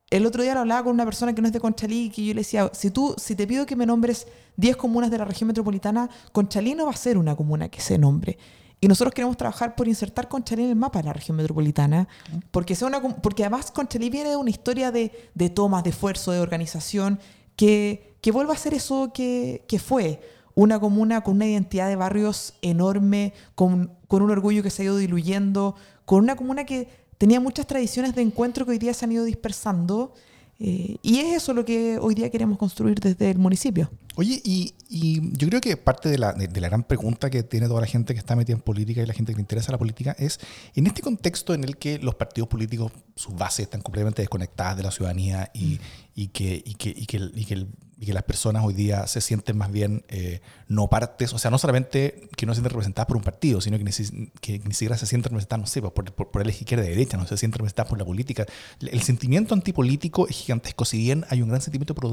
el 0.10 0.26
otro 0.26 0.42
día 0.42 0.54
lo 0.54 0.62
hablaba 0.62 0.84
con 0.84 0.94
una 0.94 1.06
persona 1.06 1.34
que 1.34 1.42
no 1.42 1.48
es 1.48 1.54
de 1.54 1.60
Conchalí 1.60 2.06
y 2.06 2.10
que 2.10 2.26
yo 2.26 2.34
le 2.34 2.42
decía, 2.42 2.70
si 2.74 2.90
tú, 2.90 3.14
si 3.18 3.36
te 3.36 3.46
pido 3.46 3.66
que 3.66 3.76
me 3.76 3.86
nombres 3.86 4.28
10 4.58 4.76
comunas 4.78 5.12
de 5.12 5.18
la 5.18 5.26
región 5.26 5.48
metropolitana, 5.48 6.10
Conchalí 6.32 6.74
no 6.76 6.86
va 6.86 6.92
a 6.92 6.98
ser 6.98 7.18
una 7.18 7.36
comuna 7.36 7.70
que 7.70 7.80
se 7.80 7.98
nombre. 7.98 8.38
Y 8.82 8.88
nosotros 8.88 9.14
queremos 9.14 9.36
trabajar 9.36 9.76
por 9.76 9.88
insertar 9.88 10.28
Conchalí 10.30 10.64
en 10.64 10.70
el 10.70 10.76
mapa 10.76 11.00
de 11.00 11.06
la 11.06 11.14
región 11.14 11.38
metropolitana, 11.38 12.08
porque, 12.50 12.76
sea 12.76 12.88
una, 12.88 13.02
porque 13.02 13.44
además 13.44 13.72
Conchalí 13.72 14.10
viene 14.10 14.32
de 14.32 14.36
una 14.38 14.50
historia 14.50 14.92
de, 14.92 15.12
de 15.36 15.50
tomas, 15.50 15.84
de 15.84 15.90
esfuerzo, 15.92 16.32
de 16.32 16.40
organización, 16.40 17.20
que, 17.60 18.16
que 18.22 18.32
vuelva 18.32 18.54
a 18.54 18.58
ser 18.58 18.74
eso 18.74 19.12
que, 19.14 19.66
que 19.68 19.80
fue. 19.80 20.22
Una 20.56 20.80
comuna 20.80 21.26
con 21.26 21.36
una 21.36 21.46
identidad 21.46 21.90
de 21.90 21.98
barrios 21.98 22.54
enorme, 22.62 23.34
con, 23.54 23.92
con 24.08 24.22
un 24.22 24.32
orgullo 24.32 24.64
que 24.64 24.70
se 24.70 24.82
ha 24.82 24.86
ido 24.86 24.96
diluyendo, 24.96 25.76
con 26.06 26.24
una 26.24 26.38
comuna 26.38 26.64
que 26.64 26.88
tenía 27.18 27.42
muchas 27.42 27.68
tradiciones 27.68 28.16
de 28.16 28.22
encuentro 28.22 28.64
que 28.64 28.72
hoy 28.72 28.78
día 28.78 28.94
se 28.94 29.04
han 29.04 29.12
ido 29.12 29.26
dispersando. 29.26 30.14
Eh, 30.62 30.98
y 31.02 31.20
es 31.20 31.38
eso 31.38 31.54
lo 31.54 31.64
que 31.64 31.98
hoy 32.00 32.16
día 32.16 32.30
queremos 32.30 32.58
construir 32.58 33.00
desde 33.00 33.32
el 33.32 33.38
municipio. 33.38 33.90
Oye, 34.16 34.42
y, 34.44 34.74
y 34.90 35.32
yo 35.38 35.48
creo 35.48 35.62
que 35.62 35.78
parte 35.78 36.10
de 36.10 36.18
la, 36.18 36.34
de, 36.34 36.50
de 36.50 36.60
la, 36.60 36.68
gran 36.68 36.84
pregunta 36.84 37.30
que 37.30 37.44
tiene 37.44 37.68
toda 37.68 37.80
la 37.80 37.88
gente 37.88 38.14
que 38.14 38.20
está 38.20 38.36
metida 38.36 38.58
en 38.58 38.62
política 38.62 39.02
y 39.02 39.06
la 39.06 39.14
gente 39.14 39.32
que 39.32 39.38
le 39.38 39.42
interesa 39.42 39.72
la 39.72 39.78
política 39.78 40.14
es, 40.20 40.42
en 40.76 40.88
este 40.88 41.02
contexto 41.02 41.54
en 41.54 41.64
el 41.64 41.78
que 41.78 42.00
los 42.00 42.16
partidos 42.16 42.50
políticos, 42.50 42.92
sus 43.16 43.34
bases 43.36 43.64
están 43.64 43.82
completamente 43.82 44.22
desconectadas 44.22 44.76
de 44.76 44.84
la 44.84 44.92
ciudadanía 44.92 45.50
y, 45.54 45.76
mm. 45.76 45.80
y, 46.16 46.28
que, 46.28 46.62
y, 46.66 46.76
que, 46.76 46.94
que, 46.94 47.68
y 48.00 48.06
que 48.06 48.14
las 48.14 48.24
personas 48.24 48.64
hoy 48.64 48.74
día 48.74 49.06
se 49.08 49.20
sienten 49.20 49.58
más 49.58 49.72
bien 49.72 50.06
eh, 50.08 50.40
no 50.70 50.88
partes, 50.88 51.34
o 51.34 51.38
sea, 51.38 51.52
no 51.52 51.58
solamente 51.58 52.30
que 52.38 52.46
no 52.46 52.54
se 52.54 52.58
sienten 52.58 52.72
representadas 52.72 53.08
por 53.08 53.18
un 53.18 53.24
partido, 53.24 53.60
sino 53.60 53.78
que 53.78 53.84
ni, 53.84 53.92
que 54.40 54.60
ni 54.60 54.74
siquiera 54.74 54.98
se 54.98 55.06
sienten 55.06 55.32
representadas, 55.32 55.62
no 55.62 55.68
sé, 55.68 55.82
por, 55.82 55.94
por, 55.94 56.32
por 56.32 56.42
el 56.42 56.50
izquierda 56.50 56.86
y 56.86 56.90
derecha, 56.90 57.18
no 57.18 57.28
se 57.28 57.36
sienten 57.36 57.60
representadas 57.60 57.90
por 57.90 58.00
la 58.00 58.06
política. 58.06 58.46
El 58.80 59.02
sentimiento 59.02 59.54
antipolítico 59.54 60.30
es 60.30 60.38
gigantesco, 60.38 60.86
si 60.86 60.98
bien 60.98 61.26
hay 61.30 61.42
un 61.42 61.50
gran 61.50 61.62
sentimiento 61.62 61.94
pro. 61.94 62.10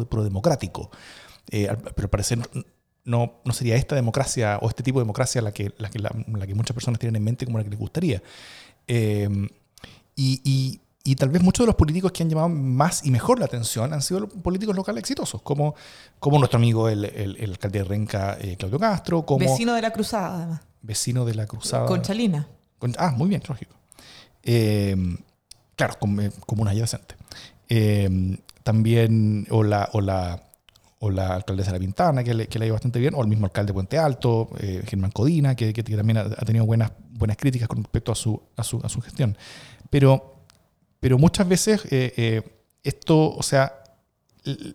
Eh, 1.53 1.69
pero 1.95 2.11
parecer 2.11 2.41
no, 3.05 3.41
no, 3.45 3.53
sería 3.53 3.77
esta 3.77 3.95
democracia 3.95 4.59
o 4.61 4.69
este 4.69 4.83
tipo 4.83 4.99
de 4.99 5.05
democracia 5.05 5.41
la 5.41 5.53
que, 5.53 5.73
la 5.79 5.89
que, 5.89 6.01
la, 6.01 6.11
la 6.35 6.47
que 6.47 6.55
muchas 6.57 6.75
personas 6.75 6.99
tienen 6.99 7.15
en 7.15 7.23
mente 7.23 7.47
como 7.47 7.59
la 7.59 7.65
que 7.65 7.71
les 7.71 7.79
gustaría. 7.79 8.21
Eh, 8.89 9.29
y, 10.17 10.41
y, 10.45 10.81
y, 11.07 11.15
tal 11.17 11.29
vez 11.31 11.43
muchos 11.43 11.65
de 11.65 11.69
los 11.69 11.77
políticos 11.77 12.13
que 12.13 12.23
han 12.23 12.31
llamado 12.31 12.49
más 12.49 13.05
y 13.05 13.11
mejor 13.11 13.39
la 13.39 13.47
atención 13.47 13.93
han 13.93 14.03
sido 14.03 14.21
los 14.21 14.31
políticos 14.33 14.75
locales 14.75 15.01
exitosos, 15.01 15.41
como, 15.43 15.75
como 16.19 16.39
nuestro 16.39 16.59
amigo 16.59 16.89
el, 16.89 17.05
el, 17.05 17.37
el 17.39 17.51
alcalde 17.51 17.79
de 17.79 17.85
Renca, 17.85 18.37
eh, 18.41 18.57
Claudio 18.57 18.79
Castro. 18.79 19.25
Como 19.25 19.41
vecino 19.41 19.75
de 19.75 19.83
la 19.83 19.93
Cruzada, 19.93 20.37
además. 20.37 20.61
Vecino 20.83 21.25
de 21.25 21.35
la 21.35 21.47
Cruzada. 21.47 21.87
Conchalina. 21.87 22.47
Con, 22.79 22.95
ah, 22.99 23.13
muy 23.17 23.29
bien, 23.29 23.43
lógico. 23.49 23.75
Eh, 24.43 24.97
claro, 25.75 25.95
como, 25.99 26.23
como 26.47 26.63
una 26.63 26.73
adyacente. 26.73 27.17
Eh, 27.69 28.39
también, 28.63 29.47
o 29.51 29.63
la, 29.63 29.89
o 29.93 30.01
la 30.01 30.43
o 30.99 31.11
la 31.11 31.35
alcaldesa 31.35 31.73
de 31.73 31.79
La 31.79 31.81
Pintana, 31.81 32.25
que 32.25 32.35
le, 32.35 32.47
que 32.49 32.59
le 32.59 32.65
ha 32.65 32.67
ido 32.67 32.75
bastante 32.75 32.99
bien, 32.99 33.15
o 33.15 33.21
el 33.21 33.29
mismo 33.29 33.47
alcalde 33.47 33.69
de 33.69 33.75
Puente 33.75 33.99
Alto, 33.99 34.49
eh, 34.59 34.83
Germán 34.87 35.11
Codina, 35.11 35.55
que, 35.55 35.73
que, 35.73 35.85
que 35.85 35.97
también 35.97 36.17
ha, 36.17 36.23
ha, 36.23 36.45
tenido 36.45 36.65
buenas, 36.65 36.91
buenas 37.11 37.37
críticas 37.37 37.69
con 37.69 37.83
respecto 37.83 38.13
a 38.13 38.15
su, 38.15 38.43
a 38.57 38.63
su, 38.63 38.81
a 38.83 38.89
su 38.89 39.01
gestión. 39.01 39.37
Pero, 39.91 40.36
pero 41.01 41.19
muchas 41.19 41.49
veces 41.49 41.85
eh, 41.91 42.13
eh, 42.17 42.43
esto, 42.83 43.35
o 43.35 43.43
sea, 43.43 43.83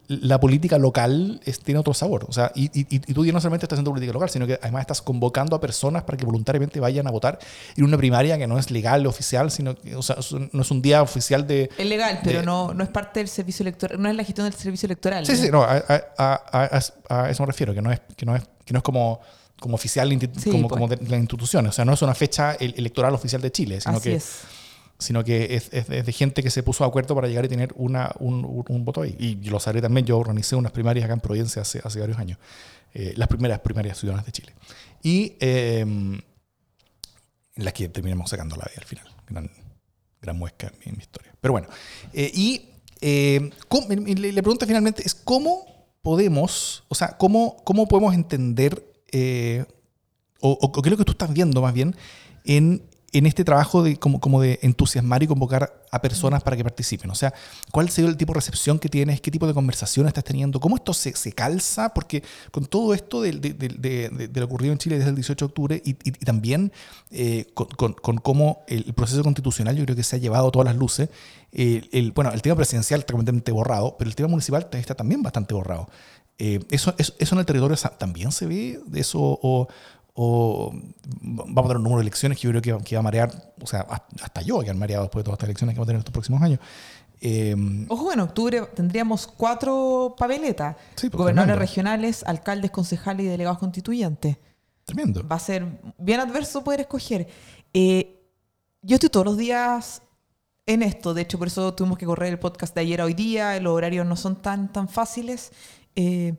la 0.08 0.40
política 0.40 0.78
local 0.78 1.40
es, 1.46 1.60
tiene 1.60 1.80
otro 1.80 1.94
sabor. 1.94 2.26
O 2.28 2.34
sea, 2.34 2.52
y, 2.56 2.66
y, 2.78 2.86
y, 2.90 3.00
tú 3.00 3.26
ya 3.26 3.32
no 3.32 3.40
solamente 3.40 3.66
estás 3.66 3.78
haciendo 3.78 3.92
política 3.92 4.12
local, 4.12 4.30
sino 4.30 4.46
que 4.46 4.60
además 4.62 4.82
estás 4.82 5.02
convocando 5.02 5.56
a 5.56 5.62
personas 5.62 6.04
para 6.04 6.18
que 6.18 6.26
voluntariamente 6.26 6.80
vayan 6.80 7.08
a 7.08 7.12
votar 7.12 7.40
en 7.76 7.84
una 7.86 7.98
primaria 7.98 8.38
que 8.38 8.48
no 8.48 8.60
es 8.60 8.70
legal, 8.70 9.06
oficial, 9.08 9.50
sino 9.50 9.76
que 9.76 9.96
o 9.96 10.02
sea, 10.02 10.18
no 10.52 10.62
es 10.62 10.72
un 10.72 10.82
día 10.82 11.02
oficial 11.02 11.48
de... 11.48 11.70
Es 11.78 11.86
legal, 11.86 12.16
de, 12.16 12.22
pero 12.24 12.44
no, 12.44 12.74
no 12.74 12.84
es 12.84 12.90
parte 12.90 13.22
del 13.22 13.30
servicio 13.30 13.64
electoral, 13.64 14.02
no 14.02 14.10
es 14.10 14.16
la 14.16 14.24
gestión 14.24 14.46
del 14.46 14.54
servicio 14.54 14.88
electoral. 14.88 15.26
Sí, 15.26 15.34
¿no? 15.34 15.38
sí, 15.38 15.50
no, 15.52 15.64
a, 15.64 15.84
a, 16.18 16.82
a, 17.10 17.30
eso 17.30 17.44
me 17.44 17.48
refiero, 17.48 17.74
que 17.74 17.82
no 17.82 17.92
es, 17.92 18.02
que 18.18 18.26
no 18.26 18.36
es, 18.36 18.44
que 18.66 18.74
no 18.74 18.80
es 18.80 18.84
como 18.84 19.22
como 19.62 19.76
oficial 19.76 20.10
sí, 20.10 20.50
como, 20.50 20.68
pues. 20.68 20.80
como 20.80 20.88
de 20.88 20.98
la 21.08 21.18
institución. 21.18 21.68
O 21.68 21.72
sea, 21.72 21.86
no 21.86 21.94
es 21.94 22.02
una 22.02 22.16
fecha 22.16 22.54
electoral 22.56 23.14
oficial 23.14 23.44
de 23.44 23.52
Chile, 23.52 23.80
sino 23.80 23.98
Así 23.98 24.10
que 24.10 24.16
es 24.16 24.42
sino 25.02 25.24
que 25.24 25.56
es, 25.56 25.70
es, 25.74 25.88
de 25.88 26.12
gente 26.14 26.44
que 26.44 26.52
se 26.52 26.62
puso 26.62 26.84
de 26.84 26.90
acuerdo 26.90 27.16
para 27.16 27.28
llegar 27.28 27.44
y 27.46 27.48
tener 27.48 27.74
una, 27.76 28.12
un, 28.20 28.64
un, 28.68 28.86
voto 28.86 29.02
ahí. 29.02 29.16
Y 29.20 29.36
lo 29.50 29.60
sabré 29.60 29.82
también, 29.82 30.06
yo 30.06 30.18
organicé 30.18 30.56
unas 30.56 30.72
primarias 30.72 31.06
acá 31.06 31.14
en 31.14 31.20
Providencia 31.20 31.64
hace, 31.64 31.82
hace 31.84 32.00
varios 32.00 32.20
años, 32.20 32.38
eh, 32.94 33.14
las 33.18 33.28
primeras 33.28 33.60
primarias 33.60 33.98
ciudadanas 33.98 34.26
de 34.26 34.32
Chile. 34.32 34.54
Y 35.02 35.36
eh, 35.40 35.80
en 35.80 36.24
las 37.56 37.74
que 37.74 37.90
terminamos 37.90 38.30
sacando 38.30 38.56
la 38.56 38.66
vida 38.66 38.78
al 38.78 38.86
final. 38.86 39.06
Gran, 39.28 39.50
gran 40.22 40.38
muesca 40.38 40.72
en 40.84 40.94
mi 40.96 41.02
historia. 41.02 41.34
Pero 41.42 41.52
bueno, 41.54 41.68
eh, 42.14 42.32
y 42.34 42.70
¿cómo, 43.68 43.88
le, 43.90 44.32
le 44.32 44.44
pregunta 44.44 44.68
finalmente 44.68 45.02
es 45.04 45.16
cómo 45.16 45.66
podemos, 46.04 46.84
o 46.90 46.96
sea, 46.96 47.18
cómo, 47.18 47.58
cómo 47.64 47.88
podemos 47.88 48.14
entender, 48.14 48.86
o, 50.40 50.52
o 50.62 50.72
qué 50.72 50.90
es 50.90 50.92
lo 50.92 50.98
que 50.98 51.06
tú 51.06 51.14
estás 51.14 51.34
viendo 51.34 51.62
más 51.64 51.74
bien, 51.74 51.96
en 52.46 52.91
en 53.14 53.26
este 53.26 53.44
trabajo 53.44 53.84
de, 53.84 53.98
como, 53.98 54.20
como 54.20 54.42
de 54.42 54.60
entusiasmar 54.62 55.22
y 55.24 55.28
convocar 55.28 55.82
a 55.92 56.02
personas 56.02 56.44
para 56.44 56.56
que 56.56 56.64
participen? 56.64 57.10
O 57.12 57.16
sea, 57.16 57.34
¿cuál 57.72 57.88
ha 57.88 57.92
sido 57.92 58.08
el 58.08 58.18
tipo 58.18 58.34
de 58.34 58.40
recepción 58.40 58.80
que 58.80 58.90
tienes? 58.90 59.22
¿Qué 59.22 59.32
tipo 59.32 59.48
de 59.48 59.54
conversación 59.54 60.08
estás 60.08 60.24
teniendo? 60.24 60.60
¿Cómo 60.60 60.76
esto 60.76 60.94
se, 60.94 61.16
se 61.16 61.34
calza? 61.34 61.94
Porque 61.94 62.24
con 62.52 62.66
todo 62.66 62.94
esto 62.94 63.22
de, 63.22 63.34
de, 63.34 63.54
de, 63.54 64.28
de, 64.28 64.40
lo 64.40 64.46
ocurrido 64.46 64.72
en 64.74 64.80
Chile 64.80 64.98
desde 64.98 65.10
el 65.10 65.16
18 65.16 65.46
de 65.46 65.48
octubre 65.48 65.82
y, 65.84 65.92
y, 65.92 65.98
y 66.04 66.26
también 66.26 66.72
eh, 67.12 67.48
con, 67.54 67.68
con, 67.68 67.94
con, 67.94 68.18
cómo 68.18 68.64
el 68.68 68.94
proceso 68.94 69.24
constitucional 69.24 69.76
yo 69.76 69.84
creo 69.84 69.96
que 69.96 70.04
se 70.04 70.16
ha 70.16 70.20
llevado 70.20 70.52
todas 70.52 70.66
las 70.66 70.76
luces, 70.76 71.10
eh, 71.52 71.88
el, 71.92 72.12
bueno, 72.12 72.32
el 72.32 72.42
tema 72.42 72.56
presidencial 72.56 73.02
está 73.02 73.14
completamente 73.14 73.52
borrado, 73.52 73.96
pero 73.98 74.10
el 74.10 74.16
tema 74.16 74.30
municipal 74.30 74.68
está 74.72 74.96
también 74.96 75.22
bastante 75.22 75.54
borrado. 75.54 75.90
Eh, 76.38 76.60
eso, 76.72 76.96
eso, 76.98 77.14
¿Eso 77.20 77.36
en 77.36 77.40
el 77.40 77.46
territorio 77.46 77.78
también 77.98 78.32
se 78.32 78.48
ve? 78.48 78.80
¿De 78.88 79.02
eso 79.02 79.20
o, 79.20 79.68
o 80.14 80.74
vamos 81.22 81.58
a 81.58 81.68
tener 81.68 81.78
un 81.78 81.84
número 81.84 81.98
de 82.00 82.04
elecciones 82.04 82.38
que 82.38 82.44
yo 82.48 82.50
creo 82.52 82.62
que, 82.80 82.84
que 82.84 82.96
va 82.96 83.00
a 83.00 83.04
marear, 83.04 83.54
o 83.62 83.68
sea, 83.68 83.82
hasta 84.22 84.42
yo 84.42 84.60
que 84.62 84.70
han 84.70 84.80
mareado 84.80 85.04
después 85.04 85.22
de 85.22 85.26
todas 85.26 85.38
estas 85.38 85.50
elecciones 85.50 85.74
que 85.74 85.80
vamos 85.80 85.88
a 85.88 85.90
tener 85.90 85.96
en 85.98 86.02
estos 86.02 86.14
próximos 86.14 86.42
años. 86.42 86.60
Eh, 87.24 87.56
Ojo, 87.88 88.12
en 88.12 88.20
octubre 88.20 88.62
tendríamos 88.74 89.28
cuatro 89.28 90.16
papeletas, 90.18 90.76
sí, 90.96 91.10
pues, 91.10 91.20
gobernadores 91.20 91.54
tremendo. 91.54 91.60
regionales, 91.60 92.24
alcaldes, 92.26 92.72
concejales 92.72 93.26
y 93.26 93.30
delegados 93.30 93.60
constituyentes. 93.60 94.38
Tremendo. 94.86 95.28
Va 95.28 95.36
a 95.36 95.40
ser 95.40 95.66
bien 96.00 96.20
adverso 96.20 96.64
poder 96.64 96.82
escoger. 96.82 97.28
Eh, 97.74 98.20
yo 98.82 98.96
estoy 98.96 99.10
todos 99.10 99.26
los 99.28 99.38
días 99.38 100.02
en 100.66 100.82
esto, 100.82 101.14
de 101.14 101.22
hecho 101.22 101.38
por 101.38 101.48
eso 101.48 101.74
tuvimos 101.76 101.98
que 101.98 102.06
correr 102.06 102.34
el 102.34 102.40
podcast 102.40 102.74
de 102.74 102.82
ayer 102.82 103.02
a 103.02 103.06
hoy 103.06 103.14
día, 103.14 103.60
los 103.60 103.74
horarios 103.74 104.06
no 104.06 104.16
son 104.16 104.42
tan, 104.42 104.72
tan 104.72 104.90
fáciles. 104.90 105.52
Eh, 105.96 106.36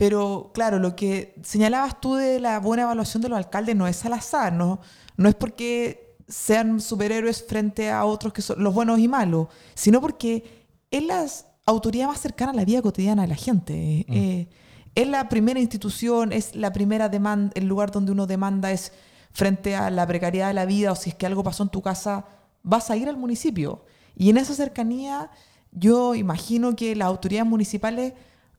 pero 0.00 0.50
claro, 0.54 0.78
lo 0.78 0.96
que 0.96 1.34
señalabas 1.42 2.00
tú 2.00 2.14
de 2.14 2.40
la 2.40 2.58
buena 2.58 2.84
evaluación 2.84 3.22
de 3.22 3.28
los 3.28 3.36
alcaldes 3.36 3.76
no 3.76 3.86
es 3.86 4.02
al 4.06 4.14
azar, 4.14 4.50
no, 4.50 4.80
no 5.18 5.28
es 5.28 5.34
porque 5.34 6.16
sean 6.26 6.80
superhéroes 6.80 7.44
frente 7.46 7.90
a 7.90 8.06
otros 8.06 8.32
que 8.32 8.40
son 8.40 8.64
los 8.64 8.72
buenos 8.72 8.98
y 8.98 9.08
malos, 9.08 9.48
sino 9.74 10.00
porque 10.00 10.64
es 10.90 11.04
la 11.04 11.26
autoridad 11.66 12.06
más 12.06 12.18
cercana 12.18 12.52
a 12.52 12.54
la 12.54 12.64
vida 12.64 12.80
cotidiana 12.80 13.20
de 13.20 13.28
la 13.28 13.34
gente. 13.34 14.06
Mm. 14.08 14.12
Eh, 14.14 14.48
es 14.94 15.06
la 15.06 15.28
primera 15.28 15.60
institución, 15.60 16.32
es 16.32 16.56
la 16.56 16.72
primera 16.72 17.10
demanda, 17.10 17.52
el 17.54 17.66
lugar 17.66 17.90
donde 17.90 18.12
uno 18.12 18.26
demanda 18.26 18.72
es 18.72 18.94
frente 19.32 19.76
a 19.76 19.90
la 19.90 20.06
precariedad 20.06 20.48
de 20.48 20.54
la 20.54 20.64
vida 20.64 20.92
o 20.92 20.96
si 20.96 21.10
es 21.10 21.14
que 21.14 21.26
algo 21.26 21.44
pasó 21.44 21.62
en 21.62 21.68
tu 21.68 21.82
casa, 21.82 22.24
vas 22.62 22.90
a 22.90 22.96
ir 22.96 23.06
al 23.06 23.18
municipio. 23.18 23.84
Y 24.16 24.30
en 24.30 24.38
esa 24.38 24.54
cercanía 24.54 25.30
yo 25.72 26.14
imagino 26.14 26.74
que 26.74 26.96
las 26.96 27.08
autoridades 27.08 27.50
municipales 27.50 28.14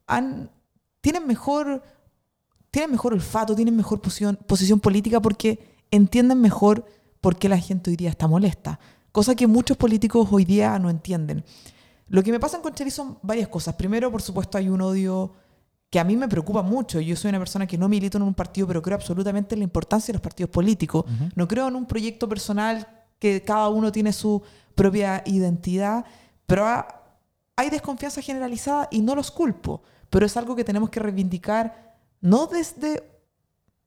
han 0.06 0.52
tienen 1.02 1.28
mejor, 1.28 1.84
tienen 2.70 2.92
mejor 2.92 3.14
olfato, 3.14 3.56
tienen 3.56 3.76
mejor 3.76 4.02
posición, 4.02 4.38
posición 4.48 4.80
política 4.80 5.20
porque 5.20 5.76
entienden 5.92 6.40
mejor 6.40 6.86
por 7.20 7.36
qué 7.38 7.50
la 7.50 7.58
gente 7.58 7.90
hoy 7.90 7.98
día 7.98 8.10
está 8.10 8.28
molesta. 8.28 8.80
Cosa 9.12 9.36
que 9.36 9.46
muchos 9.46 9.78
políticos 9.78 10.28
hoy 10.32 10.46
día 10.46 10.80
no 10.80 10.90
entienden. 10.90 11.44
Lo 12.08 12.24
que 12.24 12.32
me 12.32 12.40
pasa 12.40 12.58
en 12.58 12.64
Conchalí 12.64 12.92
son 12.92 13.18
varias 13.22 13.50
cosas. 13.50 13.76
Primero, 13.76 14.12
por 14.12 14.22
supuesto, 14.22 14.58
hay 14.58 14.70
un 14.70 14.82
odio 14.82 15.34
que 15.90 16.00
a 16.00 16.04
mí 16.04 16.16
me 16.16 16.28
preocupa 16.28 16.62
mucho. 16.62 17.02
Yo 17.02 17.16
soy 17.16 17.30
una 17.30 17.40
persona 17.40 17.68
que 17.68 17.78
no 17.78 17.90
milito 17.90 18.18
en 18.18 18.24
un 18.24 18.34
partido, 18.34 18.68
pero 18.68 18.82
creo 18.82 18.96
absolutamente 18.96 19.56
en 19.56 19.60
la 19.60 19.66
importancia 19.66 20.08
de 20.08 20.14
los 20.14 20.22
partidos 20.22 20.50
políticos. 20.50 21.04
Uh 21.06 21.10
-huh. 21.10 21.32
No 21.36 21.48
creo 21.48 21.68
en 21.68 21.76
un 21.76 21.86
proyecto 21.86 22.30
personal 22.30 22.88
que 23.20 23.44
cada 23.44 23.68
uno 23.70 23.92
tiene 23.92 24.14
su 24.14 24.42
propia 24.76 25.22
identidad, 25.26 26.06
pero 26.46 26.66
hay 27.56 27.70
desconfianza 27.70 28.22
generalizada 28.22 28.88
y 28.92 29.02
no 29.02 29.16
los 29.16 29.30
culpo 29.32 29.84
pero 30.12 30.28
es 30.28 30.38
algo 30.38 30.56
que 30.56 30.64
tenemos 30.64 30.92
que 30.92 31.00
reivindicar 31.00 31.96
no 32.22 32.46
desde, 32.46 33.02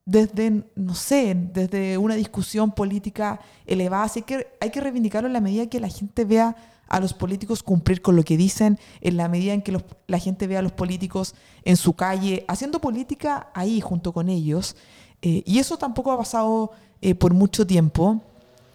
desde 0.05 0.65
no 0.75 0.95
sé, 0.97 1.37
desde 1.37 1.97
una 1.99 2.17
discusión 2.17 2.73
política 2.73 3.39
elevada, 3.67 4.05
así 4.05 4.23
que 4.23 4.49
hay 4.61 4.71
que 4.71 4.81
reivindicarlo 4.81 5.29
en 5.29 5.35
la 5.35 5.41
medida 5.41 5.69
que 5.69 5.79
la 5.79 5.89
gente 5.89 6.25
vea 6.25 6.57
a 6.89 6.99
los 6.99 7.15
políticos 7.15 7.63
cumplir 7.63 8.03
con 8.03 8.17
lo 8.17 8.25
que 8.25 8.37
dicen, 8.37 8.79
en 9.01 9.17
la 9.17 9.29
medida 9.29 9.53
en 9.53 9.63
que 9.63 9.81
la 10.07 10.19
gente 10.19 10.47
vea 10.47 10.59
a 10.59 10.63
los 10.63 10.73
políticos 10.73 11.35
en 11.65 11.77
su 11.77 11.95
calle, 11.95 12.45
haciendo 12.49 12.81
política 12.81 13.49
ahí 13.55 13.81
junto 13.81 14.13
con 14.13 14.29
ellos. 14.29 14.77
Eh, 15.23 15.43
y 15.47 15.59
eso 15.59 15.79
tampoco 15.79 16.13
ha 16.13 16.19
pasado 16.19 16.73
eh, 17.01 17.15
por 17.15 17.33
mucho 17.33 17.67
tiempo. 17.67 18.21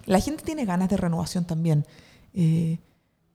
La 0.05 0.19
gente 0.19 0.43
tiene 0.43 0.65
ganas 0.65 0.89
de 0.89 0.97
renovación 0.97 1.45
también. 1.45 1.85
Eh, 2.33 2.79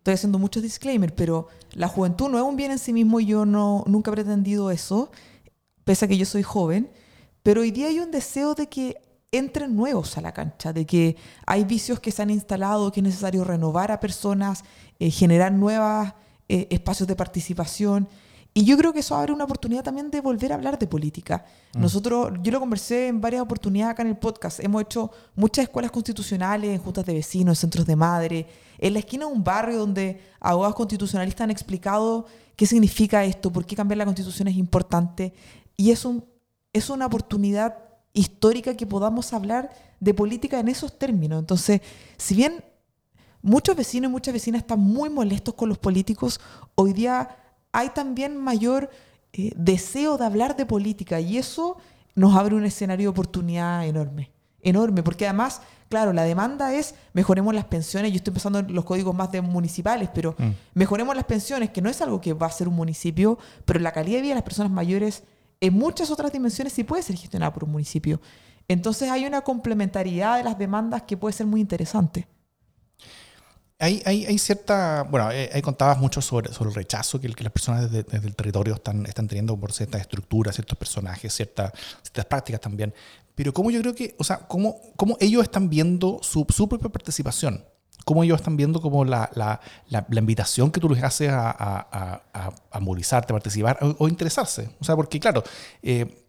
estoy 0.05 0.13
haciendo 0.13 0.39
muchos 0.39 0.63
disclaimers, 0.63 1.15
pero 1.17 1.49
la 1.73 1.89
juventud 1.89 2.29
no 2.29 2.37
es 2.37 2.45
un 2.45 2.57
bien 2.57 2.71
en 2.71 2.79
sí 2.79 2.93
mismo 2.93 3.21
y 3.21 3.25
yo 3.25 3.47
no, 3.47 3.85
nunca 3.87 4.11
he 4.11 4.15
pretendido 4.15 4.71
eso, 4.71 5.11
pese 5.83 6.05
a 6.05 6.09
que 6.09 6.19
yo 6.19 6.27
soy 6.27 6.43
joven, 6.43 6.91
pero 7.43 7.63
hoy 7.63 7.71
día 7.71 7.87
hay 7.87 8.01
un 8.01 8.11
deseo 8.11 8.55
de 8.55 8.69
que 8.69 9.01
entren 9.33 9.75
nuevos 9.75 10.19
a 10.19 10.21
la 10.21 10.33
cancha, 10.33 10.75
de 10.75 10.85
que 10.85 11.17
hay 11.47 11.65
vicios 11.65 12.01
que 12.01 12.13
se 12.13 12.21
han 12.21 12.29
instalado, 12.29 12.93
que 12.93 13.01
es 13.01 13.05
necesario 13.05 13.45
renovar 13.45 13.91
a 13.93 13.99
personas, 13.99 14.63
eh, 14.99 15.11
generar 15.11 15.53
nuevos 15.53 16.13
eh, 16.51 16.69
espacios 16.69 17.09
de 17.09 17.17
participación. 17.17 18.07
Y 18.53 18.67
yo 18.67 18.77
creo 18.77 18.93
que 18.93 19.01
eso 19.01 19.17
abre 19.17 19.33
una 19.33 19.45
oportunidad 19.45 19.85
también 19.85 20.11
de 20.11 20.21
volver 20.21 20.53
a 20.53 20.57
hablar 20.57 20.79
de 20.79 20.87
política. 20.87 21.47
Nosotros, 21.79 22.35
yo 22.43 22.53
lo 22.53 22.61
conversé 22.61 23.09
en 23.09 23.23
varias 23.23 23.41
oportunidades 23.41 23.93
acá 23.93 24.03
en 24.03 24.09
el 24.11 24.19
podcast. 24.19 24.61
Hemos 24.61 24.83
hecho 24.83 25.11
muchas 25.35 25.63
escuelas 25.63 25.91
constitucionales, 25.91 26.71
en 26.71 26.79
juntas 26.79 27.07
de 27.07 27.15
vecinos, 27.15 27.59
centros 27.59 27.87
de 27.87 27.97
madre, 27.97 28.47
en 28.79 28.93
la 28.93 28.99
esquina 28.99 29.27
de 29.27 29.33
un 29.33 29.45
barrio 29.45 29.79
donde 29.79 30.21
abogados 30.41 30.75
constitucionalistas 30.75 31.45
han 31.45 31.51
explicado 31.51 32.27
qué 32.57 32.67
significa 32.67 33.25
esto, 33.25 33.53
por 33.53 33.67
qué 33.67 33.77
cambiar 33.77 33.99
la 33.99 34.05
constitución 34.05 34.49
es 34.49 34.57
importante. 34.57 35.33
Y 35.77 35.91
es, 35.91 36.05
un, 36.05 36.25
es 36.73 36.91
una 36.91 37.07
oportunidad 37.07 37.79
histórica 38.13 38.77
que 38.77 38.87
podamos 38.87 39.33
hablar 39.33 39.71
de 40.01 40.15
política 40.15 40.61
en 40.61 40.69
esos 40.69 40.99
términos. 40.99 41.41
Entonces, 41.41 41.81
si 42.17 42.35
bien 42.35 42.65
muchos 43.43 43.77
vecinos 43.77 44.09
y 44.09 44.13
muchas 44.13 44.35
vecinas 44.35 44.63
están 44.63 44.81
muy 44.81 45.11
molestos 45.11 45.55
con 45.55 45.69
los 45.69 45.79
políticos, 45.79 46.41
hoy 46.75 46.93
día 46.93 47.37
hay 47.73 47.91
también 47.91 48.37
mayor 48.37 48.91
eh, 49.33 49.53
deseo 49.57 50.17
de 50.17 50.25
hablar 50.25 50.57
de 50.57 50.65
política 50.65 51.21
y 51.21 51.39
eso 51.39 51.77
nos 52.15 52.37
abre 52.37 52.55
un 52.55 52.65
escenario 52.65 53.07
de 53.07 53.11
oportunidad 53.11 53.87
enorme. 53.87 54.34
Enorme, 54.65 55.03
porque 55.03 55.27
además, 55.27 55.61
claro, 55.89 56.13
la 56.13 56.23
demanda 56.25 56.75
es 56.75 56.95
mejoremos 57.13 57.55
las 57.55 57.67
pensiones. 57.67 58.11
Yo 58.11 58.17
estoy 58.17 58.33
pensando 58.33 58.59
en 58.59 58.75
los 58.75 58.85
códigos 58.85 59.15
más 59.15 59.31
de 59.31 59.41
municipales, 59.43 60.09
pero 60.13 60.35
Mm. 60.39 60.51
mejoremos 60.75 61.15
las 61.15 61.25
pensiones, 61.25 61.71
que 61.71 61.81
no 61.83 61.89
es 61.91 62.01
algo 62.01 62.21
que 62.21 62.33
va 62.33 62.47
a 62.47 62.51
ser 62.51 62.67
un 62.69 62.75
municipio, 62.75 63.39
pero 63.65 63.79
la 63.79 63.93
calidad 63.93 64.17
de 64.17 64.23
vida 64.23 64.31
de 64.31 64.37
las 64.37 64.45
personas 64.45 64.73
mayores 64.73 65.23
en 65.61 65.75
muchas 65.75 66.11
otras 66.11 66.33
dimensiones 66.33 66.73
sí 66.73 66.83
puede 66.85 67.03
ser 67.03 67.17
gestionada 67.17 67.53
por 67.53 67.65
un 67.65 67.71
municipio. 67.73 68.21
Entonces 68.67 69.11
hay 69.11 69.27
una 69.27 69.43
complementariedad 69.43 70.37
de 70.39 70.45
las 70.45 70.59
demandas 70.59 71.03
que 71.03 71.17
puede 71.17 71.33
ser 71.35 71.47
muy 71.47 71.61
interesante. 71.61 72.27
Hay, 73.85 74.03
hay, 74.07 74.25
hay 74.25 74.39
cierta, 74.39 75.03
bueno, 75.11 75.31
eh, 75.31 75.51
ahí 75.53 75.61
contabas 75.61 75.99
mucho 75.99 76.23
sobre, 76.23 76.51
sobre 76.55 76.71
el 76.71 76.75
rechazo 76.75 77.21
que, 77.21 77.29
que 77.35 77.45
las 77.45 77.53
personas 77.53 77.91
desde, 77.91 78.03
desde 78.11 78.29
el 78.29 78.35
territorio 78.35 78.73
están, 78.77 79.05
están 79.05 79.29
teniendo 79.29 79.55
por 79.59 79.73
ciertas 79.75 80.01
estructuras, 80.01 80.55
ciertos 80.55 80.79
personajes, 80.79 81.35
ciertas, 81.35 81.71
ciertas 82.03 82.25
prácticas 82.25 82.63
también. 82.63 82.95
Pero 83.35 83.53
cómo 83.53 83.71
yo 83.71 83.81
creo 83.83 83.95
que, 83.95 84.15
o 84.19 84.25
sea, 84.25 84.39
cómo, 84.39 84.81
cómo 84.97 85.19
ellos 85.21 85.43
están 85.43 85.69
viendo 85.69 86.19
su, 86.23 86.47
su 86.49 86.67
propia 86.67 86.89
participación, 86.89 87.63
cómo 88.07 88.25
ellos 88.25 88.39
están 88.41 88.57
viendo 88.57 88.81
como 88.81 89.05
la, 89.05 89.29
la, 89.35 89.61
la, 89.89 90.07
la 90.09 90.19
invitación 90.19 90.71
que 90.71 90.81
tú 90.81 90.89
les 90.89 91.03
haces 91.03 91.29
a, 91.29 91.51
a, 91.51 92.23
a- 92.33 92.53
a 92.71 92.81
movilizarte, 92.81 93.35
a 93.35 93.37
participar 93.37 93.77
o, 93.83 93.97
o 93.99 94.09
interesarse. 94.09 94.71
O 94.81 94.85
sea, 94.85 94.97
porque 94.97 95.21
claro, 95.21 95.43
eh, 95.83 96.25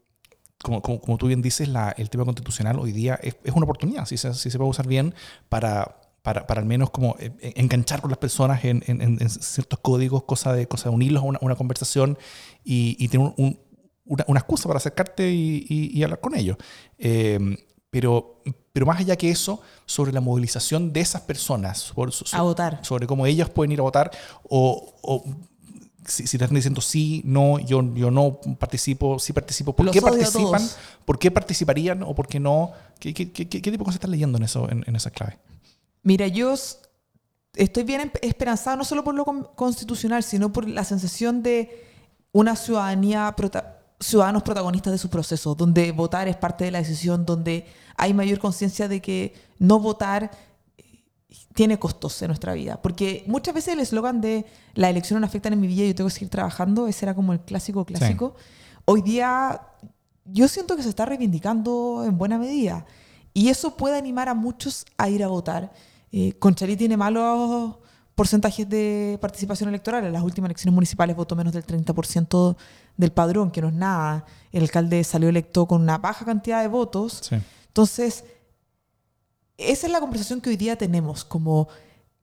como, 0.62 0.82
como, 0.82 1.00
como 1.00 1.18
tú 1.18 1.28
bien 1.28 1.42
dices, 1.42 1.68
la- 1.70 1.94
el 1.98 2.10
tema 2.10 2.26
constitucional 2.26 2.80
hoy 2.80 2.92
día 2.92 3.16
es, 3.24 3.38
es 3.46 3.54
una 3.54 3.64
oportunidad, 3.64 4.06
si 4.06 4.18
se, 4.18 4.34
si 4.34 4.52
se 4.52 4.58
puede 4.58 4.72
usar 4.72 4.88
bien, 4.88 5.14
para, 5.50 5.98
para, 6.26 6.48
para 6.48 6.60
al 6.60 6.66
menos 6.66 6.90
como 6.90 7.16
eh, 7.20 7.32
enganchar 7.56 8.02
con 8.02 8.10
las 8.10 8.18
personas 8.18 8.66
en, 8.66 8.84
en- 8.88 9.30
ciertos 9.30 9.78
códigos, 9.80 10.24
cosa 10.24 10.54
de, 10.54 10.68
cosa 10.68 10.90
de 10.90 10.96
unirlos 10.96 11.22
a 11.22 11.26
una, 11.28 11.40
una 11.40 11.56
conversación 11.56 12.18
y, 12.64 12.98
y 12.98 13.08
tener 13.10 13.28
un- 13.28 13.34
un- 13.38 13.60
una, 14.06 14.26
una 14.28 14.40
excusa 14.40 14.68
para 14.68 14.78
acercarte 14.78 15.32
y, 15.32 15.66
y- 15.70 15.98
y 15.98 16.04
hablar 16.04 16.20
con 16.20 16.36
ellos. 16.36 16.58
Eh, 16.98 17.40
pero, 17.92 18.42
pero 18.74 18.88
más 18.88 19.00
allá 19.00 19.16
que 19.16 19.30
eso, 19.30 19.62
sobre 19.86 20.12
la 20.12 20.20
movilización 20.20 20.92
de 20.92 21.02
esas 21.02 21.22
personas, 21.22 21.78
sobre, 21.78 22.12
A 22.32 22.42
votar. 22.42 22.80
sobre 22.84 23.06
cómo 23.06 23.28
ellas 23.28 23.50
pueden 23.52 23.72
ir 23.74 23.80
a 23.80 23.84
votar 23.84 24.10
o, 24.50 24.96
o 25.04 25.24
si, 26.08 26.26
si 26.26 26.38
te 26.40 26.44
están 26.46 26.56
diciendo 26.56 26.82
sí, 26.82 27.22
no, 27.24 27.60
yo, 27.60 27.84
yo 27.94 28.10
no 28.10 28.40
participo, 28.60 29.20
sí 29.20 29.32
participo, 29.32 29.76
¿por 29.76 29.86
Los 29.86 29.94
qué 29.94 30.02
participan? 30.02 30.62
¿Por 31.06 31.20
qué 31.20 31.30
participarían 31.30 32.02
o 32.02 32.16
por 32.16 32.28
qué 32.28 32.40
no? 32.40 32.72
¿Qué, 33.00 33.14
qué, 33.14 33.32
qué, 33.32 33.48
qué 33.48 33.60
tipo 33.62 33.72
de 33.72 33.78
cosas 33.86 33.96
estás 33.96 34.10
leyendo 34.10 34.40
en, 34.40 34.44
eso, 34.44 34.68
en, 34.72 34.84
en 34.88 34.96
esa 34.96 35.12
clave? 35.12 35.38
Mira, 36.06 36.28
yo 36.28 36.54
estoy 37.56 37.84
bien 37.84 38.12
esperanzada 38.22 38.78
no 38.78 38.86
solo 38.86 39.04
por 39.04 39.16
lo 39.16 39.26
con- 39.26 39.44
constitucional, 39.56 40.24
sino 40.24 40.54
por 40.54 40.70
la 40.70 40.84
sensación 40.84 41.42
de 41.44 41.84
una 42.32 42.56
ciudadanía, 42.56 43.34
prota- 43.36 43.80
ciudadanos 44.00 44.44
protagonistas 44.44 44.94
de 44.94 44.98
su 45.00 45.10
proceso, 45.10 45.56
donde 45.56 45.92
votar 45.92 46.28
es 46.28 46.36
parte 46.38 46.64
de 46.64 46.72
la 46.72 46.78
decisión, 46.80 47.26
donde 47.26 47.66
hay 47.98 48.14
mayor 48.14 48.40
conciencia 48.40 48.88
de 48.88 49.02
que 49.02 49.34
no 49.58 49.80
votar 49.80 50.30
eh, 50.78 50.84
tiene 51.56 51.80
costos 51.80 52.22
en 52.22 52.28
nuestra 52.28 52.54
vida. 52.54 52.80
Porque 52.82 53.24
muchas 53.26 53.56
veces 53.56 53.74
el 53.74 53.80
eslogan 53.80 54.22
de 54.22 54.46
la 54.76 54.90
elección 54.90 55.20
no 55.20 55.26
afecta 55.26 55.50
en 55.50 55.60
mi 55.60 55.68
vida 55.68 55.86
y 55.86 55.88
yo 55.88 55.96
tengo 55.96 56.10
que 56.10 56.14
seguir 56.14 56.30
trabajando, 56.30 56.88
ese 56.88 57.06
era 57.06 57.16
como 57.16 57.34
el 57.34 57.40
clásico 57.40 57.84
clásico. 57.86 58.36
Hoy 58.86 59.02
día 59.02 59.62
yo 60.26 60.48
siento 60.48 60.76
que 60.76 60.84
se 60.84 60.90
está 60.90 61.06
reivindicando 61.06 62.04
en 62.06 62.16
buena 62.18 62.38
medida. 62.38 62.86
Y 63.34 63.50
eso 63.50 63.76
puede 63.76 63.98
animar 63.98 64.30
a 64.30 64.34
muchos 64.34 64.86
a 64.98 65.10
ir 65.10 65.24
a 65.24 65.28
votar. 65.28 65.72
Eh, 66.18 66.32
Conchalí 66.40 66.78
tiene 66.78 66.96
malos 66.96 67.76
porcentajes 68.16 68.70
de 68.70 69.18
participación 69.20 69.68
electoral. 69.68 70.06
En 70.06 70.14
las 70.14 70.24
últimas 70.24 70.48
elecciones 70.48 70.74
municipales 70.74 71.14
votó 71.14 71.36
menos 71.36 71.52
del 71.52 71.66
30% 71.66 72.56
del 72.96 73.12
padrón, 73.12 73.52
que 73.52 73.62
no 73.62 73.68
es 73.68 73.74
nada. 73.74 74.26
El 74.54 74.64
alcalde 74.64 75.04
salió 75.04 75.28
electo 75.28 75.66
con 75.68 75.82
una 75.82 75.98
baja 75.98 76.24
cantidad 76.24 76.62
de 76.62 76.70
votos. 76.70 77.20
Sí. 77.30 77.36
Entonces, 77.68 78.24
esa 79.58 79.88
es 79.88 79.92
la 79.92 80.00
conversación 80.00 80.40
que 80.40 80.50
hoy 80.50 80.56
día 80.58 80.78
tenemos, 80.78 81.26
como 81.26 81.68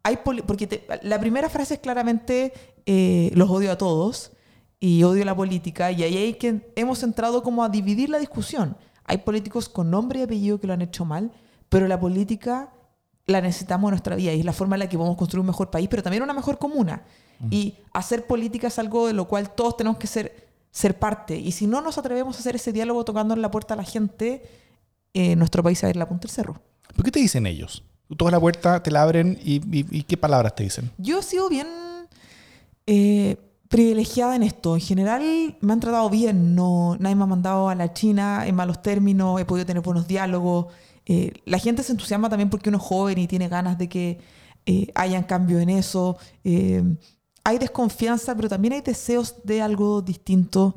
hay 0.03 0.18
porque 0.47 0.66
te- 0.66 0.86
la 1.03 1.18
primera 1.20 1.49
frase 1.51 1.74
es 1.74 1.80
claramente 1.80 2.53
eh, 2.86 3.30
los 3.34 3.51
odio 3.51 3.70
a 3.72 3.76
todos 3.78 4.32
y 4.80 5.03
odio 5.05 5.24
la 5.24 5.36
política 5.36 5.93
y 5.93 6.03
ahí 6.03 6.16
hay 6.16 6.34
que 6.34 6.72
hemos 6.76 7.03
entrado 7.03 7.43
como 7.43 7.62
a 7.62 7.68
dividir 7.68 8.09
la 8.09 8.18
discusión. 8.18 8.76
Hay 9.05 9.18
políticos 9.18 9.68
con 9.68 9.90
nombre 9.90 10.20
y 10.20 10.22
apellido 10.22 10.59
que 10.59 10.66
lo 10.66 10.72
han 10.72 10.82
hecho 10.82 11.05
mal, 11.05 11.30
pero 11.68 11.86
la 11.86 12.01
política 12.01 12.70
la 13.27 13.41
necesitamos 13.41 13.89
en 13.89 13.93
nuestra 13.93 14.16
vida 14.16 14.33
y 14.33 14.41
es 14.41 14.45
la 14.45 14.53
forma 14.53 14.75
en 14.77 14.81
la 14.81 14.89
que 14.89 14.97
podemos 14.99 15.16
construir 15.16 15.41
un 15.41 15.47
mejor 15.47 15.70
país, 15.70 15.89
pero 15.89 16.03
también 16.03 16.23
una 16.23 16.35
mejor 16.35 16.59
comuna. 16.59 17.03
Y 17.51 17.75
hacer 17.93 18.27
política 18.27 18.68
es 18.68 18.79
algo 18.79 19.09
de 19.09 19.12
lo 19.14 19.27
cual 19.27 19.51
todos 19.55 19.77
tenemos 19.77 19.99
que 19.99 20.07
ser, 20.07 20.47
ser 20.70 20.99
parte. 20.99 21.37
Y 21.37 21.51
si 21.53 21.66
no 21.66 21.81
nos 21.81 21.99
atrevemos 21.99 22.37
a 22.37 22.39
hacer 22.41 22.55
ese 22.57 22.73
diálogo 22.73 23.05
tocando 23.05 23.35
en 23.35 23.43
la 23.43 23.51
puerta 23.51 23.75
a 23.75 23.77
la 23.77 23.83
gente, 23.85 24.43
eh, 25.12 25.35
nuestro 25.37 25.62
país 25.62 25.83
va 25.83 25.89
a 25.89 25.91
ir 25.91 25.97
a 25.97 25.99
la 26.01 26.09
punta 26.09 26.23
del 26.29 26.31
cerro. 26.31 26.62
¿Por 26.95 27.05
qué 27.05 27.11
te 27.11 27.18
dicen 27.20 27.47
ellos? 27.47 27.83
Tú 28.09 28.14
tocas 28.16 28.31
la 28.33 28.39
puerta, 28.41 28.83
te 28.83 28.91
la 28.93 29.03
abren 29.03 29.39
y, 29.43 29.55
y- 29.57 29.87
y 29.91 30.03
qué 30.05 30.16
palabras 30.16 30.55
te 30.55 30.62
dicen. 30.62 30.91
Yo 30.99 31.18
he 31.18 31.23
sido 31.23 31.49
bien 31.49 31.66
eh, 32.87 33.37
privilegiada 33.68 34.37
en 34.37 34.43
esto. 34.43 34.75
En 34.75 34.81
general 34.81 35.57
me 35.61 35.73
han 35.73 35.81
tratado 35.81 36.11
bien. 36.11 36.55
No, 36.55 36.97
nadie 37.01 37.16
me 37.16 37.25
ha 37.25 37.27
mandado 37.27 37.68
a 37.68 37.75
la 37.75 37.93
China 37.93 38.47
en 38.47 38.55
malos 38.55 38.83
términos. 38.83 39.41
He 39.41 39.45
podido 39.45 39.66
tener 39.66 39.83
buenos 39.83 40.07
diálogos. 40.07 40.66
Eh, 41.07 41.33
la 41.45 41.59
gente 41.59 41.83
se 41.83 41.93
entusiasma 41.93 42.29
también 42.29 42.51
porque 42.51 42.69
uno 42.69 42.79
es 42.79 42.85
joven 42.85 43.19
y 43.19 43.27
tiene 43.27 43.49
ganas 43.49 43.79
de 43.79 43.89
que 43.89 44.21
eh, 44.67 44.89
hayan 44.95 45.25
cambios 45.25 45.61
en 45.61 45.71
eso. 45.71 46.17
Eh, 46.45 46.83
hay 47.45 47.59
desconfianza, 47.59 48.35
pero 48.37 48.49
también 48.49 48.75
hay 48.75 48.81
deseos 48.83 49.37
de 49.45 49.63
algo 49.63 50.01
distinto. 50.03 50.75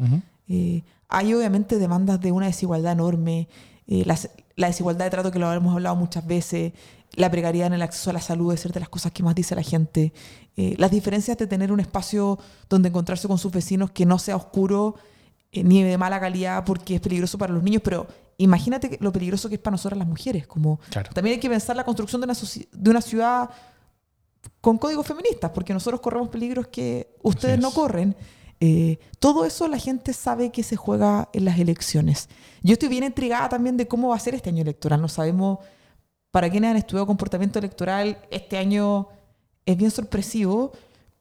Hay 1.07 1.33
obviamente 1.33 1.77
demandas 1.77 2.19
de 2.19 2.31
una 2.31 2.47
desigualdad 2.47 2.93
enorme, 2.93 3.47
la, 3.87 4.17
desigualdad 4.55 5.05
de 5.05 5.11
trato 5.11 5.31
que 5.31 5.37
lo 5.37 5.51
hemos 5.53 5.73
hablado 5.73 5.95
muchas 5.95 6.25
veces, 6.25 6.73
la 7.13 7.29
precariedad 7.29 7.67
en 7.67 7.73
el 7.73 7.83
acceso 7.83 8.09
a 8.09 8.13
la 8.13 8.21
salud 8.21 8.51
es 8.51 8.61
ser 8.61 8.73
de 8.73 8.79
las 8.79 8.89
cosas 8.89 9.11
que 9.11 9.21
más 9.21 9.35
dice 9.35 9.55
la 9.55 9.61
gente, 9.61 10.11
las 10.55 10.89
diferencias 10.89 11.37
de 11.37 11.45
tener 11.45 11.71
un 11.71 11.79
espacio 11.79 12.39
donde 12.67 12.89
encontrarse 12.89 13.27
con 13.27 13.37
sus 13.37 13.51
vecinos 13.51 13.91
que 13.91 14.07
no 14.07 14.17
sea 14.17 14.35
oscuro 14.35 14.95
ni 15.53 15.83
de 15.83 15.97
mala 15.99 16.19
calidad 16.19 16.63
porque 16.65 16.95
es 16.95 17.01
peligroso 17.01 17.37
para 17.37 17.53
los 17.53 17.61
niños, 17.61 17.83
pero 17.85 18.07
imagínate 18.37 18.97
lo 19.01 19.11
peligroso 19.11 19.47
que 19.49 19.55
es 19.55 19.61
para 19.61 19.73
nosotras 19.73 19.97
las 19.97 20.07
mujeres, 20.07 20.45
como 20.47 20.79
Claro. 20.89 21.09
también 21.13 21.35
hay 21.35 21.39
que 21.39 21.49
pensar 21.49 21.75
la 21.75 21.83
construcción 21.85 22.21
de 22.21 22.25
una, 22.25 22.33
soci- 22.33 22.67
de 22.71 22.89
una 22.89 23.01
ciudad 23.01 23.49
con 24.61 24.77
códigos 24.77 25.05
feministas, 25.07 25.51
porque 25.51 25.73
nosotros 25.73 26.01
corremos 26.01 26.29
peligros 26.29 26.67
que 26.67 27.15
ustedes 27.23 27.59
no 27.59 27.71
corren. 27.71 28.15
Eh, 28.59 28.99
todo 29.19 29.45
eso 29.45 29.67
la 29.67 29.77
gente 29.77 30.13
sabe 30.13 30.51
que 30.51 30.63
se 30.63 30.75
juega 30.75 31.29
en 31.33 31.45
las 31.45 31.59
elecciones. 31.59 32.29
Yo 32.61 32.73
estoy 32.73 32.89
bien 32.89 33.03
intrigada 33.03 33.49
también 33.49 33.75
de 33.77 33.87
cómo 33.87 34.09
va 34.09 34.15
a 34.15 34.19
ser 34.19 34.33
este 34.35 34.49
año 34.49 34.61
electoral. 34.61 35.01
No 35.01 35.07
sabemos, 35.07 35.59
para 36.31 36.49
quienes 36.49 36.71
han 36.71 36.77
estudiado 36.77 37.05
comportamiento 37.05 37.59
electoral, 37.59 38.17
este 38.31 38.57
año 38.57 39.07
es 39.65 39.77
bien 39.77 39.91
sorpresivo, 39.91 40.71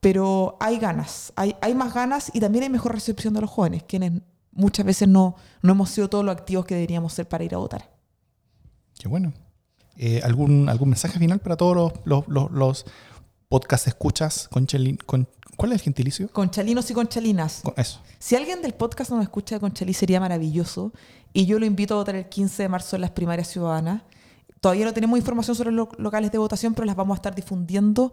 pero 0.00 0.56
hay 0.60 0.78
ganas, 0.78 1.32
hay, 1.34 1.56
hay 1.62 1.74
más 1.74 1.94
ganas 1.94 2.30
y 2.34 2.40
también 2.40 2.64
hay 2.64 2.70
mejor 2.70 2.92
recepción 2.92 3.32
de 3.34 3.40
los 3.40 3.50
jóvenes, 3.50 3.82
quienes 3.84 4.12
muchas 4.54 4.86
veces 4.86 5.08
no, 5.08 5.36
no 5.62 5.72
hemos 5.72 5.90
sido 5.90 6.08
todos 6.08 6.24
los 6.24 6.34
activos 6.36 6.64
que 6.64 6.74
deberíamos 6.74 7.12
ser 7.12 7.28
para 7.28 7.44
ir 7.44 7.54
a 7.54 7.58
votar. 7.58 7.90
Qué 8.98 9.08
bueno. 9.08 9.32
Eh, 9.96 10.20
¿algún, 10.24 10.68
¿Algún 10.68 10.88
mensaje 10.90 11.18
final 11.18 11.38
para 11.38 11.56
todos 11.56 11.92
los, 12.04 12.26
los, 12.28 12.50
los, 12.50 12.86
podcast 13.48 13.86
escuchas? 13.86 14.48
Con 14.48 14.66
con, 15.06 15.28
¿Cuál 15.56 15.72
es 15.72 15.78
el 15.78 15.84
gentilicio? 15.84 16.28
Conchalinos 16.32 16.90
y 16.90 16.94
conchalinas. 16.94 17.60
Con- 17.62 17.74
eso. 17.76 18.00
Si 18.18 18.34
alguien 18.34 18.60
del 18.62 18.74
podcast 18.74 19.10
nos 19.10 19.22
escucha 19.22 19.54
de 19.56 19.60
Conchalí 19.60 19.94
sería 19.94 20.18
maravilloso 20.18 20.92
y 21.32 21.46
yo 21.46 21.58
lo 21.58 21.66
invito 21.66 21.94
a 21.94 21.98
votar 21.98 22.16
el 22.16 22.28
15 22.28 22.64
de 22.64 22.68
marzo 22.68 22.96
en 22.96 23.02
las 23.02 23.10
primarias 23.10 23.48
ciudadanas. 23.48 24.02
Todavía 24.60 24.86
no 24.86 24.94
tenemos 24.94 25.18
información 25.18 25.54
sobre 25.54 25.70
los 25.72 25.88
locales 25.98 26.32
de 26.32 26.38
votación, 26.38 26.74
pero 26.74 26.86
las 26.86 26.96
vamos 26.96 27.14
a 27.14 27.18
estar 27.18 27.34
difundiendo. 27.34 28.12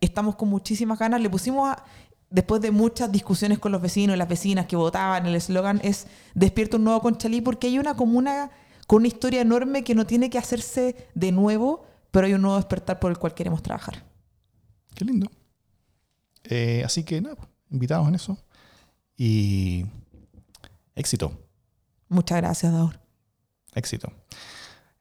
Estamos 0.00 0.36
con 0.36 0.48
muchísimas 0.48 0.98
ganas. 0.98 1.20
Le 1.20 1.28
pusimos, 1.28 1.68
a- 1.68 1.84
después 2.30 2.60
de 2.60 2.70
muchas 2.70 3.10
discusiones 3.10 3.58
con 3.58 3.72
los 3.72 3.80
vecinos 3.80 4.14
y 4.14 4.18
las 4.18 4.28
vecinas 4.28 4.66
que 4.66 4.76
votaban, 4.76 5.26
el 5.26 5.34
eslogan 5.34 5.80
es 5.82 6.06
Despierta 6.34 6.76
un 6.76 6.84
nuevo 6.84 7.00
Conchalí 7.00 7.40
porque 7.40 7.68
hay 7.68 7.78
una 7.78 7.94
comuna 7.94 8.50
con 8.86 8.98
una 8.98 9.08
historia 9.08 9.40
enorme 9.40 9.84
que 9.84 9.94
no 9.94 10.06
tiene 10.06 10.30
que 10.30 10.38
hacerse 10.38 11.08
de 11.14 11.32
nuevo, 11.32 11.84
pero 12.10 12.26
hay 12.26 12.34
un 12.34 12.42
nuevo 12.42 12.56
despertar 12.56 12.98
por 13.00 13.10
el 13.10 13.18
cual 13.18 13.34
queremos 13.34 13.62
trabajar. 13.62 14.04
Qué 14.94 15.04
lindo. 15.04 15.30
Eh, 16.44 16.82
así 16.84 17.04
que 17.04 17.20
nada, 17.20 17.36
invitados 17.70 18.08
en 18.08 18.14
eso. 18.14 18.38
y 19.16 19.84
éxito, 20.94 21.32
Muchas 22.08 22.38
gracias, 22.38 22.72
Daur. 22.72 22.98
éxito. 23.74 24.10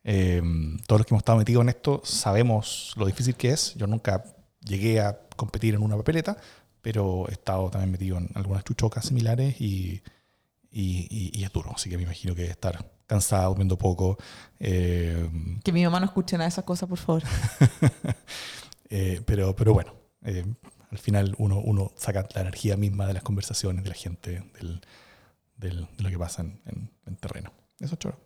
Eh, 0.03 0.41
todos 0.86 0.99
los 0.99 1.05
que 1.05 1.13
hemos 1.13 1.21
estado 1.21 1.38
metidos 1.38 1.61
en 1.61 1.69
esto 1.69 2.01
sabemos 2.03 2.93
lo 2.97 3.05
difícil 3.05 3.36
que 3.36 3.49
es. 3.51 3.73
Yo 3.75 3.88
nunca 3.88 4.23
llegué 4.61 4.99
a 4.99 5.17
competir 5.38 5.75
en 5.75 5.82
una 5.82 5.95
papeleta, 5.95 6.38
pero 6.82 7.28
he 7.30 7.34
estado 7.34 7.69
también 7.69 7.91
metido 7.91 8.17
en 8.17 8.30
algunas 8.36 8.63
chuchocas 8.63 9.05
similares 9.05 9.59
y, 9.59 10.01
y- 10.71 11.07
y- 11.09 11.32
y 11.39 11.43
es 11.43 11.51
duro. 11.51 11.71
Así 11.75 11.89
que 11.89 11.97
me 11.97 12.03
imagino 12.03 12.36
que 12.36 12.45
estar 12.45 12.89
cansado, 13.07 13.49
durmiendo 13.49 13.78
poco. 13.78 14.17
eh, 14.59 15.30
Que 15.63 15.71
mi 15.71 15.84
mamá 15.84 15.99
no 15.99 16.05
escuche 16.07 16.36
nada 16.38 16.45
de 16.45 16.49
esas 16.49 16.65
cosas, 16.65 16.88
por 16.89 16.97
favor. 16.97 17.23
eh, 18.89 19.21
pero, 19.25 19.55
pero 19.55 19.73
bueno, 19.73 19.93
eh, 20.23 20.45
al 20.91 20.97
final 20.99 21.36
uno, 21.38 21.59
uno 21.59 21.91
saca 21.97 22.28
la 22.36 22.41
energía 22.41 22.78
misma 22.78 23.07
de 23.07 23.13
las 23.13 23.23
conversaciones, 23.23 23.84
de 23.84 23.89
la 23.89 23.95
gente, 23.95 24.43
del, 24.59 24.82
del- 25.57 25.88
de 25.97 26.03
lo 26.03 26.09
que 26.09 26.17
pasa 26.19 26.41
en, 26.43 26.61
en- 26.65 26.91
en 27.05 27.15
terreno. 27.17 27.51
Eso 27.80 27.93
es 27.95 27.99
choro. 27.99 28.19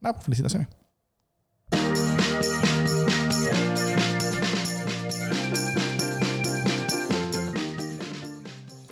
Nada, 0.00 0.14
pues 0.14 0.24
felicitaciones. 0.24 0.68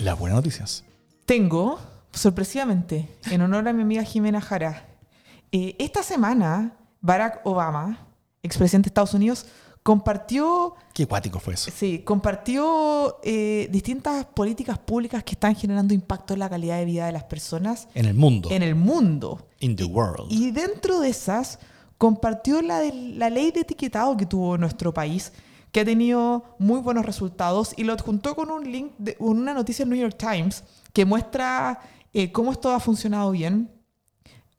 Las 0.03 0.18
buenas 0.18 0.36
noticias. 0.36 0.84
Tengo, 1.26 1.78
sorpresivamente, 2.12 3.09
en 3.30 3.40
honor 3.42 3.68
a 3.68 3.72
mi 3.72 3.82
amiga 3.82 4.03
Jimena 4.03 4.40
Jara, 4.40 4.86
eh, 5.53 5.76
esta 5.78 6.03
semana 6.03 6.72
Barack 7.00 7.40
Obama, 7.44 7.98
expresidente 8.42 8.86
de 8.86 8.90
Estados 8.90 9.14
Unidos, 9.14 9.46
compartió, 9.84 10.74
Qué 10.94 11.07
cuático 11.07 11.38
fue 11.38 11.55
eso. 11.55 11.70
sí, 11.74 12.00
compartió 12.00 13.18
eh, 13.22 13.68
distintas 13.70 14.24
políticas 14.26 14.78
públicas 14.78 15.22
que 15.22 15.32
están 15.32 15.55
generando 15.55 15.94
impacto 15.94 16.34
en 16.34 16.40
la 16.40 16.48
calidad 16.50 16.78
de 16.78 16.84
vida 16.84 17.07
de 17.07 17.12
las 17.12 17.24
personas 17.24 17.88
En 17.94 18.07
el 18.07 18.14
mundo. 18.14 18.50
en 18.50 18.62
el 18.62 18.74
mundo. 18.74 19.46
In 19.61 19.76
the 19.76 19.84
world. 19.84 20.26
Y 20.30 20.50
dentro 20.50 21.00
de 21.00 21.11
esas, 21.11 21.59
compartió 21.98 22.61
la, 22.62 22.80
de- 22.80 22.92
la 23.16 23.30
ley 23.30 23.53
de 23.53 23.61
etiquetado 23.61 24.16
que 24.16 24.26
tuvo 24.26 24.59
nuestro 24.59 24.92
país, 24.92 25.32
que 25.73 25.81
ha 25.81 25.85
tenido 25.85 26.55
muy 26.59 26.81
buenos 26.81 27.05
resultados, 27.07 27.73
y 27.77 27.85
lo 27.85 27.93
adjuntó 27.95 28.37
con 28.37 28.51
un 28.51 28.70
link, 28.70 28.93
de 28.99 29.16
una 29.18 29.55
noticia 29.55 29.85
del 29.85 29.95
New 29.95 30.01
York 30.03 30.16
Times, 30.18 30.62
que 30.93 31.05
muestra 31.05 31.81
eh, 32.12 32.31
cómo 32.31 32.53
esto 32.53 32.70
ha 32.70 32.79
funcionado 32.79 33.31
bien. 33.31 33.70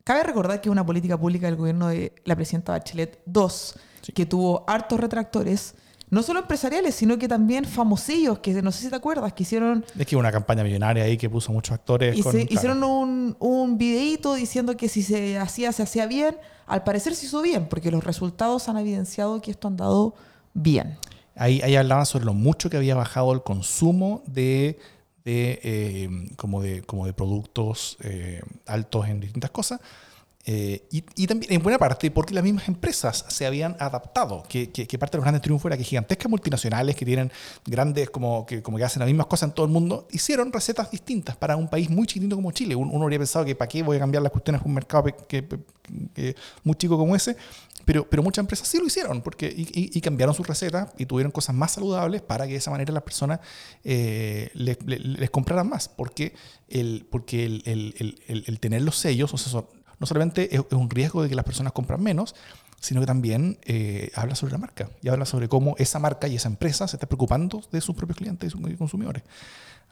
Cabe 0.04 0.24
recordar 0.24 0.60
que 0.60 0.70
una 0.70 0.86
política 0.86 1.18
pública 1.18 1.46
del 1.48 1.56
gobierno 1.56 1.88
de 1.88 2.14
la 2.26 2.36
presidenta 2.36 2.74
Bachelet 2.74 3.22
II, 3.28 4.12
que 4.14 4.26
tuvo 4.26 4.64
hartos 4.68 5.00
retractores, 5.00 5.76
no 6.10 6.22
solo 6.22 6.40
empresariales, 6.42 6.94
sino 6.94 7.18
que 7.18 7.28
también 7.28 7.64
famosillos, 7.66 8.40
que 8.40 8.62
no 8.62 8.72
sé 8.72 8.84
si 8.84 8.90
te 8.90 8.96
acuerdas, 8.96 9.34
que 9.34 9.44
hicieron 9.44 9.86
Es 9.98 10.06
que 10.06 10.16
hubo 10.16 10.20
una 10.20 10.32
campaña 10.32 10.64
millonaria 10.64 11.04
ahí 11.06 11.18
que 11.18 11.30
puso 11.30 11.52
muchos 11.54 11.74
actores. 11.74 12.18
y 12.18 12.22
con- 12.22 12.32
se- 12.34 12.40
claro. 12.46 12.54
hicieron 12.54 12.84
un, 12.84 13.36
un 13.40 13.78
videíto 13.78 14.34
diciendo 14.34 14.76
que 14.76 14.90
si 14.90 15.02
se 15.04 15.38
hacía, 15.40 15.72
se 15.72 15.84
hacía 15.84 16.06
bien. 16.06 16.38
Al 16.68 16.84
parecer 16.84 17.16
se 17.16 17.26
hizo 17.28 17.42
bien, 17.42 17.68
porque 17.70 17.90
los 17.92 18.04
resultados 18.04 18.68
han 18.70 18.78
evidenciado 18.78 19.42
que 19.42 19.52
esto 19.52 19.68
han 19.68 19.78
dado 19.78 20.14
bien. 20.54 20.98
Ahí, 21.36 21.62
ahí 21.62 21.76
hablaban 21.76 22.06
sobre 22.06 22.26
lo 22.26 22.34
mucho 22.34 22.70
que 22.70 22.78
había 22.78 22.96
bajado 22.96 23.34
el 23.34 23.42
consumo 23.42 24.24
de, 24.28 24.78
de, 25.26 25.60
eh, 25.64 26.10
como, 26.36 26.62
de 26.62 26.84
como 26.84 27.06
de 27.06 27.14
productos 27.14 27.98
eh, 28.02 28.42
altos 28.68 29.08
en 29.08 29.20
distintas 29.20 29.50
cosas. 29.52 29.80
Eh, 30.46 30.84
y, 30.92 31.06
y 31.16 31.26
también 31.26 31.54
en 31.54 31.64
buena 31.64 31.78
parte 31.80 32.12
porque 32.12 32.34
las 32.34 32.44
mismas 32.44 32.68
empresas 32.68 33.24
se 33.30 33.46
habían 33.46 33.78
adaptado, 33.80 34.44
que, 34.50 34.72
que- 34.72 34.86
que 34.86 35.00
parte 35.00 35.14
de 35.16 35.20
los 35.20 35.24
grandes 35.24 35.42
triunfos 35.42 35.68
era 35.70 35.78
que 35.78 35.86
gigantescas 35.86 36.30
multinacionales 36.30 36.98
que 36.98 37.06
tienen 37.06 37.32
grandes, 37.66 38.10
como 38.10 38.46
que, 38.46 38.62
como 38.62 38.78
que 38.78 38.84
hacen 38.84 39.00
las 39.00 39.08
mismas 39.08 39.28
cosas 39.28 39.48
en 39.50 39.56
todo 39.56 39.66
el 39.66 39.72
mundo, 39.72 40.06
hicieron 40.12 40.52
recetas 40.52 40.92
distintas 40.92 41.38
para 41.38 41.56
un 41.56 41.70
país 41.70 41.90
muy 41.90 42.06
chiquitito 42.08 42.36
como 42.36 42.52
Chile. 42.52 42.76
Un- 42.76 42.90
Uno 42.92 43.04
habría 43.04 43.20
pensado 43.20 43.46
que 43.46 43.56
para 43.56 43.70
qué 43.70 43.84
voy 43.84 43.96
a 43.96 44.02
cambiar 44.02 44.22
las 44.22 44.34
cuestiones 44.34 44.62
con 44.62 44.72
un 44.72 44.76
mercado 44.76 45.06
que- 45.06 45.48
que- 46.14 46.36
muy 46.66 46.76
chico 46.76 46.98
como 46.98 47.16
ese, 47.16 47.38
pero, 47.86 48.10
pero 48.10 48.24
muchas 48.24 48.44
empresas 48.44 48.68
sí 48.68 48.78
lo 48.80 48.86
hicieron 48.86 49.22
porque, 49.22 49.48
y, 49.48 49.62
y- 49.74 49.92
y 49.94 50.02
cambiaron 50.02 50.34
sus 50.36 50.48
recetas 50.48 50.90
y 50.98 51.06
tuvieron 51.06 51.32
cosas 51.32 51.56
más 51.56 51.72
saludables 51.72 52.22
para 52.22 52.46
que 52.46 52.52
de 52.54 52.58
esa 52.60 52.72
manera 52.72 52.94
las 52.94 53.04
personas 53.04 53.40
eh, 53.84 54.50
les, 54.54 54.78
les- 54.86 55.04
les 55.04 55.30
compraran 55.30 55.68
más. 55.70 55.90
Porque 55.90 56.34
el, 56.70 57.06
porque 57.10 57.46
el, 57.46 57.62
el- 57.66 57.96
el- 58.28 58.44
el- 58.48 58.60
tener 58.60 58.82
los 58.82 58.98
sellos, 58.98 59.34
o 59.34 59.38
sea, 59.38 59.64
no 60.00 60.08
solamente 60.08 60.56
es, 60.56 60.62
es 60.62 60.74
un 60.78 60.90
riesgo 60.90 61.24
de 61.24 61.30
que 61.30 61.36
las 61.36 61.46
personas 61.46 61.74
compran 61.74 62.02
menos, 62.02 62.36
sino 62.80 63.00
que 63.00 63.08
también 63.08 63.60
eh, 63.64 64.12
habla 64.16 64.36
sobre 64.36 64.52
la 64.52 64.58
marca 64.58 64.90
y 65.02 65.08
habla 65.08 65.26
sobre 65.26 65.48
cómo 65.48 65.76
esa 65.78 66.00
marca 66.00 66.28
y 66.28 66.36
esa 66.36 66.50
empresa 66.50 66.86
se 66.88 66.98
está 66.98 67.08
preocupando 67.08 67.64
de 67.72 67.80
sus 67.80 67.96
propios 67.96 68.18
clientes 68.18 68.54
y 68.54 68.76
consumidores. 68.76 69.24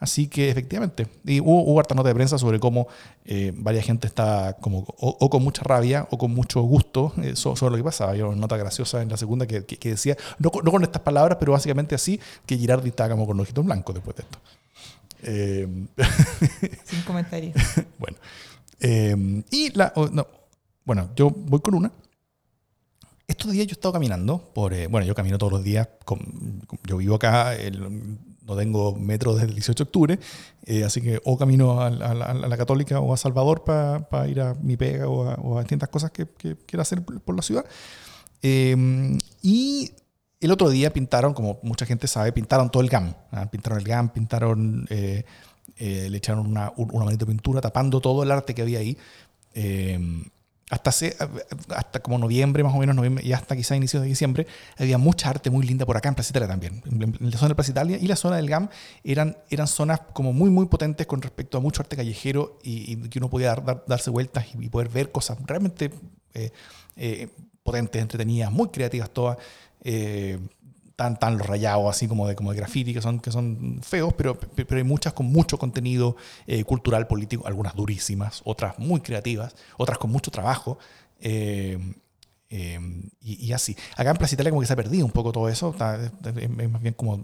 Así 0.01 0.27
que 0.27 0.49
efectivamente, 0.49 1.07
y 1.23 1.39
hubo, 1.39 1.61
hubo 1.63 1.79
harta 1.79 1.93
nota 1.93 2.09
de 2.09 2.15
prensa 2.15 2.39
sobre 2.39 2.59
cómo 2.59 2.87
eh, 3.23 3.53
varias 3.55 3.85
gente 3.85 4.07
está 4.07 4.57
como 4.59 4.79
o, 4.79 5.15
o 5.19 5.29
con 5.29 5.43
mucha 5.43 5.61
rabia 5.63 6.07
o 6.09 6.17
con 6.17 6.31
mucho 6.33 6.59
gusto 6.63 7.13
eh, 7.21 7.35
so- 7.35 7.55
sobre 7.55 7.73
lo 7.73 7.77
que 7.77 7.83
pasaba. 7.83 8.15
Yo 8.15 8.29
una 8.29 8.37
nota 8.41 8.57
graciosa 8.57 9.03
en 9.03 9.09
la 9.09 9.17
segunda 9.17 9.45
que, 9.45 9.63
que- 9.63 9.77
que 9.77 9.89
decía, 9.91 10.17
no, 10.39 10.49
con- 10.49 10.65
no 10.65 10.71
con 10.71 10.81
estas 10.81 11.03
palabras, 11.03 11.37
pero 11.39 11.51
básicamente 11.51 11.93
así, 11.93 12.19
que 12.47 12.57
Girardi 12.57 12.89
estaba 12.89 13.11
como 13.11 13.27
con 13.27 13.37
los 13.37 13.43
ojitos 13.45 13.63
blancos 13.63 13.93
después 13.93 14.17
de 14.17 14.23
esto. 14.23 14.39
Eh, 15.23 15.67
Sin 16.85 17.01
comentarios. 17.03 17.55
bueno, 17.99 18.17
eh, 18.79 19.43
y 19.51 19.69
la, 19.77 19.93
o- 19.95 20.07
no, 20.07 20.25
bueno, 20.83 21.11
yo 21.15 21.29
voy 21.29 21.59
con 21.59 21.75
una. 21.75 21.91
Estos 23.27 23.51
días 23.51 23.67
yo 23.67 23.73
he 23.73 23.77
estado 23.77 23.93
caminando 23.93 24.39
por, 24.53 24.73
eh, 24.73 24.87
bueno, 24.87 25.05
yo 25.05 25.13
camino 25.13 25.37
todos 25.37 25.53
los 25.53 25.63
días, 25.63 25.87
con- 26.05 26.63
yo 26.87 26.97
vivo 26.97 27.13
acá, 27.15 27.53
el- 27.55 28.17
no 28.45 28.55
tengo 28.55 28.95
metro 28.95 29.33
desde 29.33 29.47
el 29.47 29.53
18 29.55 29.83
de 29.83 29.87
octubre, 29.87 30.19
eh, 30.65 30.83
así 30.83 31.01
que 31.01 31.19
o 31.25 31.37
camino 31.37 31.79
a, 31.81 31.87
a 31.87 32.11
a 32.11 32.33
la 32.33 32.57
Católica 32.57 32.99
o 32.99 33.13
a 33.13 33.17
Salvador 33.17 33.63
para 33.63 34.27
ir 34.27 34.41
a 34.41 34.53
mi 34.55 34.77
pega 34.77 35.07
o 35.07 35.29
a, 35.29 35.35
o 35.35 35.57
a 35.57 35.61
distintas 35.61 35.89
cosas 35.89 36.11
que, 36.11 36.27
que 36.37 36.55
quiero 36.65 36.81
hacer 36.81 37.03
por 37.03 37.35
la 37.35 37.41
ciudad. 37.41 37.65
Eh, 38.41 38.75
y 39.41 39.91
el 40.39 40.51
otro 40.51 40.69
día 40.69 40.91
pintaron, 40.91 41.33
como 41.35 41.59
mucha 41.61 41.85
gente 41.85 42.07
sabe, 42.07 42.31
pintaron 42.33 42.71
todo 42.71 42.81
el 42.81 42.89
GAM. 42.89 43.13
¿ah? 43.31 43.49
Pintaron 43.51 43.77
el 43.79 43.85
GAM, 43.85 44.09
pintaron, 44.09 44.87
eh, 44.89 45.23
eh, 45.77 46.07
le 46.09 46.17
echaron 46.17 46.47
una, 46.47 46.73
un- 46.77 46.89
una 46.93 47.05
manita 47.05 47.25
de 47.25 47.31
pintura 47.31 47.61
tapando 47.61 48.01
todo 48.01 48.23
el 48.23 48.31
arte 48.31 48.55
que 48.55 48.63
había 48.63 48.79
ahí. 48.79 48.97
Hasta, 50.71 50.89
hace- 50.89 51.15
hasta 51.75 51.99
como 51.99 52.17
noviembre, 52.17 52.63
más 52.63 52.73
o 52.73 52.77
menos, 52.77 52.95
noviembre, 52.95 53.23
y 53.25 53.33
hasta 53.33 53.55
quizá 53.55 53.75
inicios 53.75 54.01
de 54.01 54.07
diciembre, 54.09 54.47
había 54.79 54.97
mucha 54.97 55.29
arte 55.29 55.49
muy 55.49 55.65
linda 55.67 55.85
por 55.85 55.97
acá 55.97 56.09
en 56.09 56.15
Plaza 56.15 56.31
Italia 56.31 56.47
también. 56.47 56.81
En 56.89 57.29
la 57.29 57.37
zona 57.37 57.49
de 57.49 57.55
Plaza 57.55 57.71
Italia 57.71 57.97
y 58.01 58.07
la 58.07 58.15
zona 58.15 58.37
del 58.37 58.47
GAM 58.49 58.69
eran, 59.03 59.37
eran 59.49 59.67
zonas 59.67 59.99
como 60.13 60.33
muy, 60.33 60.49
muy 60.49 60.65
potentes 60.67 61.05
con 61.07 61.21
respecto 61.21 61.57
a 61.57 61.61
mucho 61.61 61.81
arte 61.81 61.95
callejero 61.97 62.57
y, 62.63 62.95
que 63.09 63.19
uno 63.19 63.29
podía 63.29 63.47
dar- 63.49 63.65
dar- 63.65 63.83
darse 63.87 64.09
vueltas 64.09 64.45
y, 64.57 64.65
y 64.65 64.69
poder 64.69 64.89
ver 64.89 65.11
cosas 65.11 65.37
realmente 65.45 65.91
eh, 66.33 66.51
eh, 66.95 67.27
potentes, 67.63 68.01
entretenidas, 68.01 68.51
muy 68.51 68.69
creativas 68.69 69.09
todas. 69.11 69.37
Eh, 69.83 70.39
tan, 71.19 71.37
los 71.37 71.47
rayados 71.47 71.89
así 71.89 72.07
como 72.07 72.27
de, 72.27 72.35
como 72.35 72.51
de 72.51 72.57
graffiti 72.57 72.93
que 72.93 73.01
son, 73.01 73.19
que 73.19 73.31
son 73.31 73.79
feos, 73.81 74.13
pero, 74.17 74.37
pero 74.39 74.77
hay 74.77 74.83
muchas 74.83 75.13
con 75.13 75.25
mucho 75.27 75.57
contenido 75.57 76.15
eh, 76.47 76.63
cultural, 76.63 77.07
político, 77.07 77.45
algunas 77.47 77.75
durísimas, 77.75 78.41
otras 78.45 78.77
muy 78.79 79.01
creativas, 79.01 79.55
otras 79.77 79.97
con 79.97 80.11
mucho 80.11 80.31
trabajo. 80.31 80.77
eh, 81.19 81.77
eh, 82.53 82.79
y, 83.21 83.45
y 83.47 83.53
así. 83.53 83.75
Acá 83.95 84.11
en 84.11 84.17
Plaza 84.17 84.35
Italia 84.35 84.49
como 84.51 84.59
que 84.61 84.67
se 84.67 84.73
ha 84.73 84.75
perdido 84.75 85.05
un 85.05 85.11
poco 85.11 85.31
todo 85.31 85.47
eso, 85.47 85.69
está- 85.71 85.95
es, 86.03 86.11
es 86.37 86.69
más 86.69 86.81
bien 86.81 86.93
como, 86.95 87.23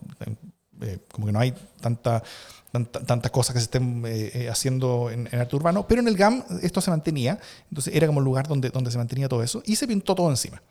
eh, 0.81 0.99
como 1.11 1.27
que 1.27 1.33
no 1.33 1.39
hay 1.39 1.53
tanta- 1.81 2.23
tantas 2.71 3.31
cosas 3.31 3.53
que 3.53 3.59
se 3.59 3.65
estén 3.65 4.03
eh, 4.05 4.31
eh, 4.33 4.49
haciendo 4.49 5.09
en, 5.09 5.27
en 5.31 5.39
arte 5.39 5.55
urbano, 5.55 5.87
pero 5.87 5.99
en 6.01 6.07
el 6.07 6.15
GAM 6.15 6.43
esto 6.61 6.79
se 6.79 6.91
mantenía, 6.91 7.39
entonces 7.69 7.93
era 7.95 8.07
como 8.07 8.19
el 8.19 8.25
lugar 8.25 8.47
donde, 8.47 8.69
donde 8.69 8.91
se 8.91 8.97
mantenía 8.97 9.27
todo 9.27 9.41
eso 9.43 9.61
y 9.65 9.75
se 9.75 9.87
pintó 9.87 10.13
todo 10.15 10.29
encima. 10.29 10.61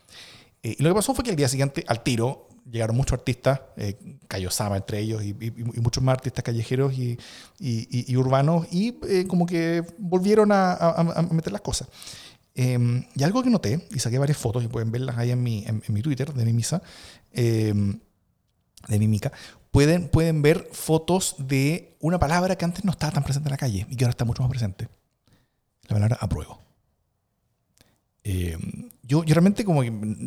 Eh, 0.66 0.74
y 0.78 0.82
lo 0.82 0.90
que 0.90 0.94
pasó 0.96 1.14
fue 1.14 1.22
que 1.24 1.30
al 1.30 1.36
día 1.36 1.48
siguiente, 1.48 1.84
al 1.86 2.02
tiro, 2.02 2.48
llegaron 2.68 2.96
muchos 2.96 3.12
artistas, 3.12 3.60
eh, 3.76 3.96
Cayo 4.26 4.50
Sama 4.50 4.76
entre 4.76 4.98
ellos, 4.98 5.22
y, 5.22 5.32
muchos 5.80 6.02
más 6.02 6.14
artistas 6.14 6.42
callejeros 6.44 6.92
y, 6.98 8.16
urbanos, 8.16 8.66
y 8.72 8.98
eh, 9.08 9.26
como 9.28 9.46
que 9.46 9.84
volvieron 9.98 10.50
a, 10.52 11.28
meter 11.30 11.52
las 11.52 11.62
cosas. 11.62 11.88
Eh, 12.54 13.04
y 13.14 13.22
algo 13.22 13.42
que 13.42 13.50
noté, 13.50 13.86
y 13.90 13.98
saqué 14.00 14.18
varias 14.18 14.38
fotos, 14.38 14.64
y 14.64 14.68
pueden 14.68 14.90
verlas 14.90 15.16
ahí 15.18 15.30
en 15.30 15.42
mi, 15.42 15.64
en, 15.66 15.82
mi 15.88 16.02
Twitter, 16.02 16.32
de 16.32 16.44
Mimisa, 16.44 16.82
eh, 17.32 17.72
de 18.88 18.98
Mimica, 18.98 19.30
pueden, 19.70 20.08
pueden 20.08 20.42
ver 20.42 20.68
fotos 20.72 21.36
de 21.38 21.96
una 22.00 22.18
palabra 22.18 22.56
que 22.56 22.64
antes 22.64 22.84
no 22.84 22.90
estaba 22.90 23.12
tan 23.12 23.22
presente 23.22 23.48
en 23.48 23.52
la 23.52 23.58
calle 23.58 23.86
y 23.88 23.96
que 23.96 24.04
ahora 24.04 24.10
está 24.10 24.24
mucho 24.24 24.42
más 24.42 24.50
presente. 24.50 24.88
La 25.82 25.94
palabra 25.94 26.18
apruebo. 26.20 26.65
Eh, 28.28 28.56
yo, 29.04 29.22
yo 29.22 29.34
realmente 29.34 29.64
como, 29.64 29.82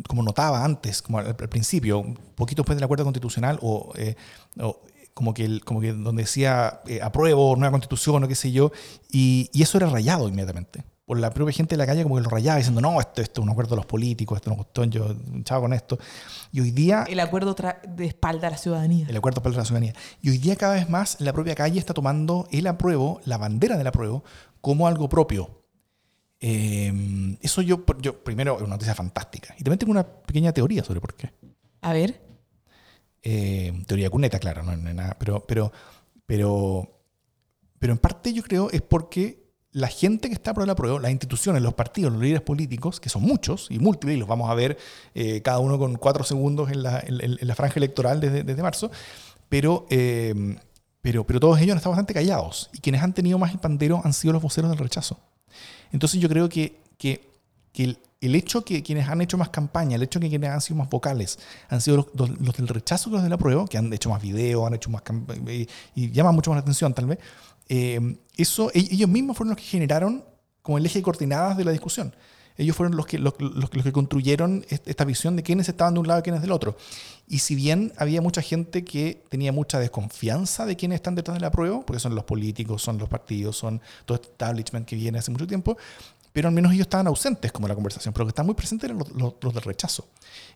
como 0.08 0.22
notaba 0.22 0.64
antes, 0.64 1.02
como 1.02 1.18
al, 1.18 1.26
al 1.26 1.34
principio, 1.48 1.98
un 1.98 2.14
poquito 2.34 2.62
después 2.62 2.76
del 2.76 2.84
acuerdo 2.84 3.04
constitucional, 3.04 3.58
o, 3.60 3.92
eh, 3.96 4.14
o 4.58 4.80
como, 5.12 5.34
que 5.34 5.44
el- 5.44 5.62
como 5.64 5.80
que 5.82 5.92
donde 5.92 6.22
decía 6.22 6.80
eh, 6.86 7.00
apruebo, 7.02 7.54
nueva 7.56 7.72
constitución 7.72 8.24
o 8.24 8.28
qué 8.28 8.34
sé 8.34 8.52
yo, 8.52 8.72
y, 9.10 9.50
y 9.52 9.62
eso 9.62 9.76
era 9.76 9.86
rayado 9.88 10.28
inmediatamente. 10.28 10.82
por 11.04 11.18
la 11.18 11.30
propia 11.30 11.52
gente 11.52 11.74
de 11.74 11.76
la 11.76 11.86
calle 11.86 12.04
como 12.04 12.14
que 12.16 12.22
lo 12.22 12.30
rayaba 12.30 12.56
diciendo, 12.58 12.80
no, 12.80 13.00
esto, 13.00 13.20
esto 13.20 13.40
es 13.40 13.44
un 13.44 13.50
acuerdo 13.50 13.70
de 13.70 13.76
los 13.82 13.86
políticos, 13.86 14.36
esto 14.36 14.48
no 14.50 14.56
costó, 14.56 14.84
yo 14.84 15.12
chavo 15.42 15.62
con 15.62 15.72
esto. 15.72 15.98
Y 16.52 16.60
hoy 16.60 16.70
día... 16.70 17.04
El 17.08 17.18
acuerdo 17.18 17.54
de 17.96 18.06
espalda 18.06 18.46
a 18.46 18.50
la 18.52 18.56
ciudadanía. 18.56 19.06
El 19.08 19.16
acuerdo 19.16 19.34
de 19.34 19.40
espalda 19.40 19.58
a 19.58 19.62
la 19.62 19.64
ciudadanía. 19.66 19.94
Y 20.22 20.30
hoy 20.30 20.38
día 20.38 20.54
cada 20.54 20.74
vez 20.74 20.88
más 20.88 21.16
la 21.20 21.32
propia 21.32 21.56
calle 21.56 21.80
está 21.80 21.94
tomando 21.94 22.46
el 22.52 22.66
apruebo, 22.68 23.20
la 23.24 23.38
bandera 23.38 23.76
del 23.76 23.88
apruebo, 23.88 24.22
como 24.60 24.86
algo 24.86 25.08
propio. 25.08 25.59
Eh, 26.40 27.36
eso 27.42 27.62
yo, 27.62 27.84
yo, 28.00 28.24
primero, 28.24 28.56
es 28.56 28.62
una 28.62 28.70
noticia 28.70 28.94
fantástica. 28.94 29.54
Y 29.58 29.64
también 29.64 29.78
tengo 29.78 29.92
una 29.92 30.06
pequeña 30.06 30.52
teoría 30.52 30.82
sobre 30.82 31.00
por 31.00 31.14
qué. 31.14 31.32
A 31.82 31.92
ver. 31.92 32.20
Eh, 33.22 33.82
teoría 33.86 34.08
cuneta, 34.08 34.38
claro, 34.38 34.62
no, 34.62 34.74
no, 34.76 34.94
nada, 34.94 35.16
pero, 35.18 35.44
pero, 35.46 35.70
pero, 36.24 37.02
pero 37.78 37.92
en 37.92 37.98
parte 37.98 38.32
yo 38.32 38.42
creo 38.42 38.70
es 38.70 38.80
porque 38.80 39.40
la 39.72 39.88
gente 39.88 40.28
que 40.28 40.34
está 40.34 40.54
por 40.54 40.64
el 40.64 40.70
apruebo, 40.70 40.98
las 40.98 41.10
instituciones, 41.10 41.62
los 41.62 41.74
partidos, 41.74 42.12
los 42.12 42.22
líderes 42.22 42.42
políticos, 42.42 42.98
que 42.98 43.08
son 43.08 43.22
muchos 43.22 43.68
y 43.70 43.78
múltiples, 43.78 44.16
y 44.16 44.20
los 44.20 44.28
vamos 44.28 44.50
a 44.50 44.54
ver 44.54 44.78
eh, 45.14 45.42
cada 45.42 45.58
uno 45.58 45.78
con 45.78 45.96
cuatro 45.96 46.24
segundos 46.24 46.70
en 46.70 46.82
la, 46.82 47.00
en, 47.00 47.38
la 47.40 47.54
franja 47.54 47.74
electoral 47.76 48.20
desde, 48.20 48.42
desde 48.42 48.62
marzo, 48.62 48.90
pero, 49.48 49.86
eh, 49.90 50.56
pero, 51.02 51.24
pero 51.24 51.40
todos 51.40 51.58
ellos 51.60 51.72
han 51.72 51.78
estado 51.78 51.92
bastante 51.92 52.14
callados 52.14 52.70
y 52.72 52.78
quienes 52.78 53.02
han 53.02 53.12
tenido 53.12 53.38
más 53.38 53.52
el 53.52 53.58
pandero 53.58 54.00
han 54.02 54.12
sido 54.12 54.32
los 54.32 54.42
voceros 54.42 54.70
del 54.70 54.78
rechazo. 54.78 55.18
Entonces 55.92 56.20
yo 56.20 56.28
creo 56.28 56.48
que, 56.48 56.80
que, 56.98 57.28
que 57.72 57.84
el, 57.84 57.98
el, 58.20 58.34
hecho 58.34 58.64
que 58.64 58.82
quienes 58.82 59.08
han 59.08 59.20
hecho 59.20 59.38
más 59.38 59.48
campaña, 59.48 59.96
el 59.96 60.02
hecho 60.02 60.20
que 60.20 60.28
quienes 60.28 60.50
han 60.50 60.60
sido 60.60 60.76
más 60.78 60.88
vocales, 60.88 61.38
han 61.68 61.80
sido 61.80 62.08
los, 62.14 62.30
los, 62.40 62.56
del 62.56 62.68
rechazo 62.68 63.10
que 63.10 63.14
los 63.14 63.22
del 63.22 63.32
apruebo, 63.32 63.66
que 63.66 63.78
han 63.78 63.92
hecho 63.92 64.10
más 64.10 64.22
videos, 64.22 64.66
han 64.66 64.74
hecho 64.74 64.90
más 64.90 65.02
y, 65.48 65.68
y 65.94 66.10
llaman 66.10 66.34
mucho 66.34 66.50
más 66.50 66.58
la 66.58 66.62
atención 66.62 66.94
tal 66.94 67.06
vez, 67.06 67.18
eh, 67.68 68.16
eso, 68.36 68.70
e-, 68.74 68.88
ellos 68.90 69.08
mismos 69.08 69.36
fueron 69.36 69.50
los 69.50 69.62
que 69.62 69.68
generaron 69.68 70.24
como 70.62 70.76
el 70.76 70.84
eje 70.84 70.98
de 70.98 71.02
coordinadas 71.02 71.56
de 71.56 71.64
la 71.64 71.70
discusión. 71.70 72.14
Ellos 72.60 72.76
fueron 72.76 72.94
los 72.94 73.06
que, 73.06 73.18
los, 73.18 73.32
los, 73.40 73.70
que 73.70 73.90
construyeron 73.90 74.66
esta 74.68 75.06
visión 75.06 75.34
de 75.34 75.42
quiénes 75.42 75.66
estaban 75.70 75.94
de 75.94 76.00
un 76.00 76.06
lado 76.06 76.20
y 76.20 76.22
quiénes 76.22 76.42
del 76.42 76.52
otro. 76.52 76.76
Y 77.26 77.38
si 77.38 77.54
bien 77.54 77.90
había 77.96 78.20
mucha 78.20 78.42
gente 78.42 78.84
que 78.84 79.24
tenía 79.30 79.50
mucha 79.50 79.78
desconfianza 79.78 80.66
de 80.66 80.76
quiénes 80.76 80.96
están 80.96 81.14
detrás 81.14 81.38
de 81.38 81.40
la 81.40 81.50
prueba, 81.50 81.80
porque 81.86 82.00
son 82.00 82.14
los 82.14 82.24
políticos, 82.24 82.82
son 82.82 82.98
los 82.98 83.08
partidos, 83.08 83.56
son 83.56 83.80
todo 84.04 84.16
este 84.16 84.28
establishment 84.28 84.86
que 84.86 84.94
viene 84.94 85.18
hace 85.18 85.30
mucho 85.30 85.46
tiempo, 85.46 85.78
pero 86.34 86.48
al 86.48 86.54
menos 86.54 86.72
ellos 86.72 86.82
estaban 86.82 87.06
ausentes 87.06 87.50
como 87.50 87.66
la 87.66 87.74
conversación, 87.74 88.12
pero 88.12 88.24
lo 88.24 88.26
que 88.26 88.32
estaban 88.32 88.46
muy 88.48 88.54
presentes 88.54 88.90
eran 88.90 88.98
los, 88.98 89.10
los, 89.12 89.34
los, 89.40 89.54
del 89.54 89.62
rechazo. 89.62 90.08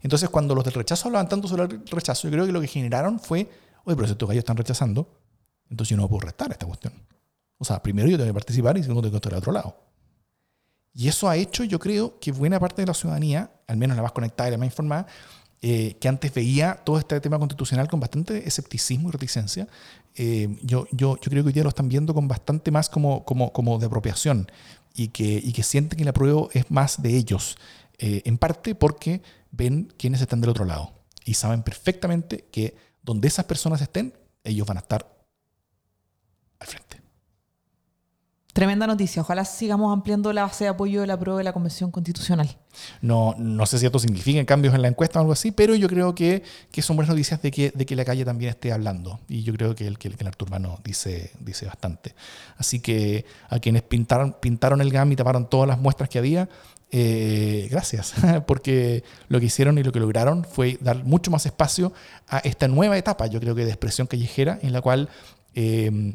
Entonces, 0.02 0.28
cuando 0.28 0.55
los 0.55 0.62
del 0.62 0.74
rechazo 0.74 1.09
hablaban 1.09 1.30
tanto 1.30 1.48
sobre 1.48 1.62
el 1.62 1.86
rechazo, 1.86 2.28
yo 2.28 2.32
creo 2.32 2.44
que 2.44 2.52
lo 2.52 2.61
que 2.61 2.68
generaron 2.68 3.18
fue, 3.18 3.48
oye, 3.84 3.96
pero 3.96 4.07
si 4.07 4.12
estos 4.12 4.28
gallos 4.28 4.42
están 4.42 4.59
rechazando, 4.59 5.09
entonces 5.70 5.88
yo 5.88 5.96
no 5.96 6.07
puedo 6.07 6.20
restar 6.20 6.52
esta 6.52 6.66
cuestión. 6.66 6.92
O 7.57 7.64
sea, 7.64 7.82
primero 7.82 8.09
yo 8.09 8.18
tengo 8.18 8.28
que 8.28 8.34
participar 8.34 8.76
y 8.76 8.82
segundo 8.82 9.00
tengo 9.00 9.12
que 9.12 9.16
estar 9.16 9.32
al 9.32 9.38
otro 9.38 9.52
lado. 9.52 9.93
Y 10.95 11.09
eso 11.09 11.28
ha 11.28 11.36
hecho, 11.36 11.64
yo 11.64 11.78
creo, 11.78 12.18
que 12.20 12.30
buena 12.30 12.61
parte 12.61 12.82
de 12.82 12.86
la 12.86 12.95
ciudadanía, 12.95 13.51
al 13.66 13.76
menos 13.76 13.97
la 13.97 14.03
más 14.03 14.12
conectada 14.12 14.49
y 14.49 14.53
la 14.53 14.59
más 14.59 14.66
informada, 14.66 15.07
eh, 15.61 15.97
que 15.99 16.09
antes 16.09 16.32
veía 16.32 16.74
todo 16.74 16.99
este 16.99 17.20
tema 17.20 17.38
constitucional 17.38 17.88
con 17.88 17.99
bastante 17.99 18.47
escepticismo 18.47 19.09
y 19.09 19.12
reticencia, 19.12 19.66
eh, 20.14 20.57
yo, 20.62 20.86
yo, 20.92 21.18
yo 21.18 21.30
creo 21.30 21.42
que 21.42 21.49
hoy 21.49 21.62
lo 21.62 21.68
están 21.68 21.88
viendo 21.88 22.14
con 22.14 22.28
bastante 22.28 22.70
más 22.70 22.88
como, 22.88 23.24
como, 23.24 23.53
como 23.53 23.78
de 23.78 23.86
apropiación 23.86 24.47
y 24.95 25.09
que, 25.09 25.40
y 25.42 25.53
que 25.53 25.62
sienten 25.62 25.97
que 25.97 26.03
el 26.03 26.09
apruebo 26.09 26.51
es 26.53 26.70
más 26.70 27.03
de 27.03 27.16
ellos, 27.16 27.57
eh, 27.99 28.22
en 28.24 28.38
parte 28.38 28.74
porque 28.74 29.22
ven 29.51 29.92
quiénes 29.97 30.20
están 30.20 30.40
del 30.40 30.51
otro 30.51 30.64
lado 30.64 30.92
y 31.24 31.34
saben 31.34 31.62
perfectamente 31.62 32.45
que 32.53 32.76
donde 33.03 33.28
esas 33.28 33.47
personas 33.47 33.80
estén, 33.80 34.14
ellos 34.45 34.66
van 34.66 34.76
a 34.76 34.80
estar 34.80 35.09
al 36.59 36.66
frente. 36.66 37.03
Tremenda 38.55 38.86
noticia. 38.86 39.20
Ojalá 39.20 39.44
sigamos 39.44 39.92
ampliando 39.92 40.32
la 40.32 40.42
base 40.42 40.62
de 40.62 40.70
apoyo 40.70 41.00
de 41.00 41.09
la 41.09 41.18
prueba 41.18 41.38
de 41.38 41.42
la 41.42 41.52
Convención 41.52 41.90
Constitucional. 41.90 42.57
No, 43.00 43.34
no 43.36 43.66
sé 43.66 43.80
si 43.80 43.86
esto 43.86 43.98
significa 43.98 44.44
cambios 44.44 44.72
en 44.76 44.82
la 44.82 44.86
encuesta 44.86 45.18
o 45.18 45.22
algo 45.22 45.32
así, 45.32 45.50
pero 45.50 45.74
yo 45.74 45.88
creo 45.88 46.14
que, 46.14 46.44
que 46.70 46.80
son 46.80 46.94
buenas 46.94 47.11
noticias 47.11 47.42
de 47.42 47.50
que, 47.50 47.72
de 47.74 47.84
que 47.84 47.96
la 47.96 48.05
calle 48.05 48.24
también 48.24 48.50
esté 48.50 48.72
hablando. 48.72 49.18
Y 49.28 49.42
yo 49.42 49.52
creo 49.55 49.74
que 49.74 49.88
el, 49.88 49.98
que 49.98 50.07
el, 50.07 50.16
que 50.16 50.22
el 50.22 50.28
Artur 50.28 50.46
Urbano 50.46 50.78
dice, 50.84 51.32
dice 51.40 51.66
bastante. 51.66 52.14
Así 52.57 52.78
que 52.78 53.24
a 53.48 53.59
quienes 53.59 53.82
pintaron, 53.82 54.36
pintaron 54.40 54.80
el 54.80 54.92
GAM 54.92 55.11
y 55.11 55.16
taparon 55.16 55.50
todas 55.50 55.66
las 55.66 55.80
muestras 55.80 56.09
que 56.09 56.20
había, 56.20 56.48
eh, 56.92 57.66
gracias, 57.72 58.14
porque 58.46 59.02
lo 59.26 59.40
que 59.40 59.46
hicieron 59.46 59.78
y 59.78 59.82
lo 59.82 59.90
que 59.90 59.98
lograron 59.98 60.44
fue 60.44 60.78
dar 60.80 61.02
mucho 61.02 61.32
más 61.32 61.44
espacio 61.44 61.92
a 62.28 62.38
esta 62.38 62.68
nueva 62.68 62.96
etapa, 62.96 63.26
yo 63.26 63.40
creo 63.40 63.57
que 63.57 63.64
de 63.64 63.72
expresión 63.72 64.07
callejera, 64.07 64.61
en 64.62 64.72
la 64.72 64.80
cual... 64.80 65.09
Eh, 65.57 66.14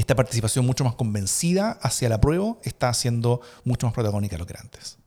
esta 0.00 0.14
participación 0.14 0.64
mucho 0.64 0.84
más 0.84 0.94
convencida 0.94 1.72
hacia 1.82 2.08
la 2.08 2.20
prueba 2.20 2.56
está 2.62 2.92
siendo 2.94 3.40
mucho 3.64 3.86
más 3.86 3.94
protagónica 3.94 4.36
de 4.36 4.38
lo 4.38 4.46
que 4.46 4.52
era 4.52 4.60
antes. 4.60 4.98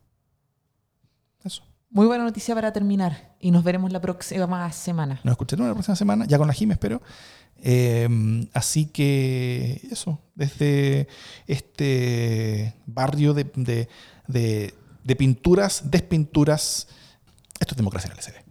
Eso. 1.44 1.62
Muy 1.90 2.06
buena 2.06 2.24
noticia 2.24 2.54
para 2.54 2.72
terminar 2.72 3.34
y 3.40 3.50
nos 3.50 3.64
veremos 3.64 3.92
la 3.92 4.00
próxima 4.00 4.72
semana. 4.72 5.20
Nos 5.24 5.32
escucharemos 5.32 5.68
la 5.68 5.74
próxima 5.74 5.96
semana, 5.96 6.26
ya 6.26 6.38
con 6.38 6.46
la 6.46 6.54
Jim, 6.54 6.70
espero. 6.72 7.02
Eh, 7.64 8.08
así 8.54 8.86
que 8.86 9.80
eso, 9.90 10.20
desde 10.34 11.08
este 11.46 12.74
barrio 12.86 13.34
de, 13.34 13.44
de, 13.54 13.88
de, 14.26 14.74
de 15.04 15.16
pinturas, 15.16 15.90
despinturas, 15.90 16.88
esto 17.60 17.74
es 17.74 17.76
democracia 17.76 18.10
en 18.10 18.16
el 18.16 18.22
SD. 18.22 18.41